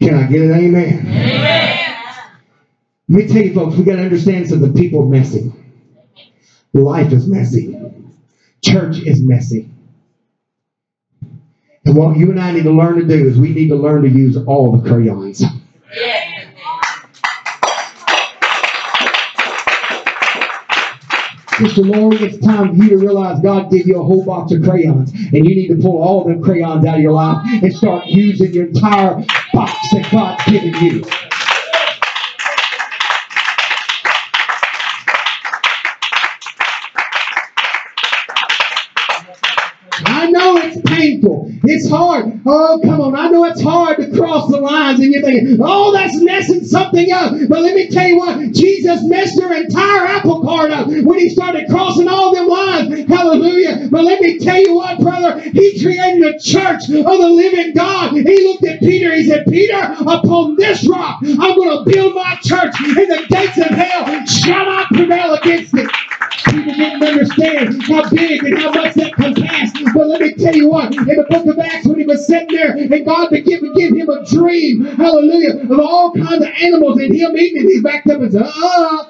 Can 0.00 0.14
I 0.14 0.26
get 0.26 0.42
an 0.42 0.52
amen? 0.52 1.06
amen? 1.06 1.80
Let 3.08 3.26
me 3.26 3.28
tell 3.28 3.42
you, 3.42 3.54
folks, 3.54 3.76
we 3.76 3.84
got 3.84 3.96
to 3.96 4.02
understand 4.02 4.48
something. 4.48 4.74
People 4.74 5.02
are 5.02 5.08
messy. 5.08 5.52
Life 6.72 7.12
is 7.12 7.28
messy. 7.28 7.80
Church 8.62 8.98
is 9.00 9.22
messy. 9.22 9.70
And 11.84 11.96
what 11.96 12.16
you 12.16 12.30
and 12.30 12.40
I 12.40 12.52
need 12.52 12.64
to 12.64 12.72
learn 12.72 12.96
to 12.96 13.04
do 13.04 13.28
is 13.28 13.38
we 13.38 13.50
need 13.52 13.68
to 13.68 13.76
learn 13.76 14.02
to 14.02 14.08
use 14.08 14.36
all 14.46 14.72
the 14.76 14.88
crayons. 14.88 15.44
Sister 21.58 21.82
Lori, 21.82 22.16
it's 22.16 22.44
time 22.44 22.76
for 22.76 22.82
you 22.82 22.90
to 22.90 22.98
realize 22.98 23.40
God 23.40 23.70
gave 23.70 23.86
you 23.86 24.00
a 24.00 24.04
whole 24.04 24.24
box 24.24 24.50
of 24.52 24.64
crayons, 24.64 25.12
and 25.12 25.34
you 25.34 25.54
need 25.54 25.68
to 25.68 25.76
pull 25.76 26.02
all 26.02 26.24
them 26.24 26.42
crayons 26.42 26.84
out 26.84 26.96
of 26.96 27.00
your 27.00 27.12
life 27.12 27.46
and 27.62 27.72
start 27.72 28.06
using 28.06 28.52
your 28.52 28.66
entire 28.66 29.14
box 29.52 29.72
that 29.92 30.08
God's 30.10 30.44
given 30.50 30.74
you. 30.84 31.04
I 40.06 40.30
know 40.30 40.56
it's 40.56 40.80
painful. 41.04 41.50
It's 41.64 41.88
hard. 41.88 42.40
Oh, 42.46 42.80
come 42.82 43.00
on. 43.00 43.16
I 43.16 43.28
know 43.28 43.44
it's 43.44 43.60
hard 43.62 43.98
to 43.98 44.10
cross 44.16 44.50
the 44.50 44.58
lines 44.58 45.00
and 45.00 45.12
you're 45.12 45.22
thinking, 45.22 45.58
oh, 45.60 45.92
that's 45.92 46.20
messing 46.20 46.64
something 46.64 47.10
up. 47.12 47.32
But 47.48 47.62
let 47.62 47.74
me 47.74 47.88
tell 47.88 48.06
you 48.08 48.18
what, 48.18 48.52
Jesus 48.52 49.02
messed 49.04 49.38
your 49.38 49.52
entire 49.52 50.06
apple 50.06 50.42
cart 50.42 50.70
up 50.70 50.88
when 50.88 51.18
he 51.18 51.30
started 51.30 51.68
crossing 51.68 52.08
all 52.08 52.34
them 52.34 52.48
lines. 52.48 53.08
Hallelujah. 53.08 53.88
But 53.90 54.04
let 54.04 54.20
me 54.20 54.38
tell 54.38 54.60
you 54.60 54.74
what, 54.74 54.98
brother, 55.00 55.40
he 55.40 55.82
created 55.82 56.22
a 56.22 56.38
church 56.38 56.88
of 56.88 57.04
the 57.04 57.28
living 57.28 57.74
God. 57.74 58.12
He 58.12 58.46
looked 58.46 58.64
at 58.64 58.80
Peter. 58.80 59.14
He 59.14 59.28
said, 59.28 59.46
Peter, 59.46 59.96
upon 60.06 60.56
this 60.56 60.88
rock, 60.88 61.18
I'm 61.22 61.36
going 61.56 61.84
to 61.84 61.90
build 61.90 62.14
my 62.14 62.36
church 62.42 62.74
and 62.80 62.96
the 63.10 63.26
gates 63.28 63.58
of 63.58 63.66
hell 63.66 64.26
shall 64.26 64.66
not 64.66 64.88
prevail 64.88 65.34
against 65.34 65.74
it. 65.74 65.90
People 66.46 66.74
didn't 66.74 67.02
understand 67.02 67.82
how 67.84 68.08
big 68.10 68.44
and 68.44 68.58
how 68.58 68.70
much 68.72 68.94
that 68.94 69.12
compassed. 69.14 69.76
But 69.94 70.06
let 70.08 70.20
me 70.20 70.34
tell 70.34 70.54
you 70.54 70.68
what, 70.68 70.94
in 70.94 71.04
the 71.04 71.26
book 71.28 71.46
of 71.46 71.58
Acts, 71.58 71.86
when 71.86 71.98
he 71.98 72.06
was 72.06 72.26
sitting 72.26 72.54
there 72.54 72.72
and 72.76 73.06
God 73.06 73.30
began 73.30 73.60
to 73.60 73.72
give 73.74 73.94
him 73.96 74.08
a 74.08 74.24
dream, 74.26 74.84
hallelujah, 74.84 75.62
of 75.70 75.80
all 75.80 76.12
kinds 76.12 76.44
of 76.44 76.50
animals 76.60 76.98
and 77.00 77.14
him 77.14 77.36
eating 77.36 77.64
it, 77.64 77.72
he 77.72 77.80
backed 77.80 78.08
up 78.10 78.20
and 78.20 78.32
said, 78.32 78.42
uh, 78.46 79.04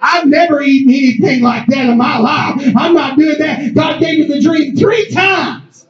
I've 0.00 0.26
never 0.26 0.62
eaten 0.62 0.92
anything 0.92 1.42
like 1.42 1.66
that 1.68 1.86
in 1.86 1.96
my 1.96 2.18
life. 2.18 2.60
I'm 2.76 2.94
not 2.94 3.16
doing 3.16 3.38
that. 3.38 3.74
God 3.74 4.00
gave 4.00 4.18
me 4.18 4.26
the 4.34 4.40
dream 4.40 4.76
three 4.76 5.10
times. 5.10 5.81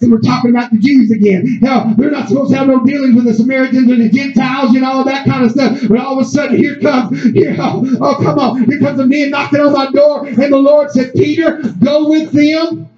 And 0.00 0.10
we're 0.10 0.20
talking 0.20 0.50
about 0.50 0.70
the 0.70 0.78
Jews 0.78 1.10
again. 1.10 1.60
Hell, 1.62 1.94
they're 1.96 2.10
not 2.10 2.28
supposed 2.28 2.50
to 2.50 2.58
have 2.58 2.66
no 2.66 2.84
dealings 2.84 3.14
with 3.14 3.24
the 3.24 3.34
Samaritans 3.34 3.90
and 3.90 4.02
the 4.02 4.08
Gentiles 4.08 4.74
and 4.74 4.84
all 4.84 5.04
that 5.04 5.24
kind 5.24 5.44
of 5.44 5.52
stuff. 5.52 5.80
But 5.88 5.98
all 5.98 6.18
of 6.18 6.26
a 6.26 6.28
sudden, 6.28 6.56
here 6.56 6.78
comes, 6.80 7.22
here, 7.32 7.56
oh, 7.58 7.86
oh 8.00 8.16
come 8.16 8.38
on, 8.38 8.64
here 8.64 8.80
comes 8.80 8.98
a 8.98 9.06
man 9.06 9.30
knocking 9.30 9.60
on 9.60 9.72
my 9.72 9.90
door, 9.90 10.26
and 10.26 10.36
the 10.36 10.56
Lord 10.56 10.90
said, 10.90 11.14
Peter, 11.14 11.62
go 11.82 12.10
with 12.10 12.32
them 12.32 12.88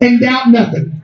and 0.00 0.20
doubt 0.20 0.48
nothing. 0.48 0.99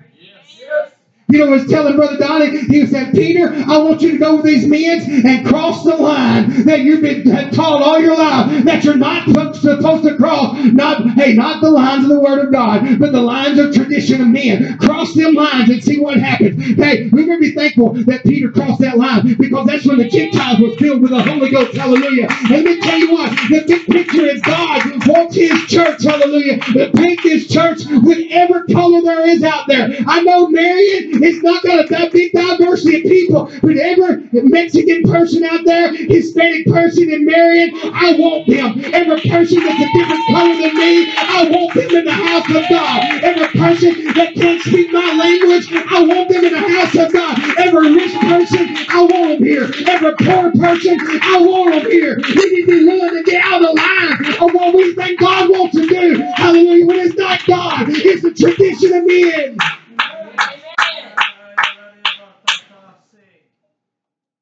You 1.29 1.41
know, 1.41 1.51
was 1.51 1.66
telling 1.66 1.97
Brother 1.97 2.18
Donnie, 2.18 2.57
he 2.68 2.87
said, 2.87 3.12
Peter, 3.12 3.53
I 3.53 3.79
want 3.79 4.01
you 4.01 4.12
to 4.12 4.18
go 4.18 4.37
with 4.37 4.45
these 4.45 4.64
men 4.68 5.27
and 5.27 5.45
cross 5.45 5.83
the 5.83 5.97
line 5.97 6.62
that 6.66 6.83
you've 6.83 7.03
been 7.03 7.24
taught 7.51 7.83
all 7.83 7.99
your 7.99 8.16
life 8.16 8.64
that 8.64 8.85
you're 8.85 8.97
not 8.97 9.24
supposed 9.57 10.05
to 10.05 10.16
cross. 10.16 10.57
Not, 10.66 11.03
hey, 11.11 11.35
not 11.35 11.61
the 11.62 11.70
lines 11.70 12.05
of 12.05 12.11
the 12.11 12.20
Word 12.20 12.47
of 12.47 12.53
God, 12.53 13.01
but 13.01 13.11
the 13.11 13.20
lines 13.20 13.59
of 13.59 13.74
tradition 13.74 14.20
of 14.20 14.29
men. 14.29 14.79
Cross 14.79 15.14
them 15.14 15.35
lines 15.35 15.68
and 15.68 15.83
see 15.83 15.99
what 15.99 16.16
happens. 16.16 16.62
Hey, 16.77 17.09
we're 17.09 17.27
going 17.27 17.43
to 17.43 17.49
be 17.49 17.55
thankful 17.55 17.95
that 18.05 18.22
Peter 18.22 18.49
crossed 18.53 18.81
that 18.83 18.97
line 18.97 19.35
because 19.35 19.66
that's 19.66 19.85
when 19.85 19.99
the 19.99 20.09
Gentiles 20.09 20.61
were 20.61 20.77
filled 20.77 21.03
with 21.03 21.11
the 21.11 21.22
Holy 21.22 21.51
Ghost. 21.51 21.77
Hallelujah. 21.77 22.29
And 22.31 22.51
let 22.51 22.64
me 22.64 22.81
tell 22.81 22.99
you 23.01 23.11
what, 23.11 23.31
the 23.51 23.64
big 23.66 23.87
picture 23.87 24.27
is 24.27 24.41
God 24.43 25.07
wants 25.09 25.35
His 25.35 25.66
church, 25.66 26.05
hallelujah, 26.05 26.61
to 26.61 26.91
paint 26.95 27.20
this 27.24 27.49
church 27.49 27.81
with 27.87 28.29
every 28.31 28.72
color 28.72 29.03
there 29.03 29.29
is 29.29 29.43
out 29.43 29.66
there. 29.66 29.91
I 30.07 30.22
know 30.22 30.49
Marion 30.49 31.15
it's 31.22 31.42
not 31.42 31.62
got 31.62 31.90
a 31.90 32.10
big 32.10 32.32
diversity 32.32 32.96
of 32.98 33.02
people, 33.04 33.50
but 33.62 33.76
every 33.76 34.28
Mexican 34.48 35.02
person 35.04 35.44
out 35.44 35.64
there, 35.64 35.94
Hispanic 35.94 36.66
person 36.66 37.10
in 37.10 37.24
Marion, 37.24 37.70
I 37.94 38.14
want 38.18 38.46
them. 38.46 38.82
Every 38.94 39.20
person 39.20 39.62
that's 39.64 39.80
a 39.80 39.88
different 39.98 40.22
color 40.30 40.56
than 40.56 40.74
me, 40.76 41.12
I 41.16 41.48
want 41.50 41.74
them 41.74 41.90
in 41.90 42.04
the 42.04 42.12
house 42.12 42.48
of 42.48 42.64
God. 42.68 43.24
Every 43.24 43.48
person 43.58 44.14
that 44.14 44.34
can't 44.34 44.62
speak 44.62 44.92
my 44.92 45.12
language, 45.14 45.66
I 45.72 46.02
want 46.04 46.28
them 46.28 46.44
in 46.44 46.52
the 46.52 46.68
house 46.68 46.96
of 46.96 47.12
God. 47.12 47.38
Every 47.58 47.94
rich 47.94 48.14
person, 48.20 48.76
I 48.88 49.02
want 49.02 49.38
them 49.38 49.44
here. 49.44 49.70
Every 49.88 50.14
poor 50.16 50.52
person, 50.52 50.98
I 51.00 51.38
want 51.40 51.74
them 51.74 51.90
here. 51.90 52.16
We 52.18 52.34
need 52.50 52.66
to 52.66 52.66
be 52.66 52.84
willing 52.84 53.14
to 53.16 53.22
get 53.30 53.44
out 53.44 53.64
of 53.64 53.76
line 53.76 54.34
of 54.42 54.54
what 54.54 54.74
we 54.74 54.94
think 54.94 55.20
God 55.20 55.48
wants 55.50 55.76
to 55.76 55.86
do. 55.86 56.22
Hallelujah. 56.36 56.86
When 56.86 56.98
it's 56.98 57.16
not 57.16 57.44
God, 57.46 57.86
it's 57.88 58.22
the 58.22 58.32
tradition 58.32 58.92
of 58.94 59.06
men. 59.06 59.58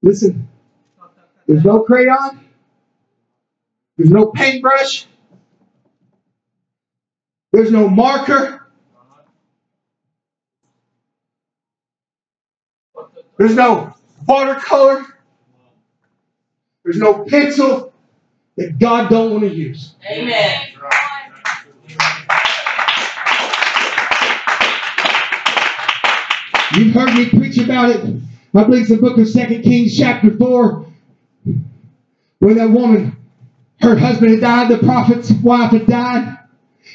Listen, 0.04 0.46
there's 1.46 1.64
no 1.64 1.80
crayon, 1.80 2.46
there's 3.96 4.10
no 4.10 4.26
paintbrush, 4.26 5.06
there's 7.52 7.70
no 7.70 7.88
marker, 7.88 8.66
there's 13.38 13.54
no 13.54 13.94
watercolor, 14.28 15.06
there's 16.84 16.98
no 16.98 17.24
pencil 17.24 17.94
that 18.58 18.78
God 18.78 19.08
don't 19.08 19.30
want 19.30 19.44
to 19.44 19.54
use. 19.54 19.94
Amen. 20.06 20.66
You've 26.76 26.92
heard 26.92 27.14
me 27.14 27.30
preach 27.30 27.56
about 27.56 27.88
it 27.88 28.04
I 28.54 28.64
believe 28.64 28.82
it's 28.82 28.90
the 28.90 28.98
book 28.98 29.18
of 29.18 29.28
Second 29.28 29.62
Kings, 29.62 29.96
chapter 29.96 30.30
4, 30.36 30.86
where 32.38 32.54
that 32.54 32.70
woman, 32.70 33.16
her 33.80 33.96
husband 33.96 34.30
had 34.30 34.40
died, 34.40 34.70
the 34.70 34.78
prophet's 34.78 35.30
wife 35.30 35.72
had 35.72 35.86
died. 35.86 36.38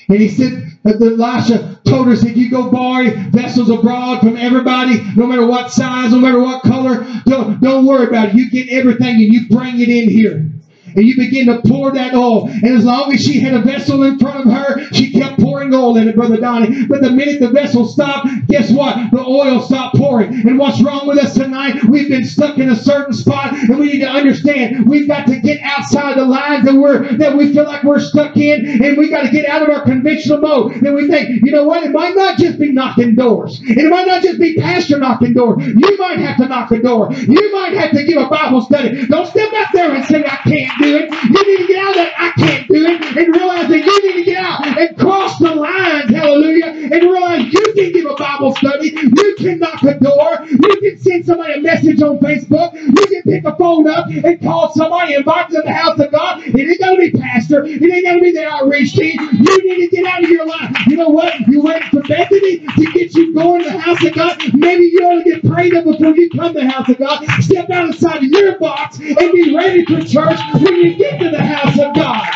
And 0.08 0.20
he 0.20 0.30
said, 0.30 0.72
Elisha 0.86 1.82
told 1.86 2.08
her, 2.08 2.16
said, 2.16 2.38
you 2.38 2.50
go 2.50 2.72
borrow 2.72 3.10
vessels 3.32 3.70
abroad 3.70 4.22
from 4.22 4.38
everybody, 4.38 5.02
no 5.16 5.28
matter 5.28 5.46
what 5.46 5.72
size, 5.72 6.12
no 6.12 6.20
matter 6.20 6.40
what 6.40 6.64
color. 6.64 7.06
Don't, 7.26 7.60
don't 7.62 7.86
worry 7.86 8.08
about 8.08 8.30
it. 8.30 8.36
You 8.36 8.50
get 8.50 8.70
everything 8.70 9.16
and 9.16 9.34
you 9.34 9.50
bring 9.50 9.80
it 9.82 9.90
in 9.90 10.10
here 10.10 10.50
and 10.96 11.06
you 11.06 11.16
begin 11.16 11.48
to 11.48 11.62
pour 11.68 11.92
that 11.92 12.14
oil. 12.14 12.48
And 12.50 12.78
as 12.78 12.86
long 12.86 13.14
as 13.14 13.24
she 13.24 13.40
had 13.40 13.54
a 13.54 13.62
vessel 13.62 14.04
in 14.04 14.20
front 14.20 14.48
of 14.48 14.52
her, 14.52 14.84
she 14.94 15.12
kept 15.12 15.40
pouring 15.40 15.74
oil 15.74 15.98
in 15.98 16.08
it, 16.08 16.16
Brother 16.16 16.38
Donnie. 16.38 16.86
But 16.86 17.02
the 17.02 17.12
minute 17.12 17.40
the 17.40 17.50
vessel 17.50 17.88
stopped, 17.88 18.28
guess 18.48 18.72
what? 18.72 19.12
The 19.12 19.20
oil 19.20 19.62
stopped 19.62 19.98
pouring. 19.98 20.48
And 20.48 20.58
what's 20.58 20.82
wrong 20.82 21.08
with 21.08 21.18
us 21.18 21.34
tonight? 21.34 21.84
We've 21.84 22.10
been 22.10 22.26
stuck 22.26 22.58
in 22.58 22.70
a 22.70 22.76
certain 22.76 23.14
spot, 23.14 23.54
and 23.54 23.80
we 23.80 23.88
need 23.88 24.00
to 24.00 24.10
understand 24.10 24.88
we've 24.88 25.08
got 25.08 25.28
to 25.28 25.40
get 25.40 25.60
outside 25.62 26.18
the 26.18 26.26
lines 26.26 26.66
that 26.66 26.74
we're 26.74 27.18
that 27.18 27.36
we 27.36 27.54
feel 27.54 27.66
like 27.66 27.84
we're 27.84 28.00
stuck 28.00 28.38
in, 28.38 28.84
and 28.84 28.98
we 28.98 29.10
got 29.10 29.24
to 29.24 29.32
get 29.32 29.46
out 29.46 29.62
of 29.62 29.70
our 29.70 29.84
conventional 29.84 30.40
mode. 30.40 30.74
And 30.74 30.96
we 30.96 31.08
think, 31.08 31.46
you 31.46 31.52
know 31.52 31.66
what? 31.66 31.84
It 31.84 31.92
might 31.92 32.16
not 32.16 32.38
just 32.38 32.60
be 32.60 32.72
knocking 32.72 33.16
doors. 33.16 33.60
And 33.60 33.80
it 33.80 33.90
might 33.90 34.08
not 34.08 34.22
just 34.22 34.40
be 34.40 34.56
pastor 34.56 34.98
knocking 34.98 35.34
doors. 35.34 35.66
You 35.66 35.98
might 35.98 36.20
have 36.20 36.38
to 36.38 36.48
knock 36.48 36.72
a 36.72 36.82
door. 36.82 37.12
You 37.14 37.52
might 37.52 37.74
have 37.74 37.92
to 37.92 38.04
give 38.04 38.18
a 38.18 38.28
Bible 38.28 38.62
study. 38.62 39.08
Don't 39.08 39.28
step 39.28 39.52
out 39.54 39.68
there 39.74 39.94
and 39.94 40.06
say, 40.06 40.24
I 40.26 40.38
can't 40.38 40.79
do 40.80 40.98
it. 40.98 41.12
You 41.12 41.48
need 41.48 41.58
to 41.58 41.68
get 41.68 41.80
out 41.84 41.90
of 41.90 41.96
that 41.96 42.14
I 42.18 42.32
can't 42.32 42.68
do 42.68 42.86
it 42.86 43.18
and 43.18 43.36
realize 43.36 43.68
that 43.70 43.80
you 43.80 44.08
need 44.08 44.16
to 44.20 44.24
get 44.24 44.44
out 44.44 44.66
and 44.78 44.98
cross 44.98 45.38
the 45.40 45.54
lines, 45.54 46.10
hallelujah, 46.10 46.68
and 46.68 46.92
realize 46.92 47.52
you 47.52 47.74
can 47.76 47.92
give 47.92 48.06
a 48.06 48.16
Bible 48.16 48.56
study. 48.56 48.90
You 48.90 49.36
can 49.38 49.60
knock 49.60 49.84
a 49.84 50.00
door. 50.00 50.46
You 50.48 50.80
can 50.82 50.98
send 51.00 51.26
somebody 51.26 51.54
a 51.54 51.62
message 51.62 52.02
on 52.02 52.18
Facebook. 52.20 52.74
You 52.74 53.08
can 53.08 53.24
pick 53.24 53.46
a 53.46 53.56
phone 53.56 53.88
up 53.88 54.08
and 54.08 54.42
call 54.42 54.74
somebody, 54.74 55.14
and 55.14 55.22
invite 55.22 55.50
them 55.50 55.62
to 55.62 55.68
the 55.68 55.74
house 55.74 56.00
of 56.00 56.12
God. 56.12 56.44
It 56.46 56.56
ain't 56.58 56.80
to 56.80 56.98
be 56.98 57.20
pastor. 57.20 57.66
It 57.66 57.82
ain't 57.82 58.08
to 58.08 58.22
be 58.22 58.32
the 58.32 58.48
outreach 58.48 58.94
team. 58.94 59.18
You 59.20 59.58
need 59.64 59.90
to 59.90 59.96
get 59.96 60.06
out 60.06 60.24
of 60.24 60.30
your 60.30 60.46
life. 60.46 60.76
You 60.88 60.98
know 60.98 61.10
what? 61.10 61.40
You 61.48 61.62
went 61.62 61.84
for 61.86 62.02
Bethany 62.04 62.60
to 62.60 62.92
get 62.94 63.14
you 63.16 63.34
going 63.34 63.64
to 63.64 63.70
the 63.70 63.80
house 63.80 64.04
of 64.04 64.14
God. 64.14 64.42
Maybe 64.54 64.86
you 64.92 65.00
ought 65.04 65.24
to 65.24 65.30
get 65.30 65.46
prayed 65.46 65.76
up 65.76 65.86
before 65.86 66.16
you 66.16 66.30
come 66.30 66.54
to 66.54 66.60
the 66.60 66.70
house 66.70 66.90
of 66.90 66.98
God. 66.98 67.26
Step 67.42 67.70
outside 67.70 68.18
of 68.18 68.24
your 68.24 68.58
box 68.60 69.00
and 69.00 69.32
be 69.32 69.56
ready 69.56 69.86
for 69.86 70.00
church 70.02 70.40
when 70.70 70.82
you 70.82 70.96
get 70.96 71.20
to 71.20 71.30
the 71.30 71.42
house 71.42 71.80
of 71.80 71.96
God. 71.96 72.34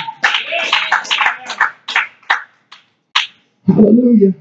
Hallelujah. 3.68 4.34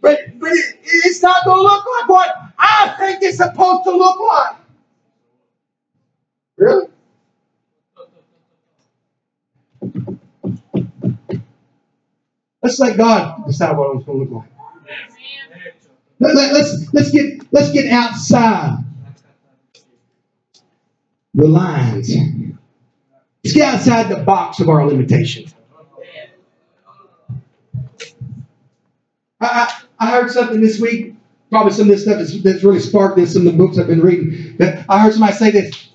But, 0.00 0.38
but 0.38 0.52
it, 0.52 0.76
it's 0.84 1.22
not 1.22 1.44
going 1.44 1.58
to 1.58 1.62
look 1.62 1.84
like 2.00 2.08
what 2.08 2.36
I 2.58 2.94
think 2.98 3.22
it's 3.22 3.38
supposed 3.38 3.84
to 3.84 3.96
look 3.96 4.20
like. 4.20 4.56
Really? 6.56 6.88
Let's 12.62 12.78
let 12.78 12.96
God 12.96 13.46
decide 13.46 13.76
what 13.76 13.96
it's 13.96 14.04
going 14.04 14.26
to 14.26 14.34
look 14.34 14.42
like. 14.42 14.52
Let, 16.20 16.34
let, 16.34 16.52
let's 16.52 16.92
let's 16.92 17.10
get 17.12 17.52
let's 17.52 17.70
get 17.70 17.92
outside 17.92 18.78
the 21.38 21.46
lines. 21.46 22.14
Let's 23.44 23.54
get 23.54 23.74
outside 23.74 24.08
the 24.08 24.24
box 24.24 24.58
of 24.58 24.68
our 24.68 24.84
limitations. 24.86 25.54
I, 29.40 29.70
I, 30.00 30.06
I 30.06 30.10
heard 30.10 30.30
something 30.32 30.60
this 30.60 30.80
week, 30.80 31.14
probably 31.48 31.72
some 31.72 31.82
of 31.82 31.88
this 31.90 32.02
stuff 32.02 32.18
that's, 32.18 32.42
that's 32.42 32.64
really 32.64 32.80
sparked 32.80 33.18
in 33.18 33.26
some 33.26 33.46
of 33.46 33.52
the 33.52 33.58
books 33.58 33.78
I've 33.78 33.86
been 33.86 34.00
reading. 34.00 34.56
That 34.56 34.84
I 34.88 34.98
heard 34.98 35.12
somebody 35.12 35.34
say 35.34 35.52
this. 35.52 35.90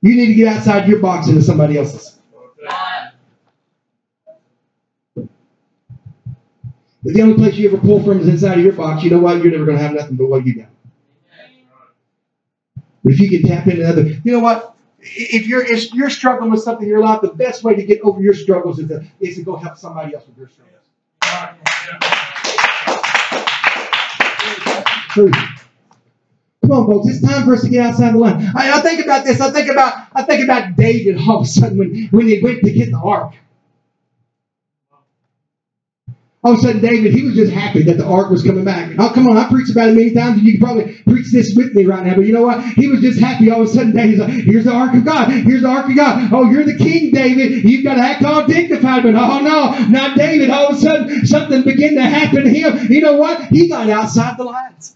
You 0.00 0.14
need 0.14 0.26
to 0.26 0.34
get 0.34 0.56
outside 0.56 0.88
your 0.88 1.00
box 1.00 1.26
into 1.26 1.42
somebody 1.42 1.76
else's. 1.76 2.20
If 7.04 7.14
the 7.14 7.22
only 7.22 7.34
place 7.34 7.56
you 7.56 7.68
ever 7.68 7.78
pull 7.78 8.02
from 8.04 8.20
is 8.20 8.28
inside 8.28 8.58
of 8.58 8.64
your 8.64 8.74
box, 8.74 9.02
you 9.02 9.10
know 9.10 9.18
what? 9.18 9.42
You're 9.42 9.50
never 9.50 9.64
going 9.64 9.78
to 9.78 9.82
have 9.82 9.94
nothing 9.94 10.16
but 10.16 10.26
what 10.26 10.46
you 10.46 10.54
got. 10.54 10.67
But 13.04 13.12
if 13.12 13.20
you 13.20 13.30
can 13.30 13.48
tap 13.48 13.66
into 13.66 13.88
other, 13.88 14.02
you 14.02 14.32
know 14.32 14.40
what? 14.40 14.74
If 15.00 15.46
you're 15.46 15.64
if 15.64 15.94
you're 15.94 16.10
struggling 16.10 16.50
with 16.50 16.62
something 16.62 16.84
in 16.84 16.88
your 16.88 17.02
life, 17.02 17.20
the 17.20 17.28
best 17.28 17.62
way 17.62 17.74
to 17.74 17.84
get 17.84 18.00
over 18.00 18.20
your 18.20 18.34
struggles 18.34 18.78
is 18.78 18.88
to, 18.88 19.04
is 19.20 19.36
to 19.36 19.42
go 19.42 19.56
help 19.56 19.78
somebody 19.78 20.14
else 20.14 20.26
with 20.26 20.36
their 20.36 20.48
struggles. 20.48 20.74
Come 26.62 26.70
on, 26.72 26.86
folks. 26.86 27.08
It's 27.08 27.26
time 27.26 27.46
for 27.46 27.54
us 27.54 27.62
to 27.62 27.68
get 27.70 27.86
outside 27.86 28.12
the 28.12 28.18
line. 28.18 28.52
I, 28.54 28.78
I 28.78 28.80
think 28.80 29.02
about 29.02 29.24
this. 29.24 29.40
I 29.40 29.50
think 29.50 29.70
about 29.70 30.08
I 30.12 30.22
think 30.22 30.44
about 30.44 30.76
David 30.76 31.16
all 31.16 31.38
of 31.38 31.44
a 31.44 31.46
sudden 31.46 31.78
when, 31.78 32.08
when 32.10 32.26
they 32.26 32.40
went 32.40 32.62
to 32.64 32.72
get 32.72 32.90
the 32.90 32.98
ark. 32.98 33.34
All 36.44 36.52
of 36.52 36.60
a 36.60 36.62
sudden, 36.62 36.80
David, 36.80 37.12
he 37.12 37.24
was 37.24 37.34
just 37.34 37.52
happy 37.52 37.82
that 37.82 37.96
the 37.98 38.06
ark 38.06 38.30
was 38.30 38.44
coming 38.44 38.64
back. 38.64 38.92
Oh, 38.96 39.10
come 39.12 39.26
on, 39.26 39.36
I 39.36 39.48
preached 39.48 39.72
about 39.72 39.88
it 39.88 39.94
many 39.94 40.14
times, 40.14 40.38
and 40.38 40.46
you 40.46 40.52
can 40.52 40.60
probably 40.60 40.94
preach 41.02 41.32
this 41.32 41.52
with 41.56 41.74
me 41.74 41.84
right 41.84 42.06
now. 42.06 42.14
But 42.14 42.26
you 42.26 42.32
know 42.32 42.42
what? 42.42 42.64
He 42.74 42.86
was 42.86 43.00
just 43.00 43.18
happy. 43.18 43.50
All 43.50 43.62
of 43.62 43.68
a 43.68 43.70
sudden, 43.72 43.92
David's 43.92 44.20
like, 44.20 44.30
here's 44.30 44.64
the 44.64 44.72
ark 44.72 44.94
of 44.94 45.04
God. 45.04 45.32
Here's 45.32 45.62
the 45.62 45.68
ark 45.68 45.88
of 45.88 45.96
God. 45.96 46.32
Oh, 46.32 46.48
you're 46.48 46.62
the 46.62 46.78
king, 46.78 47.10
David. 47.10 47.64
You've 47.64 47.82
got 47.82 47.94
to 47.94 48.02
act 48.02 48.22
all 48.22 48.46
dignified. 48.46 49.02
But 49.02 49.16
oh, 49.16 49.40
no, 49.40 49.88
not 49.88 50.16
David. 50.16 50.50
All 50.50 50.68
of 50.68 50.76
a 50.76 50.80
sudden, 50.80 51.26
something 51.26 51.62
began 51.62 51.94
to 51.96 52.02
happen 52.02 52.44
to 52.44 52.50
him. 52.50 52.86
You 52.90 53.00
know 53.00 53.16
what? 53.16 53.48
He 53.48 53.68
got 53.68 53.90
outside 53.90 54.36
the 54.36 54.44
lines. 54.44 54.94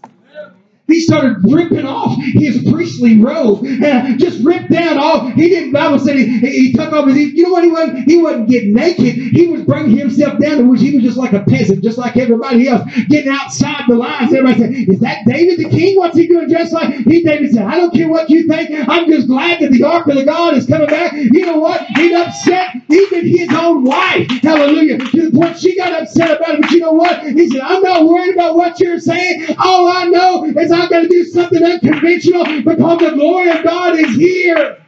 He 0.87 0.99
started 0.99 1.37
ripping 1.43 1.85
off 1.85 2.21
his 2.21 2.69
priestly 2.69 3.17
robe 3.19 3.63
and 3.65 4.19
just 4.19 4.43
ripped 4.43 4.69
down 4.69 4.97
all. 4.97 5.29
He 5.29 5.47
didn't. 5.49 5.71
Bible 5.71 5.97
said 5.97 6.17
he, 6.17 6.39
he 6.39 6.73
took 6.73 6.91
off 6.91 7.07
his. 7.07 7.17
You 7.17 7.43
know 7.43 7.51
what? 7.51 7.63
He 7.63 7.71
wasn't. 7.71 8.09
He 8.09 8.17
wasn't 8.17 8.49
getting 8.49 8.73
naked. 8.73 9.15
He 9.15 9.47
was 9.47 9.61
bringing 9.61 9.97
himself 9.97 10.39
down 10.39 10.57
to 10.57 10.63
which 10.65 10.81
he 10.81 10.93
was 10.95 11.03
just 11.03 11.17
like 11.17 11.31
a 11.33 11.43
peasant, 11.43 11.83
just 11.83 11.97
like 11.97 12.17
everybody 12.17 12.67
else, 12.67 12.83
getting 13.07 13.31
outside 13.31 13.83
the 13.87 13.95
lines. 13.95 14.33
Everybody 14.33 14.59
said, 14.59 14.89
"Is 14.93 14.99
that 14.99 15.19
David 15.25 15.59
the 15.59 15.69
king? 15.69 15.97
What's 15.97 16.17
he 16.17 16.27
doing 16.27 16.49
dressed 16.49 16.73
like?" 16.73 16.93
He 16.93 17.23
David 17.23 17.53
said, 17.53 17.63
"I 17.63 17.77
don't 17.77 17.93
care 17.93 18.09
what 18.09 18.29
you 18.29 18.45
think. 18.47 18.69
I'm 18.87 19.09
just 19.09 19.27
glad 19.27 19.61
that 19.61 19.71
the 19.71 19.83
ark 19.83 20.07
of 20.07 20.15
the 20.15 20.25
God 20.25 20.57
is 20.57 20.67
coming 20.67 20.87
back." 20.87 21.13
You 21.13 21.45
know 21.45 21.59
what? 21.59 21.81
He 21.95 22.13
upset 22.13 22.75
even 22.89 23.25
his 23.25 23.49
own 23.53 23.85
wife. 23.85 24.27
Hallelujah. 24.41 24.97
To 24.97 25.29
the 25.29 25.39
point 25.39 25.57
she 25.57 25.77
got 25.77 25.93
upset 26.01 26.37
about 26.37 26.55
it. 26.55 26.61
But 26.61 26.71
you 26.71 26.79
know 26.81 26.91
what? 26.91 27.23
He 27.23 27.49
said, 27.49 27.61
"I'm 27.61 27.81
not 27.81 28.05
worried 28.05 28.35
about 28.35 28.57
what 28.57 28.81
you're 28.81 28.99
saying. 28.99 29.55
All 29.57 29.87
I 29.87 30.05
know 30.05 30.43
is 30.45 30.72
I'm 30.73 30.89
going 30.89 31.03
to 31.03 31.09
do 31.09 31.25
something 31.25 31.63
unconventional 31.63 32.45
because 32.45 32.99
the 32.99 33.11
glory 33.15 33.49
of 33.51 33.63
God 33.63 33.99
is 33.99 34.15
here." 34.15 34.85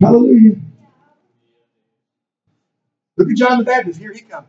Hallelujah. 0.00 0.56
Look 3.18 3.30
at 3.30 3.36
John 3.36 3.58
the 3.58 3.64
Baptist. 3.64 4.00
Here 4.00 4.12
he 4.12 4.20
comes. 4.20 4.48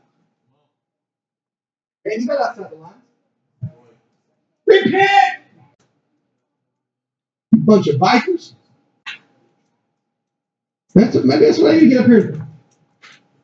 And 2.06 2.22
he 2.22 2.28
got 2.28 2.42
outside 2.42 2.72
the 2.72 2.78
lines. 2.78 2.96
Repent! 4.68 5.12
You 7.54 7.62
bunch 7.62 7.88
of 7.88 7.98
bikers. 8.02 8.54
That's 10.96 11.16
maybe 11.16 11.46
that's 11.46 11.60
what 11.60 11.72
I 11.72 11.76
need 11.76 11.82
to 11.82 11.90
get 11.90 12.02
up 12.02 12.08
here. 12.08 12.39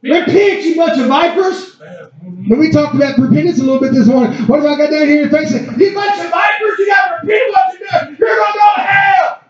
Repent, 0.05 0.63
you 0.63 0.75
bunch 0.75 0.99
of 0.99 1.07
vipers. 1.07 1.79
When 2.47 2.59
we 2.59 2.69
talked 2.69 2.93
about 2.93 3.17
repentance 3.17 3.59
a 3.59 3.63
little 3.63 3.79
bit 3.79 3.91
this 3.91 4.05
morning, 4.07 4.37
what 4.43 4.61
have 4.61 4.71
I 4.71 4.77
got 4.77 4.91
down 4.91 5.07
here 5.07 5.23
in 5.23 5.29
face? 5.31 5.51
You 5.51 5.59
bunch 5.95 6.19
of 6.19 6.29
vipers, 6.29 6.77
you 6.77 6.87
got 6.87 7.07
to 7.07 7.27
repent 7.27 7.51
what 7.51 7.79
you're 7.79 7.89
doing. 7.89 8.17
You're 8.19 8.35
going 8.35 8.53
to 8.53 8.59
go 8.59 8.73
to 8.75 8.81
hell. 8.81 9.43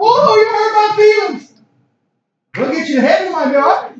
Oh, 0.00 0.36
you 0.38 0.48
hurt 0.54 0.72
my 0.74 0.96
feelings. 0.96 1.62
We'll 2.56 2.72
get 2.72 2.88
you 2.88 2.94
to 2.94 3.02
heaven, 3.02 3.32
my 3.32 3.52
God. 3.52 3.92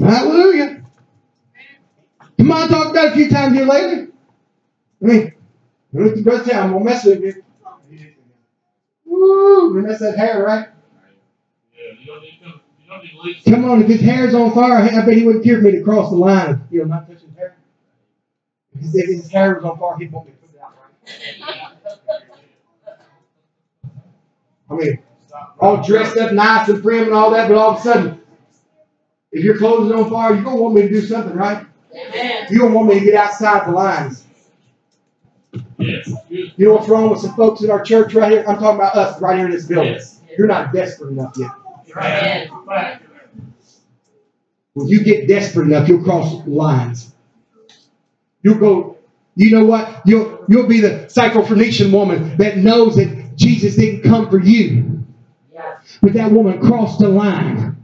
Hallelujah. 0.00 0.82
Come 2.38 2.52
on, 2.52 2.68
talk 2.68 2.90
about 2.90 3.04
it 3.04 3.12
a 3.12 3.14
few 3.16 3.28
times 3.28 3.54
here 3.54 3.66
lately. 3.66 4.08
I 5.02 5.06
mean, 5.06 5.34
look 5.92 6.16
at 6.16 6.24
Brother 6.24 6.50
Town, 6.50 6.66
I'm 6.66 6.72
gonna 6.72 6.84
mess 6.84 7.04
with 7.04 7.22
you. 7.22 7.42
Woo, 9.04 9.78
and 9.78 9.88
that's 9.88 10.00
that 10.00 10.16
hair, 10.16 10.44
right? 10.44 10.68
Come 13.48 13.64
on, 13.64 13.82
if 13.82 13.88
his 13.88 14.00
hair's 14.00 14.34
on 14.34 14.52
fire, 14.52 14.78
I 14.78 15.04
bet 15.04 15.14
he 15.14 15.24
wouldn't 15.24 15.44
care 15.44 15.56
for 15.58 15.62
me 15.62 15.72
to 15.72 15.82
cross 15.82 16.10
the 16.10 16.16
line. 16.16 16.62
You 16.70 16.80
know, 16.80 16.86
not 16.86 17.08
touching 17.08 17.28
his 17.28 17.36
hair. 17.36 17.56
If 18.74 18.80
his, 18.82 18.94
if 18.96 19.06
his 19.06 19.30
hair 19.30 19.54
was 19.56 19.64
on 19.64 19.78
fire, 19.78 19.96
he'd 19.98 20.12
want 20.12 20.26
me 20.26 20.32
to 20.32 20.38
put 20.38 20.54
it 20.54 20.60
out 20.62 20.74
right. 20.76 22.20
I 24.70 24.74
mean, 24.74 24.98
all 25.60 25.82
dressed 25.82 26.16
up 26.16 26.32
nice 26.32 26.68
and 26.68 26.82
prim 26.82 27.04
and 27.04 27.14
all 27.14 27.30
that, 27.32 27.48
but 27.48 27.56
all 27.56 27.72
of 27.72 27.78
a 27.78 27.82
sudden, 27.82 28.22
if 29.32 29.44
your 29.44 29.58
clothes 29.58 29.90
are 29.90 29.96
on 29.96 30.10
fire, 30.10 30.34
you're 30.34 30.44
gonna 30.44 30.60
want 30.60 30.74
me 30.74 30.82
to 30.82 30.88
do 30.88 31.00
something, 31.00 31.36
right? 31.36 31.66
Amen. 31.94 32.46
You 32.50 32.58
don't 32.58 32.74
want 32.74 32.88
me 32.88 32.98
to 33.00 33.04
get 33.04 33.14
outside 33.14 33.66
the 33.66 33.72
lines. 33.72 34.19
You 36.56 36.66
know 36.66 36.74
what's 36.74 36.88
wrong 36.88 37.10
with 37.10 37.20
some 37.20 37.34
folks 37.34 37.62
in 37.62 37.70
our 37.70 37.82
church 37.82 38.14
right 38.14 38.32
here? 38.32 38.44
I'm 38.46 38.58
talking 38.58 38.76
about 38.76 38.94
us 38.96 39.20
right 39.20 39.36
here 39.36 39.46
in 39.46 39.52
this 39.52 39.66
building. 39.66 39.98
You're 40.36 40.46
not 40.46 40.72
desperate 40.72 41.10
enough 41.10 41.36
yet. 41.36 41.50
When 44.74 44.88
you 44.88 45.02
get 45.02 45.26
desperate 45.28 45.66
enough, 45.66 45.88
you'll 45.88 46.04
cross 46.04 46.46
lines. 46.46 47.14
You'll 48.42 48.58
go, 48.58 48.98
you 49.36 49.50
know 49.50 49.64
what? 49.64 50.02
You'll 50.06 50.44
you'll 50.48 50.66
be 50.66 50.80
the 50.80 51.06
Syrophoenician 51.08 51.92
woman 51.92 52.36
that 52.38 52.56
knows 52.56 52.96
that 52.96 53.36
Jesus 53.36 53.76
didn't 53.76 54.02
come 54.02 54.30
for 54.30 54.40
you. 54.40 55.04
But 56.02 56.14
that 56.14 56.30
woman 56.30 56.60
crossed 56.60 57.00
the 57.00 57.08
line. 57.08 57.79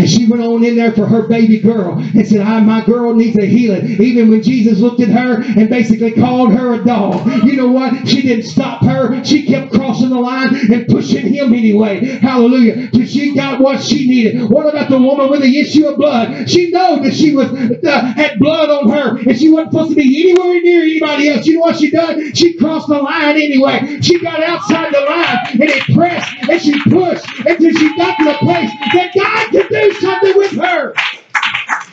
And 0.00 0.08
she 0.08 0.24
went 0.24 0.42
on 0.42 0.64
in 0.64 0.76
there 0.76 0.92
for 0.92 1.04
her 1.04 1.28
baby 1.28 1.60
girl 1.60 1.98
and 1.98 2.26
said, 2.26 2.40
I, 2.40 2.58
my 2.60 2.82
girl 2.86 3.14
needs 3.14 3.36
a 3.36 3.44
healing. 3.44 4.00
Even 4.00 4.30
when 4.30 4.42
Jesus 4.42 4.78
looked 4.78 5.00
at 5.02 5.10
her 5.10 5.42
and 5.42 5.68
basically 5.68 6.12
called 6.12 6.54
her 6.54 6.72
a 6.72 6.82
dog. 6.82 7.26
You 7.44 7.56
know 7.56 7.70
what? 7.70 8.08
She 8.08 8.22
didn't 8.22 8.46
stop 8.46 8.82
her. 8.82 9.22
She 9.24 9.44
kept 9.44 9.74
crossing 9.74 10.08
the 10.08 10.18
line 10.18 10.56
and 10.72 10.86
pushing 10.88 11.34
him 11.34 11.52
anyway. 11.52 12.02
Hallelujah. 12.02 12.88
Till 12.90 13.04
she 13.04 13.34
got 13.34 13.60
what 13.60 13.82
she 13.82 14.08
needed. 14.08 14.48
What 14.48 14.70
about 14.70 14.88
the 14.88 14.96
woman 14.96 15.28
with 15.28 15.42
the 15.42 15.58
issue 15.60 15.86
of 15.86 15.98
blood? 15.98 16.48
She 16.48 16.70
knew 16.70 17.02
that 17.02 17.12
she 17.14 17.36
was 17.36 17.52
uh, 17.52 18.00
had 18.14 18.38
blood 18.38 18.70
on 18.70 18.88
her 18.88 19.18
and 19.18 19.38
she 19.38 19.50
wasn't 19.50 19.72
supposed 19.72 19.90
to 19.90 19.96
be 19.96 20.22
anywhere 20.22 20.62
near 20.62 20.80
anybody 20.80 21.28
else. 21.28 21.44
You 21.44 21.56
know 21.56 21.60
what 21.60 21.76
she 21.76 21.90
done? 21.90 22.32
She 22.32 22.54
crossed 22.54 22.88
the 22.88 23.02
line 23.02 23.36
anyway. 23.36 24.00
She 24.00 24.18
got 24.18 24.42
outside 24.42 24.94
the 24.94 25.00
line 25.00 25.60
and 25.60 25.64
it 25.64 25.94
pressed 25.94 26.32
and 26.48 26.62
she 26.62 26.72
pushed 26.84 27.26
until 27.46 27.72
she 27.72 27.96
got 27.96 28.16
to 28.16 28.24
the 28.24 28.38
place 28.40 28.70
that 28.94 29.10
God 29.14 29.50
could 29.50 29.68
do 29.68 29.89
something 29.96 30.36
with 30.36 30.52
her. 30.52 30.94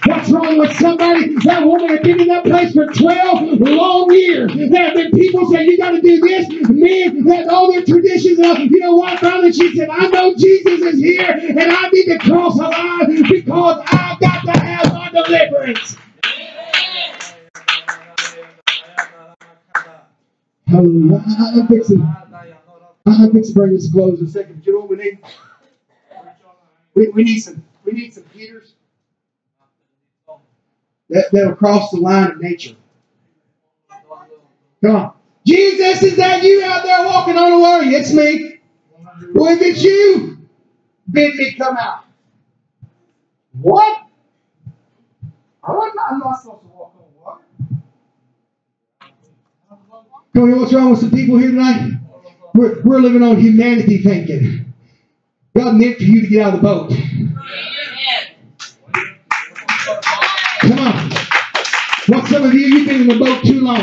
What's 0.05 0.29
wrong 0.29 0.57
with 0.57 0.75
somebody? 0.77 1.35
That 1.43 1.65
woman 1.65 1.89
had 1.89 2.03
been 2.03 2.21
in 2.21 2.27
that 2.29 2.45
place 2.45 2.73
for 2.73 2.85
12 2.85 3.59
long 3.59 4.13
years. 4.13 4.51
There 4.55 4.83
have 4.83 4.93
been 4.93 5.11
people 5.11 5.51
saying, 5.51 5.69
you 5.69 5.77
got 5.77 5.91
to 5.91 6.01
do 6.01 6.19
this. 6.19 6.47
Men, 6.69 7.25
that's 7.25 7.49
all 7.49 7.71
their 7.71 7.83
traditions. 7.83 8.39
Are. 8.39 8.59
You 8.59 8.79
know 8.79 8.95
what? 8.95 9.19
Finally, 9.19 9.51
she 9.53 9.75
said, 9.75 9.89
I 9.89 10.07
know 10.07 10.33
Jesus 10.35 10.81
is 10.81 10.99
here 10.99 11.29
and 11.31 11.59
I 11.59 11.89
need 11.89 12.05
to 12.05 12.19
cross 12.19 12.55
the 12.57 12.63
line 12.63 13.23
because 13.29 13.83
I've 13.87 14.19
got 14.19 14.45
to 14.45 14.59
have 14.59 14.93
my 14.93 15.09
deliverance. 15.11 15.97
Hallelujah. 20.67 21.23
I'm 21.27 21.67
fixing, 21.67 22.01
I'm 23.05 23.31
fixing 23.31 23.53
to 23.53 23.59
bring 23.59 23.73
this 23.73 23.91
close 23.91 24.19
in 24.19 24.27
a 24.27 24.29
second. 24.29 24.63
You 24.65 24.73
know 24.73 24.79
what 24.81 24.89
we 24.89 24.97
need? 24.97 25.19
We, 26.93 27.09
we 27.09 27.23
need 27.23 27.39
some 27.39 27.63
we 27.87 27.93
need 27.93 28.13
some 28.13 28.23
Peters 28.25 28.73
that, 31.09 31.29
that'll 31.31 31.55
cross 31.55 31.91
the 31.91 31.97
line 31.97 32.31
of 32.31 32.41
nature. 32.41 32.75
Come 34.83 34.95
on. 34.95 35.13
Jesus, 35.45 36.03
is 36.03 36.17
that 36.17 36.43
you 36.43 36.63
out 36.63 36.83
there 36.83 37.05
walking 37.05 37.37
on 37.37 37.51
the 37.51 37.59
water? 37.59 37.85
It's 37.87 38.13
me. 38.13 38.59
Well, 39.33 39.53
if 39.55 39.61
it's 39.61 39.83
you, 39.83 40.37
bid 41.11 41.35
me 41.35 41.53
come 41.53 41.77
out. 41.77 42.03
What? 43.53 44.01
I'm 45.63 45.75
not, 45.75 45.93
I'm 46.11 46.19
not 46.19 46.41
supposed 46.41 46.61
to 46.63 46.67
walk 46.69 46.93
on 46.97 47.23
water. 47.23 47.43
Come 50.35 50.43
on, 50.43 50.59
what's 50.59 50.73
wrong 50.73 50.91
with 50.91 50.99
some 50.99 51.11
people 51.11 51.37
here 51.37 51.51
tonight? 51.51 51.93
We're, 52.53 52.81
we're 52.83 52.99
living 52.99 53.23
on 53.23 53.39
humanity 53.39 53.99
thinking. 53.99 54.73
God 55.55 55.75
meant 55.75 55.97
for 55.97 56.03
you 56.03 56.21
to 56.21 56.27
get 56.27 56.47
out 56.47 56.55
of 56.55 56.61
the 56.61 56.67
boat. 56.67 56.93
What 62.07 62.25
some 62.27 62.43
of 62.43 62.53
you, 62.53 62.61
you've 62.61 62.87
been 62.87 63.01
in 63.01 63.07
the 63.07 63.19
boat 63.19 63.43
too 63.43 63.59
long. 63.59 63.81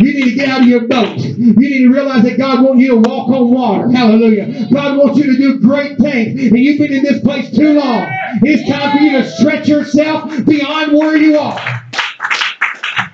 You 0.00 0.14
need 0.14 0.24
to 0.30 0.34
get 0.36 0.48
out 0.48 0.60
of 0.60 0.68
your 0.68 0.86
boat. 0.86 1.18
You 1.18 1.52
need 1.54 1.78
to 1.78 1.92
realize 1.92 2.22
that 2.22 2.38
God 2.38 2.62
wants 2.62 2.80
you 2.80 2.90
to 2.90 3.08
walk 3.08 3.28
on 3.30 3.50
water. 3.50 3.90
Hallelujah. 3.90 4.68
God 4.72 4.96
wants 4.96 5.18
you 5.18 5.32
to 5.32 5.36
do 5.36 5.58
great 5.58 5.98
things. 5.98 6.40
And 6.40 6.56
you've 6.56 6.78
been 6.78 6.92
in 6.92 7.02
this 7.02 7.20
place 7.20 7.50
too 7.50 7.72
long. 7.72 8.06
It's 8.42 8.70
time 8.70 8.96
for 8.96 9.02
you 9.02 9.10
to 9.20 9.28
stretch 9.28 9.66
yourself 9.66 10.46
beyond 10.46 10.92
where 10.92 11.16
you 11.16 11.38
are. 11.38 11.87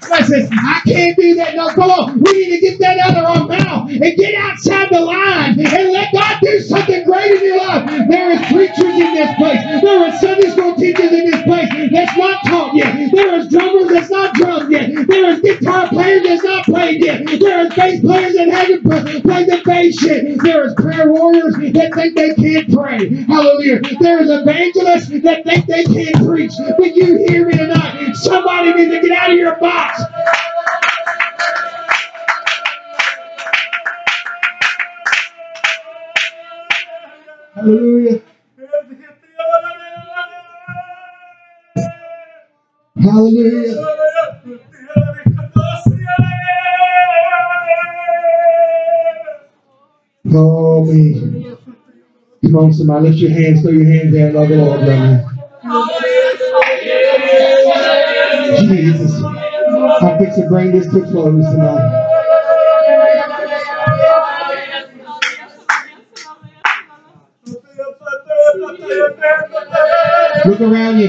Says, 0.04 0.48
I 0.52 0.80
can't 0.86 1.16
do 1.16 1.34
that. 1.36 1.54
No, 1.54 1.68
come 1.70 1.90
on. 1.90 2.20
We 2.20 2.32
need 2.32 2.50
to 2.56 2.60
get 2.60 2.78
that 2.80 2.98
out 2.98 3.16
of 3.16 3.24
our 3.24 3.48
mouth 3.48 3.90
and 3.90 4.16
get 4.16 4.34
outside 4.34 4.88
the 4.90 5.00
line 5.00 5.58
and 5.58 5.92
let 5.92 6.12
God 6.12 6.38
do 6.42 6.60
something 6.60 7.04
great 7.04 7.32
in 7.32 7.44
your 7.44 7.58
life. 7.58 8.08
There 8.08 8.30
is 8.32 8.40
preachers 8.46 8.94
in 8.94 9.14
this 9.14 9.34
place. 9.36 9.60
There 9.82 10.04
are 10.08 10.18
Sunday 10.18 10.50
school 10.50 10.74
teachers 10.76 11.12
in 11.12 11.30
this 11.30 11.42
place 11.42 11.68
that's 11.92 12.16
not 12.16 12.40
taught 12.46 12.74
yet. 12.74 13.10
There 13.12 13.34
is 13.38 13.48
drummers 13.48 13.88
that's 13.88 14.10
not 14.10 14.34
drummed 14.34 14.70
yet. 14.72 14.90
There 15.06 15.30
is 15.30 15.40
guitar 15.40 15.88
players 15.88 16.22
that's 16.22 16.44
not 16.44 16.64
played 16.64 17.04
yet. 17.04 17.26
There 17.26 17.66
is 17.66 17.74
bass 17.74 18.00
players 18.00 18.34
that 18.34 18.48
haven't 18.48 18.82
played 19.22 19.46
the 19.48 19.62
bass 19.64 20.02
yet. 20.02 20.24
There 20.42 20.66
is 20.66 20.74
prayer 20.74 21.10
warriors 21.12 21.54
that 21.56 21.92
think 21.94 22.16
they 22.16 22.34
can't 22.34 22.72
pray. 22.72 23.24
Hallelujah. 23.24 23.80
There 24.00 24.22
is 24.22 24.30
evangelists 24.30 25.08
that 25.22 25.44
think 25.44 25.66
they 25.66 25.84
can't 25.84 26.26
preach. 26.26 26.52
But 26.78 26.94
you 26.96 27.18
hear 27.28 27.46
me 27.46 27.56
tonight. 27.56 28.14
Somebody 28.14 28.72
needs 28.74 28.90
to 28.94 29.00
get 29.00 29.16
out 29.18 29.30
of 29.30 29.36
your 29.36 29.56
box. 29.58 29.93
Hallelujah. 37.54 38.22
Hallelujah. 43.00 43.86
Call 50.32 50.86
me. 50.86 51.46
Come 52.42 52.56
on, 52.56 52.72
somebody, 52.74 53.08
lift 53.08 53.18
your 53.20 53.32
hands, 53.32 53.62
throw 53.62 53.72
your 53.72 53.86
hands 53.86 54.12
there, 54.12 54.32
love 54.32 54.48
the 54.48 54.56
Lord 54.56 54.82
now. 54.82 55.30
Jesus. 58.68 59.23
I 60.02 60.18
to 60.34 60.46
bring 60.48 60.72
this 60.72 60.86
to 60.92 61.02
close 61.02 61.44
tonight. 61.44 62.00
Look 70.46 70.60
around 70.60 70.98
you. 70.98 71.08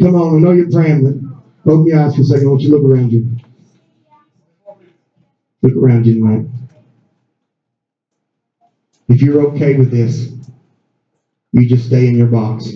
Come 0.00 0.14
on, 0.14 0.36
I 0.36 0.38
know 0.38 0.52
you're 0.52 0.70
praying, 0.70 1.02
but 1.64 1.72
open 1.72 1.86
your 1.86 2.00
eyes 2.00 2.14
for 2.14 2.22
a 2.22 2.24
second. 2.24 2.46
I 2.46 2.50
want 2.50 2.62
you 2.62 2.70
to 2.70 2.76
look 2.76 2.84
around 2.84 3.12
you. 3.12 3.36
Look 5.62 5.76
around 5.76 6.06
you 6.06 6.14
tonight. 6.14 6.46
If 9.08 9.22
you're 9.22 9.42
okay 9.48 9.76
with 9.76 9.90
this, 9.90 10.39
you 11.52 11.68
just 11.68 11.86
stay 11.86 12.06
in 12.06 12.16
your 12.16 12.28
box. 12.28 12.72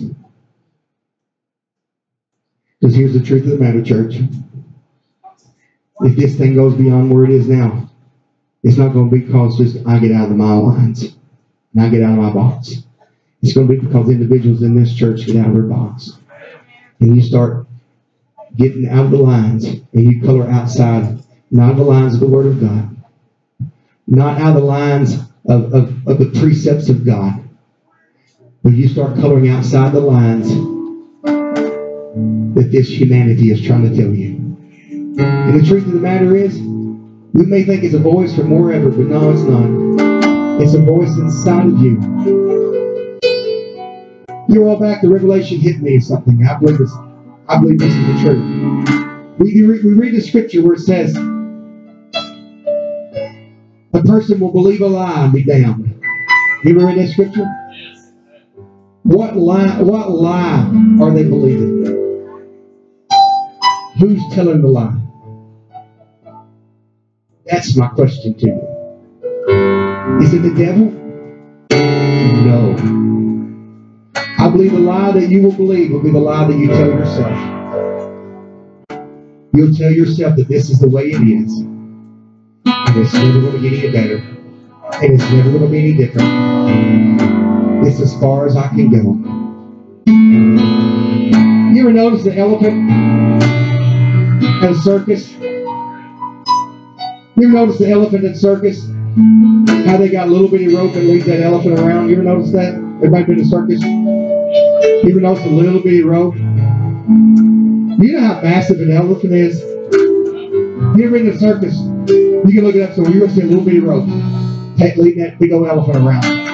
Because 2.79 2.95
here's 2.95 3.13
the 3.13 3.21
truth 3.21 3.43
of 3.45 3.51
the 3.51 3.57
matter, 3.57 3.81
church. 3.81 4.15
If 6.01 6.17
this 6.17 6.35
thing 6.35 6.55
goes 6.55 6.75
beyond 6.75 7.11
where 7.11 7.23
it 7.23 7.31
is 7.31 7.47
now, 7.47 7.89
it's 8.63 8.77
not 8.77 8.93
going 8.93 9.09
to 9.09 9.15
be 9.15 9.25
because 9.25 9.57
just 9.57 9.77
I 9.87 9.99
get 9.99 10.11
out 10.11 10.29
of 10.29 10.35
my 10.35 10.53
lines 10.53 11.15
and 11.73 11.83
I 11.83 11.89
get 11.89 12.03
out 12.03 12.17
of 12.17 12.23
my 12.23 12.31
box. 12.31 12.83
It's 13.41 13.53
going 13.53 13.67
to 13.67 13.73
be 13.73 13.79
because 13.79 14.09
individuals 14.09 14.63
in 14.63 14.75
this 14.75 14.93
church 14.93 15.25
get 15.25 15.37
out 15.37 15.47
of 15.47 15.53
their 15.53 15.63
box. 15.63 16.17
And 16.99 17.15
you 17.15 17.21
start 17.21 17.67
getting 18.55 18.89
out 18.89 19.05
of 19.05 19.11
the 19.11 19.17
lines 19.17 19.65
and 19.65 19.83
you 19.93 20.21
color 20.21 20.47
outside, 20.49 21.23
not 21.51 21.75
the 21.75 21.83
lines 21.83 22.15
of 22.15 22.21
the 22.21 22.27
Word 22.27 22.47
of 22.47 22.59
God, 22.59 22.95
not 24.07 24.41
out 24.41 24.55
of 24.55 24.61
the 24.61 24.67
lines 24.67 25.13
of, 25.47 25.73
of, 25.73 26.07
of 26.07 26.17
the 26.19 26.31
precepts 26.39 26.89
of 26.89 27.05
God, 27.05 27.44
but 28.65 28.73
you 28.73 28.87
start 28.87 29.15
coloring 29.17 29.47
outside 29.47 29.93
the 29.93 29.99
lines 29.99 30.49
that 32.55 32.71
this 32.71 32.89
humanity 32.89 33.51
is 33.51 33.61
trying 33.63 33.87
to 33.87 33.95
tell 33.95 34.11
you. 34.11 34.37
And 35.19 35.59
the 35.59 35.63
truth 35.63 35.85
of 35.85 35.91
the 35.91 35.99
matter 35.99 36.35
is, 36.35 36.57
we 36.57 37.45
may 37.45 37.63
think 37.63 37.83
it's 37.83 37.93
a 37.93 37.99
voice 37.99 38.35
from 38.35 38.49
wherever, 38.49 38.89
but 38.89 39.05
no, 39.05 39.29
it's 39.29 39.43
not. 39.43 40.59
It's 40.59 40.73
a 40.73 40.79
voice 40.79 41.15
inside 41.15 41.67
of 41.67 41.79
you. 41.79 43.19
You're 44.49 44.67
all 44.67 44.79
back 44.79 45.03
The 45.03 45.09
Revelation 45.09 45.59
hit 45.59 45.79
me 45.79 45.97
or 45.97 46.01
something. 46.01 46.43
I 46.47 46.57
believe 46.57 46.79
this. 46.79 46.91
I 47.47 47.59
believe 47.59 47.77
this 47.77 47.93
is 47.93 48.07
the 48.07 48.23
truth. 48.23 49.37
We, 49.37 49.61
we 49.61 49.93
read 49.93 50.15
the 50.15 50.21
scripture 50.21 50.63
where 50.63 50.73
it 50.73 50.79
says, 50.79 51.15
a 53.93 54.01
person 54.01 54.39
will 54.39 54.51
believe 54.51 54.81
a 54.81 54.87
lie 54.87 55.23
and 55.23 55.31
be 55.31 55.43
damned. 55.43 56.01
You 56.63 56.75
ever 56.75 56.87
read 56.87 56.97
that 56.97 57.09
scripture? 57.09 57.45
What 59.05 59.37
lie? 59.37 59.81
What 59.83 60.09
lie 60.09 60.67
are 60.99 61.11
they 61.11 61.25
believing? 61.25 61.85
Who's 63.99 64.23
telling 64.33 64.63
the 64.63 64.67
lie? 64.67 64.99
That's 67.45 67.75
my 67.77 67.87
question 67.89 68.33
to 68.33 68.47
you. 68.47 70.21
Is 70.23 70.33
it 70.33 70.39
the 70.39 70.55
devil? 70.57 70.89
No. 72.47 72.71
I 74.39 74.49
believe 74.49 74.71
the 74.71 74.79
lie 74.79 75.11
that 75.11 75.29
you 75.29 75.43
will 75.43 75.51
believe 75.51 75.91
will 75.91 76.01
be 76.01 76.09
the 76.09 76.17
lie 76.17 76.47
that 76.47 76.57
you 76.57 76.65
tell 76.69 76.87
yourself. 76.87 77.37
You'll 79.53 79.75
tell 79.75 79.91
yourself 79.91 80.35
that 80.37 80.47
this 80.47 80.71
is 80.71 80.79
the 80.79 80.89
way 80.89 81.11
it 81.11 81.21
is. 81.21 81.59
And 82.65 82.97
it's 82.97 83.13
never 83.13 83.39
going 83.39 83.61
to 83.61 83.69
get 83.69 83.83
any 83.83 83.91
better. 83.91 84.17
And 84.93 85.13
it's 85.13 85.31
never 85.31 85.51
going 85.51 85.61
to 85.61 85.67
be 85.67 85.77
any 85.77 85.93
different. 85.93 87.54
It's 87.83 87.99
as 87.99 88.13
far 88.19 88.45
as 88.45 88.55
I 88.55 88.67
can 88.69 88.89
go. 88.89 89.13
You 91.73 91.81
ever 91.81 91.91
notice 91.91 92.23
the 92.23 92.37
elephant 92.37 92.89
at 94.63 94.71
a 94.71 94.75
circus? 94.75 95.31
You 95.31 95.67
ever 97.43 97.51
notice 97.51 97.77
the 97.77 97.89
elephant 97.89 98.23
at 98.25 98.37
circus? 98.37 98.85
How 99.85 99.97
they 99.97 100.09
got 100.09 100.27
a 100.27 100.31
little 100.31 100.47
bitty 100.47 100.73
rope 100.73 100.95
and 100.95 101.07
leads 101.07 101.25
that 101.25 101.41
elephant 101.41 101.79
around? 101.79 102.09
You 102.09 102.15
ever 102.15 102.23
notice 102.23 102.51
that? 102.51 102.75
Everybody 102.75 103.23
been 103.25 103.37
to 103.37 103.45
circus? 103.45 103.81
You 103.83 105.09
ever 105.09 105.21
notice 105.21 105.45
a 105.45 105.49
little 105.49 105.81
bitty 105.81 106.03
rope? 106.03 106.35
You 106.35 108.11
know 108.13 108.21
how 108.21 108.41
massive 108.41 108.79
an 108.79 108.91
elephant 108.91 109.33
is? 109.33 109.61
You 109.61 111.05
ever 111.05 111.11
been 111.11 111.29
a 111.29 111.37
circus? 111.37 111.75
You 111.77 112.51
can 112.53 112.63
look 112.63 112.75
it 112.75 112.81
up 112.81 112.93
so 112.95 113.07
you're 113.07 113.19
going 113.19 113.29
to 113.29 113.35
see 113.35 113.41
a 113.41 113.45
little 113.45 113.65
bitty 113.65 113.79
rope 113.79 114.07
leading 114.97 115.23
that 115.23 115.39
big 115.39 115.51
old 115.51 115.67
elephant 115.67 115.97
around. 115.97 116.44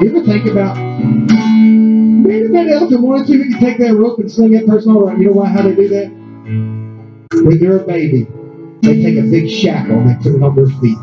You 0.00 0.10
ever 0.10 0.24
think 0.26 0.46
about 0.46 0.76
maybe 0.76 2.48
that 2.48 2.66
elephant 2.68 3.00
wanted 3.00 3.28
to, 3.28 3.38
we 3.38 3.52
could 3.52 3.60
take 3.60 3.78
that 3.78 3.94
rope 3.94 4.18
and 4.18 4.30
sling 4.30 4.50
that 4.50 4.66
person 4.66 4.90
all 4.90 5.04
around. 5.04 5.20
You 5.20 5.28
know 5.28 5.34
why? 5.34 5.46
How 5.48 5.62
they 5.62 5.76
do 5.76 5.88
that? 5.88 6.08
When 7.44 7.58
they're 7.60 7.78
a 7.78 7.86
baby, 7.86 8.26
they 8.82 9.00
take 9.00 9.18
a 9.18 9.22
big 9.22 9.48
shackle 9.48 10.00
and 10.00 10.10
they 10.10 10.14
put 10.16 10.34
it 10.34 10.42
on 10.42 10.56
their 10.56 10.66
feet. 10.66 10.98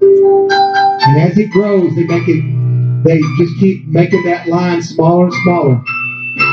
And 0.00 1.20
as 1.20 1.36
it 1.36 1.50
grows, 1.50 1.94
they 1.94 2.04
make 2.04 2.26
it, 2.26 3.04
they 3.04 3.20
just 3.36 3.60
keep 3.60 3.86
making 3.86 4.24
that 4.24 4.48
line 4.48 4.80
smaller 4.80 5.26
and 5.26 5.34
smaller. 5.42 5.82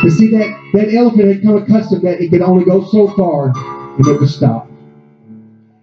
But 0.04 0.12
see, 0.12 0.30
that, 0.32 0.72
that 0.74 0.93
elephant 0.93 1.28
had 1.30 1.43
come 1.43 1.56
accustomed 1.56 2.02
that 2.04 2.20
it 2.20 2.30
could 2.30 2.41
only 2.41 2.66
go 2.66 2.84
so 2.84 3.08
far 3.16 3.54
and 3.56 4.06
it 4.06 4.20
would 4.20 4.30
stop. 4.30 4.68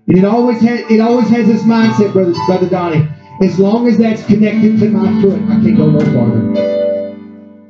And 0.08 0.18
it 0.18 0.24
always 0.26 0.60
had 0.60 0.90
it 0.90 1.00
always 1.00 1.28
has 1.30 1.46
this 1.46 1.62
mindset, 1.62 2.12
brother 2.12 2.68
Donnie. 2.68 3.08
As 3.42 3.58
long 3.58 3.88
as 3.88 3.98
that's 3.98 4.24
connected 4.26 4.78
to 4.78 4.90
my 4.90 5.20
foot, 5.20 5.42
I 5.42 5.60
can't 5.60 5.76
go 5.76 5.90
no 5.90 5.98
farther. 5.98 6.38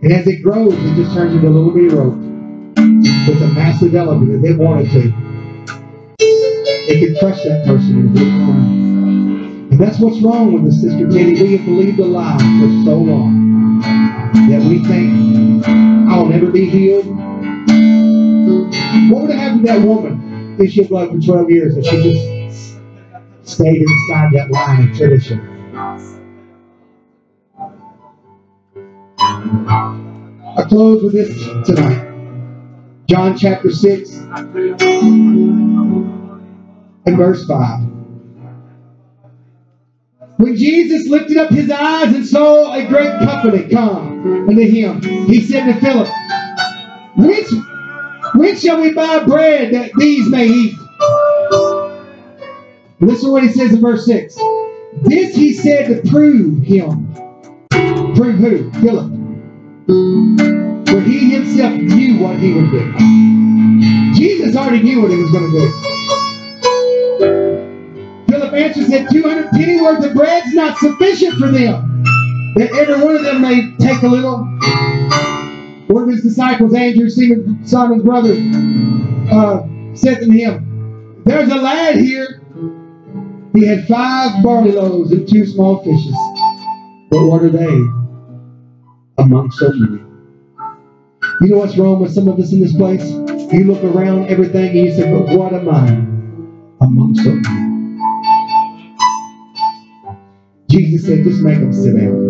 And 0.02 0.12
as 0.12 0.26
it 0.26 0.42
grows, 0.42 0.74
it 0.74 0.94
just 0.94 1.14
turns 1.14 1.34
into 1.34 1.48
a 1.48 1.50
little 1.50 1.70
bitty 1.70 1.88
rope. 1.88 2.18
It's 2.76 3.40
a 3.40 3.48
massive 3.48 3.94
if 3.94 4.44
it 4.44 4.58
wanted 4.58 4.90
to. 4.90 5.14
It 6.86 7.00
could 7.00 7.18
crush 7.18 7.42
that 7.44 7.64
person 7.66 7.98
in 7.98 8.06
a 8.08 8.10
blue 8.10 8.24
line. 8.24 9.68
And 9.70 9.80
that's 9.80 9.98
what's 9.98 10.20
wrong 10.20 10.52
with 10.52 10.66
the 10.66 10.72
Sister 10.72 11.08
Teddy. 11.08 11.42
We 11.42 11.56
have 11.56 11.64
believed 11.64 11.98
a 11.98 12.04
lie 12.04 12.36
for 12.36 12.84
so 12.84 12.98
long 12.98 13.80
that 14.50 14.60
we 14.60 14.84
think 14.84 15.66
I'll 16.10 16.26
never 16.26 16.50
be 16.50 16.68
healed. 16.68 17.06
What 19.10 19.22
would 19.22 19.30
have 19.30 19.40
happened 19.40 19.66
to 19.66 19.72
that 19.72 19.80
woman? 19.80 20.60
Issue 20.60 20.82
of 20.82 20.88
blood 20.90 21.10
for 21.10 21.18
12 21.18 21.50
years 21.50 21.76
if 21.78 21.86
she 21.86 22.02
just 22.02 22.76
stayed 23.50 23.80
inside 23.80 24.30
that 24.34 24.50
line 24.50 24.90
of 24.90 24.96
tradition. 24.96 25.53
I 29.56 30.64
close 30.68 31.02
with 31.02 31.12
this 31.12 31.32
tonight. 31.64 32.10
John 33.08 33.36
chapter 33.36 33.70
6 33.70 34.10
and 37.06 37.16
verse 37.16 37.46
5. 37.46 37.80
When 40.38 40.56
Jesus 40.56 41.08
lifted 41.08 41.36
up 41.36 41.50
his 41.50 41.70
eyes 41.70 42.14
and 42.14 42.26
saw 42.26 42.72
a 42.72 42.84
great 42.86 43.18
company 43.20 43.68
come 43.68 44.48
unto 44.48 44.62
him, 44.62 45.00
he 45.28 45.40
said 45.40 45.72
to 45.72 45.80
Philip, 45.80 46.08
Which 47.16 47.46
when 48.34 48.56
shall 48.56 48.80
we 48.80 48.92
buy 48.92 49.22
bread 49.24 49.72
that 49.74 49.92
these 49.96 50.28
may 50.28 50.48
eat? 50.48 50.74
Listen 52.98 53.28
to 53.28 53.32
what 53.32 53.44
he 53.44 53.50
says 53.50 53.72
in 53.72 53.80
verse 53.80 54.04
6. 54.06 54.36
This 55.02 55.36
he 55.36 55.52
said 55.52 56.02
to 56.02 56.10
prove 56.10 56.62
him. 56.62 57.14
Prove 57.70 58.36
who? 58.36 58.72
Philip. 58.80 59.23
For 59.86 61.00
he 61.00 61.30
himself 61.30 61.74
knew 61.74 62.18
what 62.18 62.38
he 62.38 62.54
would 62.54 62.70
do. 62.70 62.94
Jesus 64.14 64.56
already 64.56 64.82
knew 64.82 65.02
what 65.02 65.10
he 65.10 65.18
was 65.18 65.30
going 65.30 65.50
to 65.50 65.58
do. 65.58 65.70
Philip 68.30 68.54
answered, 68.54 68.86
said, 68.86 69.08
200 69.12 69.50
penny 69.50 69.82
worth 69.82 70.02
of 70.02 70.14
bread's 70.14 70.54
not 70.54 70.78
sufficient 70.78 71.34
for 71.34 71.48
them. 71.48 72.02
That 72.56 72.70
every 72.72 73.04
one 73.04 73.16
of 73.16 73.24
them 73.24 73.42
may 73.42 73.76
take 73.78 74.02
a 74.02 74.08
little. 74.08 74.38
One 75.88 76.04
of 76.04 76.08
his 76.08 76.22
disciples, 76.22 76.72
Andrew, 76.72 77.10
Simon's 77.10 78.04
brother, 78.04 78.32
uh, 79.30 79.66
said 79.94 80.20
to 80.20 80.30
him, 80.30 81.22
There's 81.24 81.50
a 81.50 81.56
lad 81.56 81.96
here. 81.96 82.40
He 83.52 83.66
had 83.66 83.86
five 83.86 84.42
barley 84.42 84.72
loaves 84.72 85.12
and 85.12 85.28
two 85.28 85.44
small 85.44 85.84
fishes. 85.84 86.16
But 87.10 87.26
what 87.26 87.42
are 87.42 87.50
they 87.50 87.82
among 89.24 89.50
so 89.52 89.72
many? 89.72 90.02
You 91.40 91.48
know 91.48 91.58
what's 91.58 91.76
wrong 91.78 92.00
with 92.00 92.12
some 92.12 92.28
of 92.28 92.38
us 92.38 92.52
in 92.52 92.60
this 92.60 92.76
place? 92.76 93.02
You 93.52 93.64
look 93.64 93.82
around 93.82 94.26
everything 94.28 94.76
and 94.76 94.86
you 94.86 94.92
say, 94.92 95.10
But 95.10 95.36
what 95.36 95.52
am 95.52 95.68
I 95.68 95.88
among 96.84 97.14
so 97.16 97.30
many? 97.32 97.74
Jesus 100.70 101.06
said, 101.06 101.24
Just 101.24 101.42
make 101.42 101.58
them 101.58 101.72
sit 101.72 101.96
down. 101.96 102.28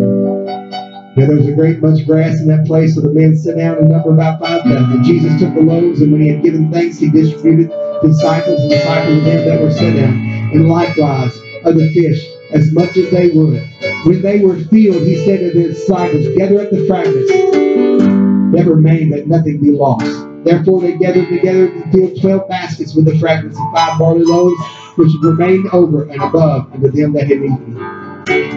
Now 1.17 1.27
there 1.27 1.37
was 1.37 1.47
a 1.47 1.53
great 1.53 1.81
much 1.81 2.05
grass 2.05 2.39
in 2.39 2.47
that 2.47 2.65
place, 2.65 2.95
so 2.95 3.01
the 3.01 3.09
men 3.13 3.37
sat 3.37 3.57
down 3.57 3.77
and 3.77 3.89
number 3.89 4.11
about 4.11 4.39
five 4.39 4.63
thousand. 4.63 5.03
Jesus 5.03 5.39
took 5.39 5.53
the 5.53 5.61
loaves, 5.61 6.01
and 6.01 6.11
when 6.11 6.21
he 6.21 6.29
had 6.29 6.43
given 6.43 6.71
thanks, 6.71 6.99
he 6.99 7.09
distributed 7.11 7.71
disciples 8.03 8.59
and 8.61 8.69
disciples 8.71 9.17
of 9.19 9.23
them 9.25 9.45
that 9.47 9.61
were 9.61 9.71
set 9.71 9.95
down. 9.95 10.13
and 10.53 10.67
likewise 10.69 11.35
of 11.63 11.75
the 11.75 11.91
fish, 11.93 12.25
as 12.51 12.71
much 12.73 12.97
as 12.97 13.09
they 13.11 13.29
would. 13.29 13.63
When 14.05 14.21
they 14.21 14.39
were 14.39 14.55
filled, 14.55 15.01
he 15.01 15.25
said 15.25 15.39
to 15.39 15.59
the 15.59 15.69
disciples, 15.69 16.27
Gather 16.37 16.61
up 16.61 16.69
the 16.69 16.85
fragments 16.85 17.31
that 17.31 18.65
remain, 18.67 19.09
that 19.09 19.27
nothing 19.27 19.59
be 19.59 19.71
lost. 19.71 20.05
Therefore 20.43 20.79
they 20.79 20.95
gathered 20.95 21.27
together 21.27 21.71
and 21.71 21.91
filled 21.91 22.21
twelve 22.21 22.47
baskets 22.47 22.93
with 22.93 23.05
the 23.05 23.17
fragments 23.17 23.57
of 23.57 23.65
five 23.73 23.97
barley 23.97 24.23
loaves, 24.23 24.61
which 24.95 25.11
remained 25.23 25.67
over 25.73 26.03
and 26.03 26.21
above 26.21 26.71
unto 26.71 26.91
them 26.91 27.13
that 27.13 27.23
had 27.23 27.39
eaten. 27.39 27.77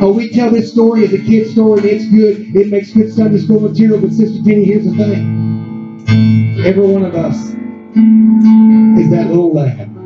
Oh, 0.02 0.12
we 0.12 0.28
tell 0.30 0.50
this 0.50 0.70
story 0.70 1.04
as 1.04 1.14
a 1.14 1.18
kid's 1.18 1.52
story, 1.52 1.80
and 1.80 1.88
it's 1.88 2.06
good. 2.10 2.54
It 2.54 2.68
makes 2.68 2.92
good 2.92 3.10
Sunday 3.10 3.38
school 3.38 3.60
material, 3.60 3.98
but 4.02 4.12
Sister 4.12 4.42
Jenny, 4.44 4.64
here's 4.64 4.84
the 4.84 4.94
thing. 4.96 6.62
Every 6.62 6.86
one 6.86 7.06
of 7.06 7.14
us 7.14 7.36
is 7.36 9.10
that 9.12 9.28
little 9.28 9.54
lad. 9.54 9.97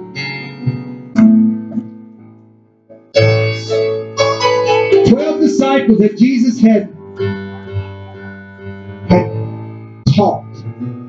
That 5.72 6.16
Jesus 6.18 6.60
had, 6.60 6.92
had 9.08 9.32
taught. 10.14 10.44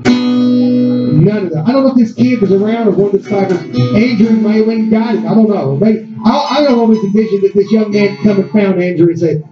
None 0.05 1.45
of 1.45 1.51
that. 1.51 1.65
I 1.67 1.73
don't 1.73 1.83
know 1.83 1.89
if 1.89 1.95
this 1.95 2.13
kid 2.13 2.39
was 2.39 2.53
around 2.53 2.87
or 2.87 2.91
one 2.91 3.07
of 3.07 3.11
the 3.11 3.17
disciples. 3.17 3.59
Andrew 3.59 4.29
may 4.37 4.59
have 4.59 4.67
went 4.67 4.89
got 4.89 5.15
him. 5.15 5.27
I 5.27 5.33
don't 5.33 5.49
know. 5.49 5.75
Maybe, 5.75 6.15
I, 6.23 6.57
I 6.57 6.61
don't 6.63 6.79
always 6.79 7.03
envision 7.03 7.41
that 7.41 7.53
this 7.53 7.71
young 7.73 7.91
man 7.91 8.15
come 8.23 8.39
and 8.39 8.51
found 8.51 8.81
Andrew 8.81 9.07
and 9.07 9.19
said, 9.19 9.43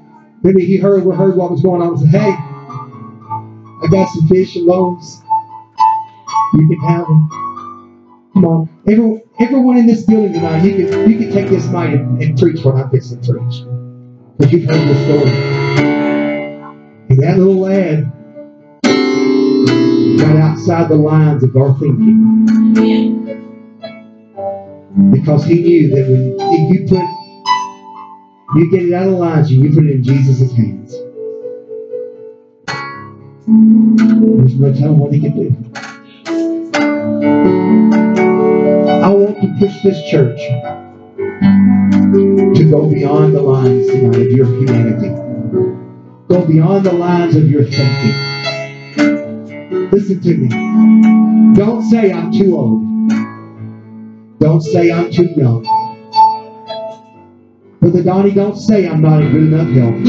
maybe 0.44 0.66
he 0.66 0.78
heard 0.78 1.04
heard 1.04 1.36
what 1.36 1.52
was 1.52 1.62
going 1.62 1.82
on 1.82 1.90
and 1.90 2.00
said, 2.00 2.10
hey, 2.10 2.32
I 2.32 3.88
got 3.92 4.08
some 4.14 4.30
fish 4.30 4.56
and 4.56 4.66
loaves. 4.66 5.22
You 6.54 6.68
can 6.70 6.80
have 6.88 7.06
them. 7.06 7.30
Come 8.34 8.46
on. 8.46 8.70
Everyone, 8.88 9.22
everyone 9.42 9.78
in 9.78 9.88
this 9.88 10.06
building 10.06 10.32
tonight, 10.32 10.64
you 10.64 10.88
can, 10.88 11.12
you 11.12 11.18
can 11.18 11.32
take 11.34 11.50
this 11.50 11.66
mic 11.68 12.00
and, 12.00 12.22
and 12.24 12.40
preach 12.40 12.64
what 12.64 12.76
I'm 12.76 12.90
fixing 12.90 13.22
to 13.22 13.34
preach. 13.34 13.81
You've 14.50 14.70
heard 14.70 14.88
the 14.88 14.96
story. 15.06 15.32
And 17.10 17.20
that 17.20 17.38
little 17.38 17.60
lad 17.60 18.12
got 20.18 20.36
outside 20.36 20.90
the 20.90 20.96
lines 20.96 21.44
of 21.44 21.56
our 21.56 21.78
thinking. 21.80 22.46
Because 25.12 25.46
he 25.46 25.62
knew 25.62 25.90
that 25.96 26.08
when 26.10 26.36
if 26.40 26.74
you 26.74 26.88
put 26.88 27.06
you 28.56 28.72
get 28.72 28.84
it 28.84 28.94
out 28.94 29.08
of 29.08 29.14
lines 29.14 29.52
and 29.52 29.64
you 29.64 29.70
put 29.70 29.86
it 29.86 29.92
in 29.92 30.04
Jesus' 30.04 30.52
hands. 30.52 30.92
There's 33.48 34.60
no 34.60 34.74
telling 34.74 34.98
what 34.98 35.14
he 35.14 35.22
can 35.22 35.36
do. 35.38 35.56
I 38.90 39.08
want 39.10 39.42
to 39.42 39.48
push 39.60 39.84
this 39.84 40.04
church 40.10 40.40
to 41.42 42.68
go 42.70 42.88
beyond 42.88 43.36
the 43.36 43.42
lines 43.42 43.88
tonight 43.88 44.16
of 44.22 44.32
your 44.32 44.46
humanity. 44.46 45.10
Go 46.30 46.46
beyond 46.46 46.86
the 46.86 46.94
lines 46.94 47.36
of 47.36 47.50
your 47.50 47.64
thinking. 47.64 48.14
Listen 49.92 50.22
to 50.22 50.38
me. 50.38 50.50
Don't 51.56 51.82
say 51.90 52.12
I'm 52.12 52.32
too 52.32 52.56
old. 52.56 52.84
Don't 54.40 54.62
say 54.62 54.92
I'm 54.92 55.12
too 55.12 55.30
young. 55.36 55.64
Brother 57.80 58.04
Donnie, 58.04 58.32
don't 58.32 58.56
say 58.56 58.88
I'm 58.88 59.02
not 59.02 59.24
in 59.24 59.32
good 59.32 59.52
enough 59.52 59.70
health. 59.70 60.04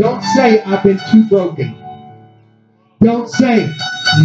Don't 0.00 0.22
say 0.34 0.60
I've 0.62 0.82
been 0.82 0.98
too 1.12 1.24
broken. 1.28 1.76
Don't 3.00 3.28
say 3.28 3.70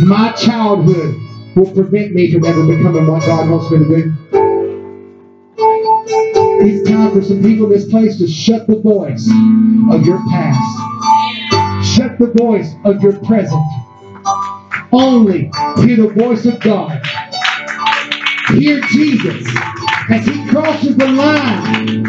my 0.03 0.31
childhood 0.31 1.15
will 1.55 1.71
prevent 1.71 2.13
me 2.13 2.31
from 2.33 2.43
ever 2.45 2.65
becoming 2.65 3.07
what 3.07 3.21
God 3.21 3.49
wants 3.49 3.71
me 3.71 3.79
to 3.79 3.85
be. 3.85 4.11
It's 6.67 6.89
time 6.89 7.13
for 7.13 7.21
some 7.21 7.41
people 7.41 7.65
in 7.65 7.71
this 7.71 7.89
place 7.89 8.17
to 8.17 8.27
shut 8.27 8.67
the 8.67 8.79
voice 8.79 9.29
of 9.91 10.05
your 10.05 10.19
past. 10.29 11.95
Shut 11.95 12.19
the 12.19 12.33
voice 12.35 12.73
of 12.83 13.01
your 13.01 13.17
present. 13.19 13.63
Only 14.91 15.51
hear 15.77 15.97
the 15.97 16.13
voice 16.17 16.45
of 16.45 16.59
God. 16.59 17.01
Hear 18.49 18.81
Jesus 18.81 19.47
as 20.09 20.25
he 20.25 20.47
crosses 20.49 20.97
the 20.97 21.07
line. 21.07 22.03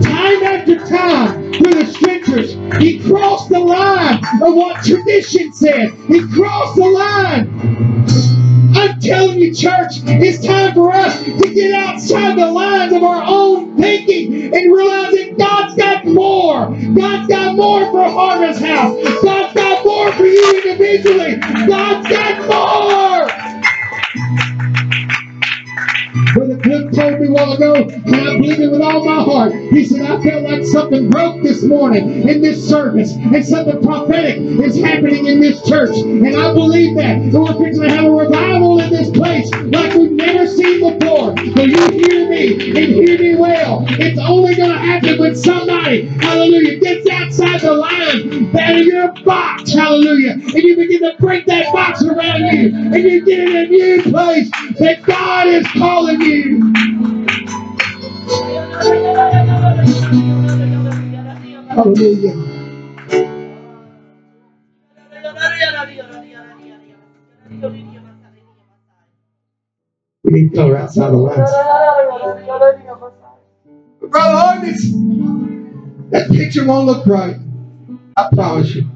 Time 0.00 0.42
after 0.42 0.78
time, 0.78 1.52
through 1.52 1.74
the 1.74 1.86
scriptures, 1.86 2.54
he 2.80 2.98
crossed 3.00 3.50
the 3.50 3.60
line 3.60 4.22
of 4.42 4.54
what 4.54 4.82
tradition 4.84 5.52
said. 5.52 5.90
He 6.08 6.26
crossed 6.28 6.76
the 6.76 6.86
line. 6.86 7.91
I'm 8.82 8.98
telling 8.98 9.38
you, 9.38 9.54
church, 9.54 10.02
it's 10.06 10.44
time 10.44 10.74
for 10.74 10.92
us 10.92 11.22
to 11.22 11.54
get 11.54 11.72
outside 11.72 12.36
the 12.36 12.50
lines 12.50 12.92
of 12.92 13.04
our 13.04 13.22
own 13.24 13.76
thinking 13.76 14.52
and 14.52 14.72
realize 14.72 15.12
that 15.12 15.38
God's 15.38 15.76
got 15.76 16.04
more. 16.04 16.66
God's 16.92 17.28
got 17.28 17.54
more 17.54 17.92
for 17.92 18.02
Harvest 18.02 18.60
House. 18.60 19.00
God's 19.22 19.54
got 19.54 19.84
more 19.86 20.10
for 20.10 20.24
you 20.26 20.62
individually. 20.64 21.36
God's 21.36 22.08
got 22.08 22.40
more. 22.48 23.21
Brother 26.34 26.56
Cliff 26.56 26.92
told 26.92 27.20
me 27.20 27.28
a 27.28 27.30
while 27.30 27.52
ago, 27.52 27.74
and 27.74 28.16
I 28.16 28.36
believe 28.38 28.60
it 28.60 28.70
with 28.70 28.80
all 28.80 29.04
my 29.04 29.22
heart. 29.22 29.52
He 29.52 29.84
said, 29.84 30.00
I 30.00 30.22
felt 30.22 30.44
like 30.44 30.64
something 30.64 31.10
broke 31.10 31.42
this 31.42 31.62
morning 31.62 32.26
in 32.26 32.40
this 32.40 32.66
service, 32.66 33.12
and 33.12 33.44
something 33.44 33.82
prophetic 33.82 34.38
is 34.38 34.80
happening 34.80 35.26
in 35.26 35.40
this 35.40 35.62
church. 35.68 35.94
And 35.96 36.34
I 36.34 36.54
believe 36.54 36.96
that. 36.96 37.16
And 37.18 37.32
we're 37.34 37.58
fixing 37.58 37.82
to 37.82 37.90
have 37.90 38.04
a 38.04 38.10
revival 38.10 38.80
in 38.80 38.90
this 38.90 39.10
place 39.10 39.50
like 39.52 39.94
we've 39.94 40.11
never 40.26 40.46
seen 40.46 40.80
before. 40.80 41.36
So 41.36 41.62
you 41.62 41.90
hear 41.90 42.28
me 42.28 42.52
and 42.70 42.92
hear 42.94 43.18
me 43.18 43.36
well. 43.36 43.84
It's 43.88 44.18
only 44.20 44.54
going 44.54 44.70
to 44.70 44.78
happen 44.78 45.18
when 45.18 45.36
somebody, 45.36 46.06
hallelujah, 46.06 46.78
gets 46.78 47.08
outside 47.10 47.60
the 47.60 47.72
line 47.72 48.56
out 48.56 48.76
of 48.76 48.86
your 48.86 49.12
box, 49.24 49.72
hallelujah, 49.72 50.32
and 50.32 50.54
you 50.54 50.76
begin 50.76 51.00
to 51.00 51.16
break 51.18 51.46
that 51.46 51.72
box 51.72 52.02
around 52.04 52.40
you, 52.40 52.74
and 52.74 52.94
you 52.94 53.24
get 53.24 53.48
in 53.48 53.56
a 53.56 53.66
new 53.66 54.02
place 54.02 54.50
that 54.78 55.02
God 55.02 55.46
is 55.48 55.66
calling 55.72 56.20
you. 56.20 56.72
Hallelujah. 61.68 62.51
We 70.32 70.48
color 70.48 70.78
outside 70.78 71.10
the 71.10 71.16
lines. 71.18 71.50
Brother 74.00 74.36
Harkness, 74.38 74.90
that 76.10 76.30
picture 76.30 76.64
won't 76.64 76.86
look 76.86 77.06
right. 77.06 77.36
I 78.16 78.28
promise 78.32 78.74
you. 78.74 78.88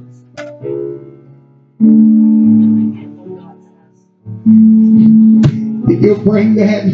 You'll 6.01 6.25
bring 6.25 6.55
that 6.55 6.85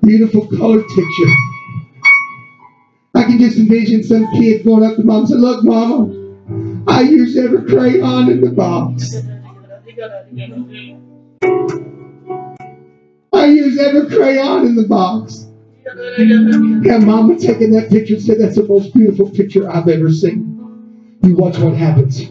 beautiful 0.00 0.46
colored 0.46 0.86
picture, 0.86 1.32
I 3.16 3.24
can 3.24 3.38
just 3.40 3.58
envision 3.58 4.04
some 4.04 4.30
kid 4.32 4.64
going 4.64 4.84
up 4.84 4.94
to 4.94 5.02
mom 5.02 5.20
and 5.20 5.28
say, 5.28 5.34
Look, 5.34 5.64
mama, 5.64 6.84
I 6.86 7.02
used 7.02 7.36
every 7.36 7.64
crayon 7.66 8.30
in 8.30 8.40
the 8.40 8.50
box. 8.50 9.16
I 13.50 13.54
used 13.54 13.80
every 13.80 14.08
crayon 14.08 14.64
in 14.64 14.76
the 14.76 14.86
box. 14.86 15.46
And 15.84 17.04
mama 17.04 17.36
taking 17.36 17.72
that 17.72 17.90
picture 17.90 18.14
and 18.14 18.22
said, 18.22 18.38
That's 18.38 18.54
the 18.54 18.62
most 18.62 18.94
beautiful 18.94 19.28
picture 19.28 19.68
I've 19.68 19.88
ever 19.88 20.08
seen. 20.12 21.18
You 21.24 21.34
watch 21.34 21.58
what 21.58 21.74
happens. 21.74 22.30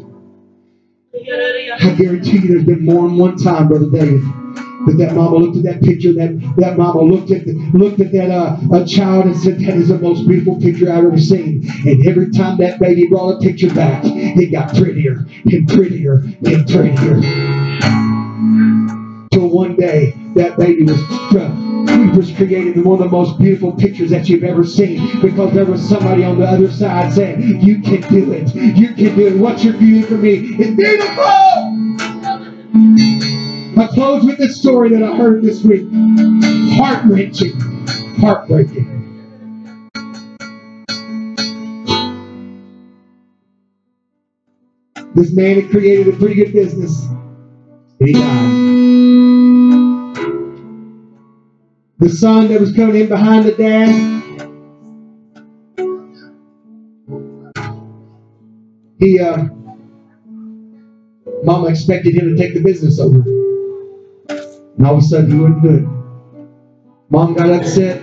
I 1.14 1.96
guarantee 1.98 2.40
you 2.40 2.48
there's 2.48 2.64
been 2.64 2.86
more 2.86 3.10
than 3.10 3.18
one 3.18 3.36
time, 3.36 3.68
Brother 3.68 3.90
David, 3.90 4.22
that 4.86 4.96
that 4.98 5.14
mama 5.14 5.36
looked 5.36 5.58
at 5.58 5.64
that 5.64 5.82
picture, 5.82 6.14
that, 6.14 6.54
that 6.56 6.78
mama 6.78 7.02
looked 7.02 7.32
at 7.32 7.46
the, 7.46 7.52
looked 7.74 8.00
at 8.00 8.14
that 8.14 8.32
uh, 8.32 8.58
a 8.72 8.86
child 8.86 9.26
and 9.26 9.36
said, 9.36 9.60
That 9.60 9.76
is 9.76 9.90
the 9.90 10.00
most 10.00 10.26
beautiful 10.26 10.62
picture 10.62 10.90
I've 10.90 11.04
ever 11.04 11.20
seen. 11.20 11.70
And 11.86 12.08
every 12.08 12.32
time 12.32 12.58
that 12.60 12.80
baby 12.80 13.08
brought 13.08 13.36
a 13.36 13.40
picture 13.42 13.74
back, 13.74 14.04
it 14.06 14.54
got 14.54 14.74
prettier 14.74 15.26
and 15.44 15.68
prettier 15.68 16.24
and 16.46 16.66
prettier. 16.66 17.49
One 19.50 19.76
day 19.76 20.14
that 20.36 20.58
baby 20.58 20.84
was 20.84 21.02
was 22.20 22.32
created 22.34 22.76
in 22.76 22.84
one 22.84 23.02
of 23.02 23.10
the 23.10 23.18
most 23.18 23.40
beautiful 23.40 23.72
pictures 23.72 24.10
that 24.10 24.28
you've 24.28 24.44
ever 24.44 24.66
seen 24.66 25.22
because 25.22 25.54
there 25.54 25.66
was 25.66 25.88
somebody 25.88 26.24
on 26.24 26.38
the 26.38 26.46
other 26.46 26.70
side 26.70 27.14
saying, 27.14 27.62
You 27.62 27.82
can 27.82 28.02
do 28.14 28.32
it. 28.34 28.54
You 28.54 28.94
can 28.94 29.16
do 29.16 29.28
it. 29.28 29.38
What 29.38 29.64
you're 29.64 29.74
for 30.04 30.16
me 30.16 30.36
is 30.36 30.76
beautiful. 30.76 31.24
I 33.80 33.88
close 33.94 34.26
with 34.26 34.38
this 34.38 34.60
story 34.60 34.90
that 34.90 35.02
I 35.02 35.16
heard 35.16 35.42
this 35.42 35.64
week. 35.64 35.88
Heart 36.78 37.06
wrenching, 37.06 37.60
heartbreaking. 38.20 38.96
This 45.16 45.32
man 45.32 45.62
had 45.62 45.72
created 45.72 46.14
a 46.14 46.18
pretty 46.18 46.36
good 46.36 46.54
business, 46.54 47.06
and 47.06 48.08
he 48.08 48.14
died. 48.14 48.89
The 52.00 52.10
son 52.10 52.48
that 52.48 52.60
was 52.60 52.72
coming 52.72 52.96
in 53.02 53.10
behind 53.10 53.46
the 53.46 53.52
dad. 53.52 53.90
He, 59.00 59.20
uh, 59.20 59.46
Mama 61.44 61.68
expected 61.68 62.16
him 62.16 62.36
to 62.36 62.42
take 62.42 62.54
the 62.54 62.62
business 62.62 63.00
over. 63.00 63.22
And 64.78 64.88
all 64.88 64.98
of 64.98 65.00
a 65.00 65.02
sudden, 65.02 65.32
he 65.32 65.38
wouldn't 65.38 65.62
do 65.62 65.70
it. 65.70 65.84
Mom 67.10 67.34
got 67.34 67.50
upset. 67.50 68.02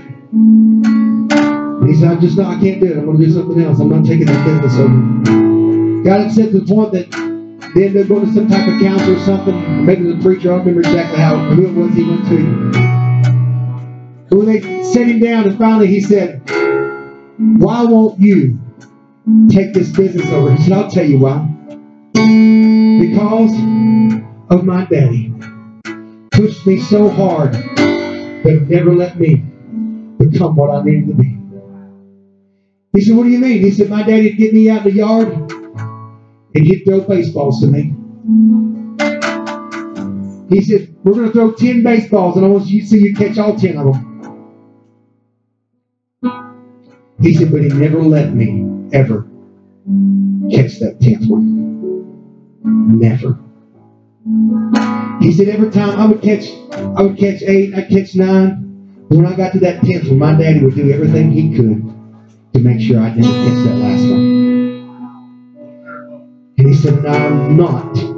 He 1.86 1.94
said, 1.94 2.08
I'm 2.10 2.20
just 2.20 2.36
not, 2.36 2.56
I 2.56 2.60
can't 2.60 2.80
do 2.80 2.86
it. 2.86 2.98
I'm 2.98 3.06
going 3.06 3.18
to 3.18 3.24
do 3.24 3.32
something 3.32 3.62
else. 3.62 3.80
I'm 3.80 3.88
not 3.88 4.04
taking 4.04 4.26
that 4.26 4.44
business 4.44 4.78
over. 4.78 6.02
Got 6.02 6.20
upset 6.26 6.50
to 6.50 6.60
the 6.60 6.66
point 6.66 6.92
that 6.92 7.10
then 7.74 7.92
they'll 7.94 8.06
go 8.06 8.20
to 8.20 8.32
some 8.32 8.48
type 8.48 8.68
of 8.68 8.80
council 8.80 9.16
or 9.16 9.20
something. 9.20 9.86
Maybe 9.86 10.12
the 10.12 10.20
preacher, 10.22 10.52
I 10.52 10.56
don't 10.56 10.66
remember 10.66 10.80
exactly 10.80 11.18
how, 11.18 11.38
who 11.38 11.66
it 11.66 11.72
was 11.72 11.94
he 11.94 12.04
went 12.04 12.26
to. 12.28 12.85
But 14.36 14.44
when 14.44 14.60
they 14.60 14.82
set 14.82 15.08
him 15.08 15.18
down 15.20 15.48
and 15.48 15.56
finally 15.56 15.86
he 15.86 15.98
said, 15.98 16.42
Why 17.38 17.84
won't 17.84 18.20
you 18.20 18.60
take 19.48 19.72
this 19.72 19.88
business 19.88 20.30
over? 20.30 20.54
He 20.54 20.62
said, 20.62 20.72
I'll 20.74 20.90
tell 20.90 21.06
you 21.06 21.18
why. 21.20 21.38
Because 22.12 23.52
of 24.50 24.62
my 24.66 24.84
daddy. 24.90 25.32
Pushed 26.32 26.66
me 26.66 26.78
so 26.82 27.08
hard, 27.08 27.52
but 27.52 28.68
never 28.68 28.94
let 28.94 29.18
me 29.18 29.36
become 30.18 30.54
what 30.54 30.68
I 30.68 30.82
needed 30.84 31.08
to 31.08 31.14
be. 31.14 31.38
He 32.92 33.00
said, 33.00 33.16
What 33.16 33.22
do 33.22 33.30
you 33.30 33.38
mean? 33.38 33.62
He 33.62 33.70
said, 33.70 33.88
My 33.88 34.02
daddy'd 34.02 34.36
get 34.36 34.52
me 34.52 34.68
out 34.68 34.84
in 34.86 34.92
the 34.92 34.98
yard 34.98 35.28
and 35.28 36.66
he'd 36.66 36.84
throw 36.84 37.00
baseballs 37.00 37.62
to 37.62 37.68
me. 37.68 37.94
He 40.50 40.60
said, 40.60 40.94
We're 41.04 41.14
going 41.14 41.26
to 41.28 41.32
throw 41.32 41.52
10 41.52 41.82
baseballs 41.82 42.36
and 42.36 42.44
I 42.44 42.50
want 42.50 42.66
you 42.66 42.82
to 42.82 42.86
see 42.86 42.98
you 42.98 43.14
catch 43.14 43.38
all 43.38 43.56
10 43.56 43.78
of 43.78 43.94
them. 43.94 44.15
He 47.20 47.34
said, 47.34 47.50
But 47.50 47.62
he 47.62 47.68
never 47.68 48.02
let 48.02 48.34
me 48.34 48.66
ever 48.92 49.26
catch 50.50 50.78
that 50.80 50.98
10th 51.00 51.28
one. 51.28 52.98
Never. 52.98 53.38
He 55.20 55.32
said, 55.32 55.48
Every 55.48 55.70
time 55.70 55.98
I 55.98 56.06
would 56.06 56.22
catch, 56.22 56.50
I 56.72 57.02
would 57.02 57.18
catch 57.18 57.42
eight, 57.42 57.74
I'd 57.74 57.88
catch 57.88 58.14
nine. 58.14 58.62
But 59.08 59.18
when 59.18 59.26
I 59.26 59.36
got 59.36 59.52
to 59.52 59.60
that 59.60 59.80
10th 59.82 60.08
one, 60.08 60.18
my 60.18 60.34
daddy 60.36 60.60
would 60.64 60.74
do 60.74 60.90
everything 60.90 61.30
he 61.30 61.56
could 61.56 61.82
to 62.54 62.60
make 62.60 62.80
sure 62.80 63.00
I 63.00 63.10
didn't 63.10 63.24
catch 63.24 63.64
that 63.64 63.76
last 63.76 64.02
one. 64.02 64.46
And 66.58 66.68
he 66.68 66.74
said, 66.74 67.02
"No, 67.02 67.10
I'm 67.10 67.56
not 67.56 68.15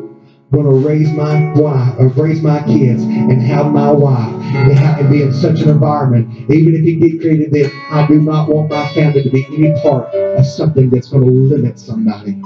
to 0.53 0.87
raise 0.87 1.13
my 1.13 1.53
wife 1.53 1.95
or 1.99 2.09
raise 2.09 2.43
my 2.43 2.61
kids 2.61 3.03
and 3.03 3.41
have 3.43 3.73
my 3.73 3.91
wife 3.91 4.33
and, 4.33 4.73
have, 4.73 5.11
be 5.11 5.23
in 5.23 5.33
such 5.33 5.61
an 5.61 5.69
environment, 5.69 6.51
even 6.51 6.75
if 6.75 6.85
it 6.85 7.01
get 7.01 7.21
created 7.21 7.53
that 7.53 7.71
I 7.91 8.07
do 8.07 8.21
not 8.21 8.49
want 8.49 8.71
my 8.71 8.89
family 8.95 9.23
to 9.23 9.31
be 9.31 9.45
any 9.47 9.81
part 9.83 10.07
of 10.15 10.47
something 10.47 10.91
that's 10.91 11.11
going 11.11 11.25
to 11.25 11.31
limit 11.31 11.79
somebody 11.79 12.41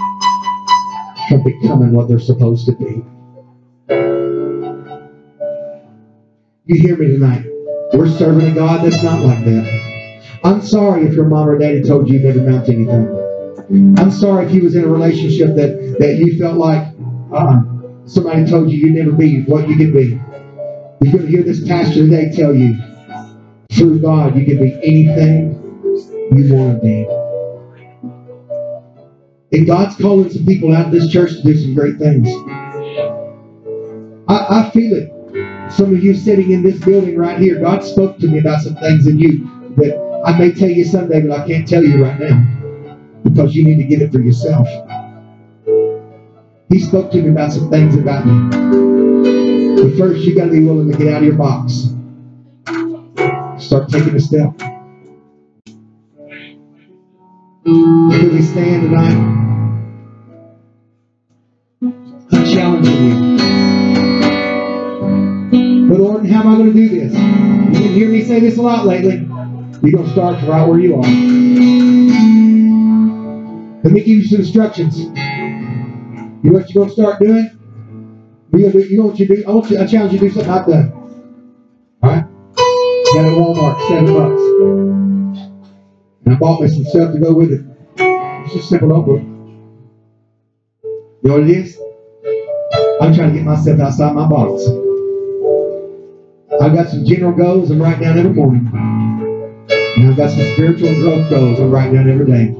from 1.28 1.44
becoming 1.44 1.92
what 1.92 2.08
they're 2.08 2.18
supposed 2.18 2.66
to 2.66 2.72
be. 2.72 3.04
You 6.64 6.80
hear 6.80 6.96
me 6.96 7.06
tonight? 7.06 7.46
We're 7.92 8.08
serving 8.08 8.48
a 8.48 8.54
God 8.54 8.84
that's 8.84 9.02
not 9.02 9.20
like 9.20 9.44
that. 9.44 10.40
I'm 10.44 10.62
sorry 10.62 11.06
if 11.06 11.14
your 11.14 11.26
mom 11.26 11.48
or 11.48 11.58
daddy 11.58 11.82
told 11.82 12.08
you 12.08 12.18
you 12.18 12.26
never 12.26 12.40
amount 12.40 12.66
to 12.66 12.72
anything. 12.72 13.98
I'm 13.98 14.10
sorry 14.10 14.46
if 14.46 14.52
you 14.52 14.62
was 14.62 14.74
in 14.74 14.84
a 14.84 14.88
relationship 14.88 15.54
that, 15.56 15.96
that 15.98 16.16
you 16.16 16.38
felt 16.38 16.56
like 16.56 16.88
uh, 17.32 17.62
somebody 18.06 18.46
told 18.46 18.70
you 18.70 18.78
you'd 18.78 18.94
never 18.94 19.12
be 19.12 19.42
what 19.44 19.68
you 19.68 19.76
could 19.76 19.92
be. 19.92 20.20
You're 21.00 21.12
going 21.12 21.26
to 21.26 21.26
hear 21.26 21.42
this 21.42 21.66
pastor 21.66 22.06
today 22.06 22.30
tell 22.34 22.54
you, 22.54 22.76
through 23.72 24.00
God, 24.00 24.36
you 24.36 24.44
can 24.44 24.58
be 24.58 24.74
anything 24.82 25.58
you 26.36 26.54
want 26.54 26.80
to 26.80 26.80
be. 26.82 27.06
And 29.56 29.66
God's 29.66 29.96
calling 29.96 30.30
some 30.30 30.46
people 30.46 30.74
out 30.74 30.86
of 30.86 30.92
this 30.92 31.10
church 31.10 31.32
to 31.32 31.42
do 31.42 31.56
some 31.56 31.74
great 31.74 31.98
things. 31.98 32.28
I, 34.28 34.46
I 34.66 34.70
feel 34.70 34.94
it. 34.94 35.72
Some 35.72 35.94
of 35.94 36.02
you 36.02 36.14
sitting 36.14 36.52
in 36.52 36.62
this 36.62 36.78
building 36.78 37.16
right 37.16 37.38
here, 37.38 37.60
God 37.60 37.84
spoke 37.84 38.18
to 38.18 38.28
me 38.28 38.38
about 38.38 38.62
some 38.62 38.76
things 38.76 39.06
in 39.06 39.18
you 39.18 39.74
that 39.76 40.22
I 40.24 40.38
may 40.38 40.52
tell 40.52 40.70
you 40.70 40.84
someday, 40.84 41.22
but 41.26 41.40
I 41.40 41.46
can't 41.46 41.66
tell 41.66 41.82
you 41.82 42.04
right 42.04 42.18
now 42.20 42.46
because 43.24 43.54
you 43.54 43.64
need 43.64 43.76
to 43.76 43.84
get 43.84 44.02
it 44.02 44.12
for 44.12 44.20
yourself. 44.20 44.68
He 46.72 46.78
spoke 46.78 47.10
to 47.10 47.20
me 47.20 47.28
about 47.28 47.52
some 47.52 47.68
things 47.68 47.94
about 47.94 48.24
you. 48.24 48.48
But 49.76 49.98
first, 49.98 50.24
you 50.24 50.34
got 50.34 50.46
to 50.46 50.52
be 50.52 50.64
willing 50.64 50.90
to 50.90 50.96
get 50.96 51.12
out 51.12 51.18
of 51.18 51.24
your 51.24 51.34
box. 51.34 51.90
Start 53.62 53.90
taking 53.90 54.14
a 54.14 54.20
step. 54.20 54.56
Could 57.66 58.32
we 58.32 58.40
stand 58.40 58.84
tonight? 58.84 59.18
I'm 62.32 62.44
challenging 62.54 63.04
you. 63.04 63.38
But 65.90 65.98
Lord, 66.00 66.26
how 66.26 66.40
am 66.40 66.48
I 66.48 66.56
going 66.56 66.72
to 66.72 66.78
do 66.78 66.88
this? 66.88 67.12
You 67.12 67.82
didn't 67.82 67.92
hear 67.92 68.08
me 68.08 68.24
say 68.24 68.40
this 68.40 68.56
a 68.56 68.62
lot 68.62 68.86
lately. 68.86 69.16
You're 69.82 69.92
going 69.92 70.06
to 70.06 70.10
start 70.10 70.42
right 70.44 70.66
where 70.66 70.80
you 70.80 70.94
are. 70.94 71.02
Let 73.82 73.92
me 73.92 74.00
give 74.00 74.16
you 74.16 74.24
some 74.24 74.40
instructions. 74.40 75.06
You 76.42 76.50
know 76.50 76.58
what 76.58 76.74
you're 76.74 76.86
to 76.86 76.92
start 76.92 77.20
doing? 77.20 77.50
You 78.52 78.58
know, 78.58 78.78
you 78.80 78.98
know 78.98 79.06
what 79.06 79.18
you 79.20 79.28
do? 79.28 79.44
I 79.46 79.50
want 79.52 79.70
you. 79.70 79.78
I 79.78 79.86
challenge 79.86 80.12
you 80.12 80.18
to 80.18 80.26
do 80.26 80.32
something 80.32 80.50
I've 80.50 80.66
done. 80.66 80.92
All 82.02 82.10
right? 82.10 82.24
Got 83.14 83.26
at 83.26 83.32
Walmart, 83.38 83.88
seven 83.88 84.12
bucks, 84.12 84.42
and 86.24 86.34
I 86.34 86.38
bought 86.38 86.60
me 86.60 86.68
some 86.68 86.84
stuff 86.84 87.12
to 87.12 87.20
go 87.20 87.32
with 87.32 87.52
it. 87.52 87.64
It's 87.96 88.54
just 88.54 88.64
a 88.64 88.68
simple 88.68 88.88
notebook. 88.88 89.20
You 91.22 91.28
know 91.28 91.34
what 91.38 91.48
it 91.48 91.50
is? 91.50 91.78
I'm 93.00 93.14
trying 93.14 93.30
to 93.30 93.34
get 93.36 93.44
myself 93.44 93.78
outside 93.78 94.14
my 94.14 94.26
box. 94.26 94.66
I've 96.60 96.74
got 96.74 96.88
some 96.88 97.04
general 97.04 97.32
goals 97.32 97.70
I'm 97.70 97.80
writing 97.80 98.02
down 98.02 98.18
every 98.18 98.32
morning. 98.32 98.68
And 99.96 100.08
I've 100.08 100.16
got 100.16 100.30
some 100.30 100.42
spiritual 100.54 100.92
growth 100.94 101.30
goals 101.30 101.60
I'm 101.60 101.70
writing 101.70 101.94
down 101.94 102.10
every 102.10 102.26
day. 102.26 102.56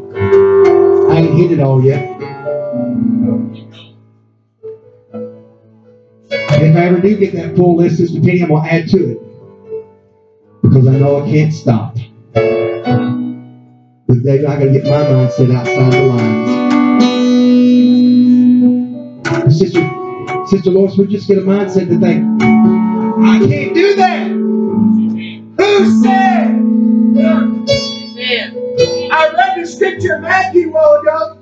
I 1.11 1.19
ain't 1.19 1.35
hit 1.35 1.51
it 1.51 1.61
all 1.61 1.83
yet. 1.83 2.22
If 6.61 6.77
I 6.77 6.87
ever 6.87 7.01
do 7.01 7.17
get 7.17 7.33
that 7.35 7.57
full 7.57 7.77
list, 7.77 7.97
Sister 7.99 8.21
Penny, 8.21 8.43
I'm 8.43 8.49
to 8.49 8.57
add 8.57 8.89
to 8.89 9.13
it. 9.13 9.19
Because 10.63 10.87
I 10.87 10.93
know 10.99 11.23
I 11.23 11.31
can't 11.31 11.53
stop. 11.53 11.95
Because 12.35 14.23
David, 14.23 14.47
I 14.47 14.59
got 14.59 14.65
to 14.65 14.73
get 14.73 14.85
my 14.85 14.91
mindset 14.91 15.55
outside 15.55 15.93
the 15.93 16.03
lines. 16.03 16.63
Sister, 19.59 19.81
Sister 20.47 20.71
Lois, 20.71 20.97
we 20.97 21.07
just 21.07 21.29
get 21.29 21.39
a 21.39 21.43
mindset 21.43 21.89
to 21.89 21.99
think, 21.99 22.43
I 22.43 23.39
can't 23.47 23.75
do 23.75 23.95
that. 23.97 24.29
Who 24.29 26.03
said? 26.03 26.63
I 29.13 29.29
read 29.37 29.63
the 29.63 29.67
scripture 29.67 30.19
Matthew 30.21 30.71
while 30.71 31.01
ago. 31.01 31.39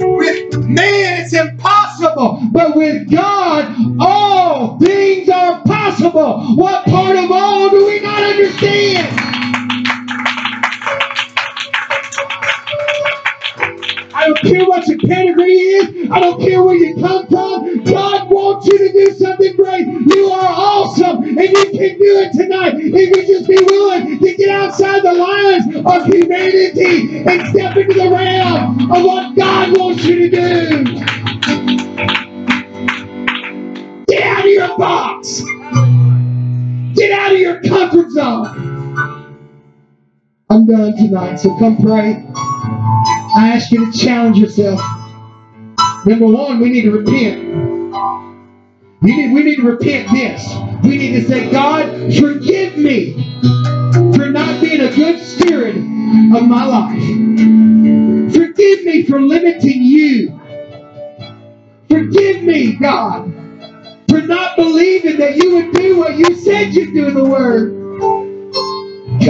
With 0.00 0.58
man, 0.64 1.22
it's 1.22 1.32
impossible, 1.32 1.83
but 2.16 2.76
with 2.76 3.10
God, 3.10 3.74
all 4.00 4.78
things 4.78 5.28
are 5.28 5.62
possible. 5.62 6.54
What 6.56 6.84
part 6.86 7.16
of 7.16 7.30
all 7.30 7.70
do 7.70 7.86
we 7.86 8.00
not 8.00 8.22
understand? 8.22 9.20
I 14.14 14.26
don't 14.28 14.40
care 14.42 14.64
what 14.66 14.86
your 14.86 14.98
pedigree 14.98 15.52
is. 15.52 16.10
I 16.10 16.20
don't 16.20 16.40
care 16.40 16.62
where 16.62 16.76
you 16.76 16.94
come 16.96 17.26
from. 17.28 17.84
God 17.84 18.30
wants 18.30 18.66
you 18.68 18.78
to 18.78 18.92
do 18.92 19.12
something 19.14 19.56
great. 19.56 19.86
You 19.86 20.26
are 20.30 20.48
awesome, 20.48 21.24
and 21.24 21.38
you 21.38 21.64
can 21.72 21.98
do 21.98 22.20
it 22.22 22.32
tonight 22.32 22.74
if 22.76 23.16
you 23.16 23.26
just 23.26 23.48
be 23.48 23.58
willing 23.60 24.18
to 24.20 24.34
get 24.36 24.50
outside 24.50 25.02
the 25.02 25.12
lines 25.12 25.66
of 25.76 26.06
humanity 26.06 27.24
and 27.26 27.48
step 27.50 27.76
into 27.76 27.94
the 27.94 28.08
realm 28.10 28.90
of 28.92 29.04
what 29.04 29.33
so 41.38 41.56
come 41.58 41.76
pray. 41.76 42.24
I 43.36 43.52
ask 43.54 43.70
you 43.70 43.90
to 43.90 43.98
challenge 43.98 44.38
yourself. 44.38 44.80
Number 46.06 46.26
one, 46.26 46.60
we 46.60 46.70
need 46.70 46.82
to 46.82 46.92
repent. 46.92 47.54
We 49.00 49.16
need, 49.16 49.34
we 49.34 49.42
need 49.42 49.56
to 49.56 49.62
repent 49.62 50.10
this. 50.10 50.54
We 50.82 50.96
need 50.96 51.12
to 51.12 51.28
say, 51.28 51.50
God, 51.50 52.14
forgive 52.14 52.76
me 52.76 53.40
for 54.14 54.30
not 54.30 54.60
being 54.60 54.80
a 54.80 54.94
good 54.94 55.20
steward 55.20 55.76
of 55.76 56.46
my 56.46 56.64
life. 56.64 57.02
Forgive 58.34 58.84
me 58.84 59.04
for 59.04 59.20
limiting 59.20 59.82
you. 59.82 60.40
Forgive 61.88 62.42
me, 62.42 62.76
God, 62.76 63.32
for 64.08 64.20
not 64.22 64.56
believing 64.56 65.18
that 65.18 65.36
you 65.36 65.54
would 65.56 65.72
do 65.72 65.98
what 65.98 66.16
you 66.16 66.34
said 66.36 66.74
you'd 66.74 66.94
do 66.94 67.08
in 67.08 67.14
the 67.14 67.24
Word. 67.24 67.83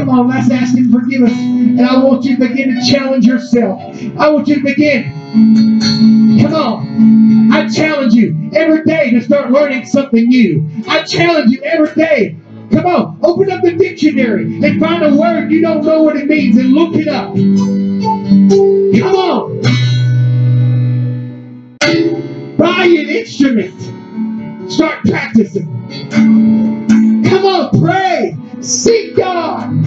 On, 0.00 0.28
let's 0.28 0.50
ask 0.50 0.76
Him 0.76 0.92
forgive 0.92 1.22
us. 1.22 1.32
And 1.32 1.80
I 1.80 2.02
want 2.02 2.24
you 2.24 2.36
to 2.36 2.48
begin 2.48 2.74
to 2.74 2.90
challenge 2.90 3.26
yourself. 3.26 3.80
I 4.18 4.30
want 4.30 4.48
you 4.48 4.56
to 4.56 4.62
begin. 4.62 6.40
Come 6.40 6.54
on. 6.54 7.52
I 7.52 7.68
challenge 7.68 8.14
you 8.14 8.50
every 8.52 8.84
day 8.84 9.10
to 9.10 9.20
start 9.20 9.50
learning 9.50 9.86
something 9.86 10.26
new. 10.26 10.68
I 10.88 11.02
challenge 11.02 11.52
you 11.52 11.62
every 11.62 11.94
day. 11.94 12.36
Come 12.72 12.86
on, 12.86 13.20
open 13.22 13.50
up 13.52 13.62
the 13.62 13.76
dictionary 13.76 14.44
and 14.64 14.80
find 14.80 15.04
a 15.04 15.14
word 15.14 15.52
you 15.52 15.60
don't 15.60 15.84
know 15.84 16.02
what 16.02 16.16
it 16.16 16.26
means 16.26 16.56
and 16.56 16.72
look 16.72 16.94
it 16.96 17.06
up. 17.06 17.34
Come 18.98 19.14
on. 19.14 19.60
Buy 22.56 22.84
an 22.84 23.08
instrument. 23.08 24.72
Start 24.72 25.04
practicing. 25.04 25.68
Come 27.28 27.44
on, 27.44 27.80
pray. 27.80 28.36
Seek 28.64 29.16
God. 29.16 29.84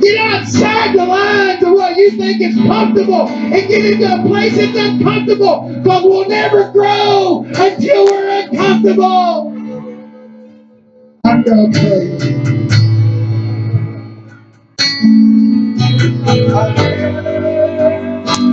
Get 0.00 0.18
outside 0.18 0.94
the 0.96 1.04
lines 1.06 1.62
of 1.64 1.72
what 1.72 1.96
you 1.96 2.10
think 2.12 2.40
is 2.42 2.54
comfortable 2.56 3.28
and 3.28 3.68
get 3.68 3.84
into 3.84 4.06
a 4.06 4.22
place 4.28 4.56
that's 4.56 4.76
uncomfortable 4.78 5.82
But 5.84 6.04
we'll 6.04 6.28
never 6.28 6.70
grow 6.72 7.44
until 7.46 8.04
we're 8.06 8.42
uncomfortable. 8.42 9.70
I'm 11.24 11.42
going 11.44 11.72
to 11.72 11.80
pray. 11.80 12.18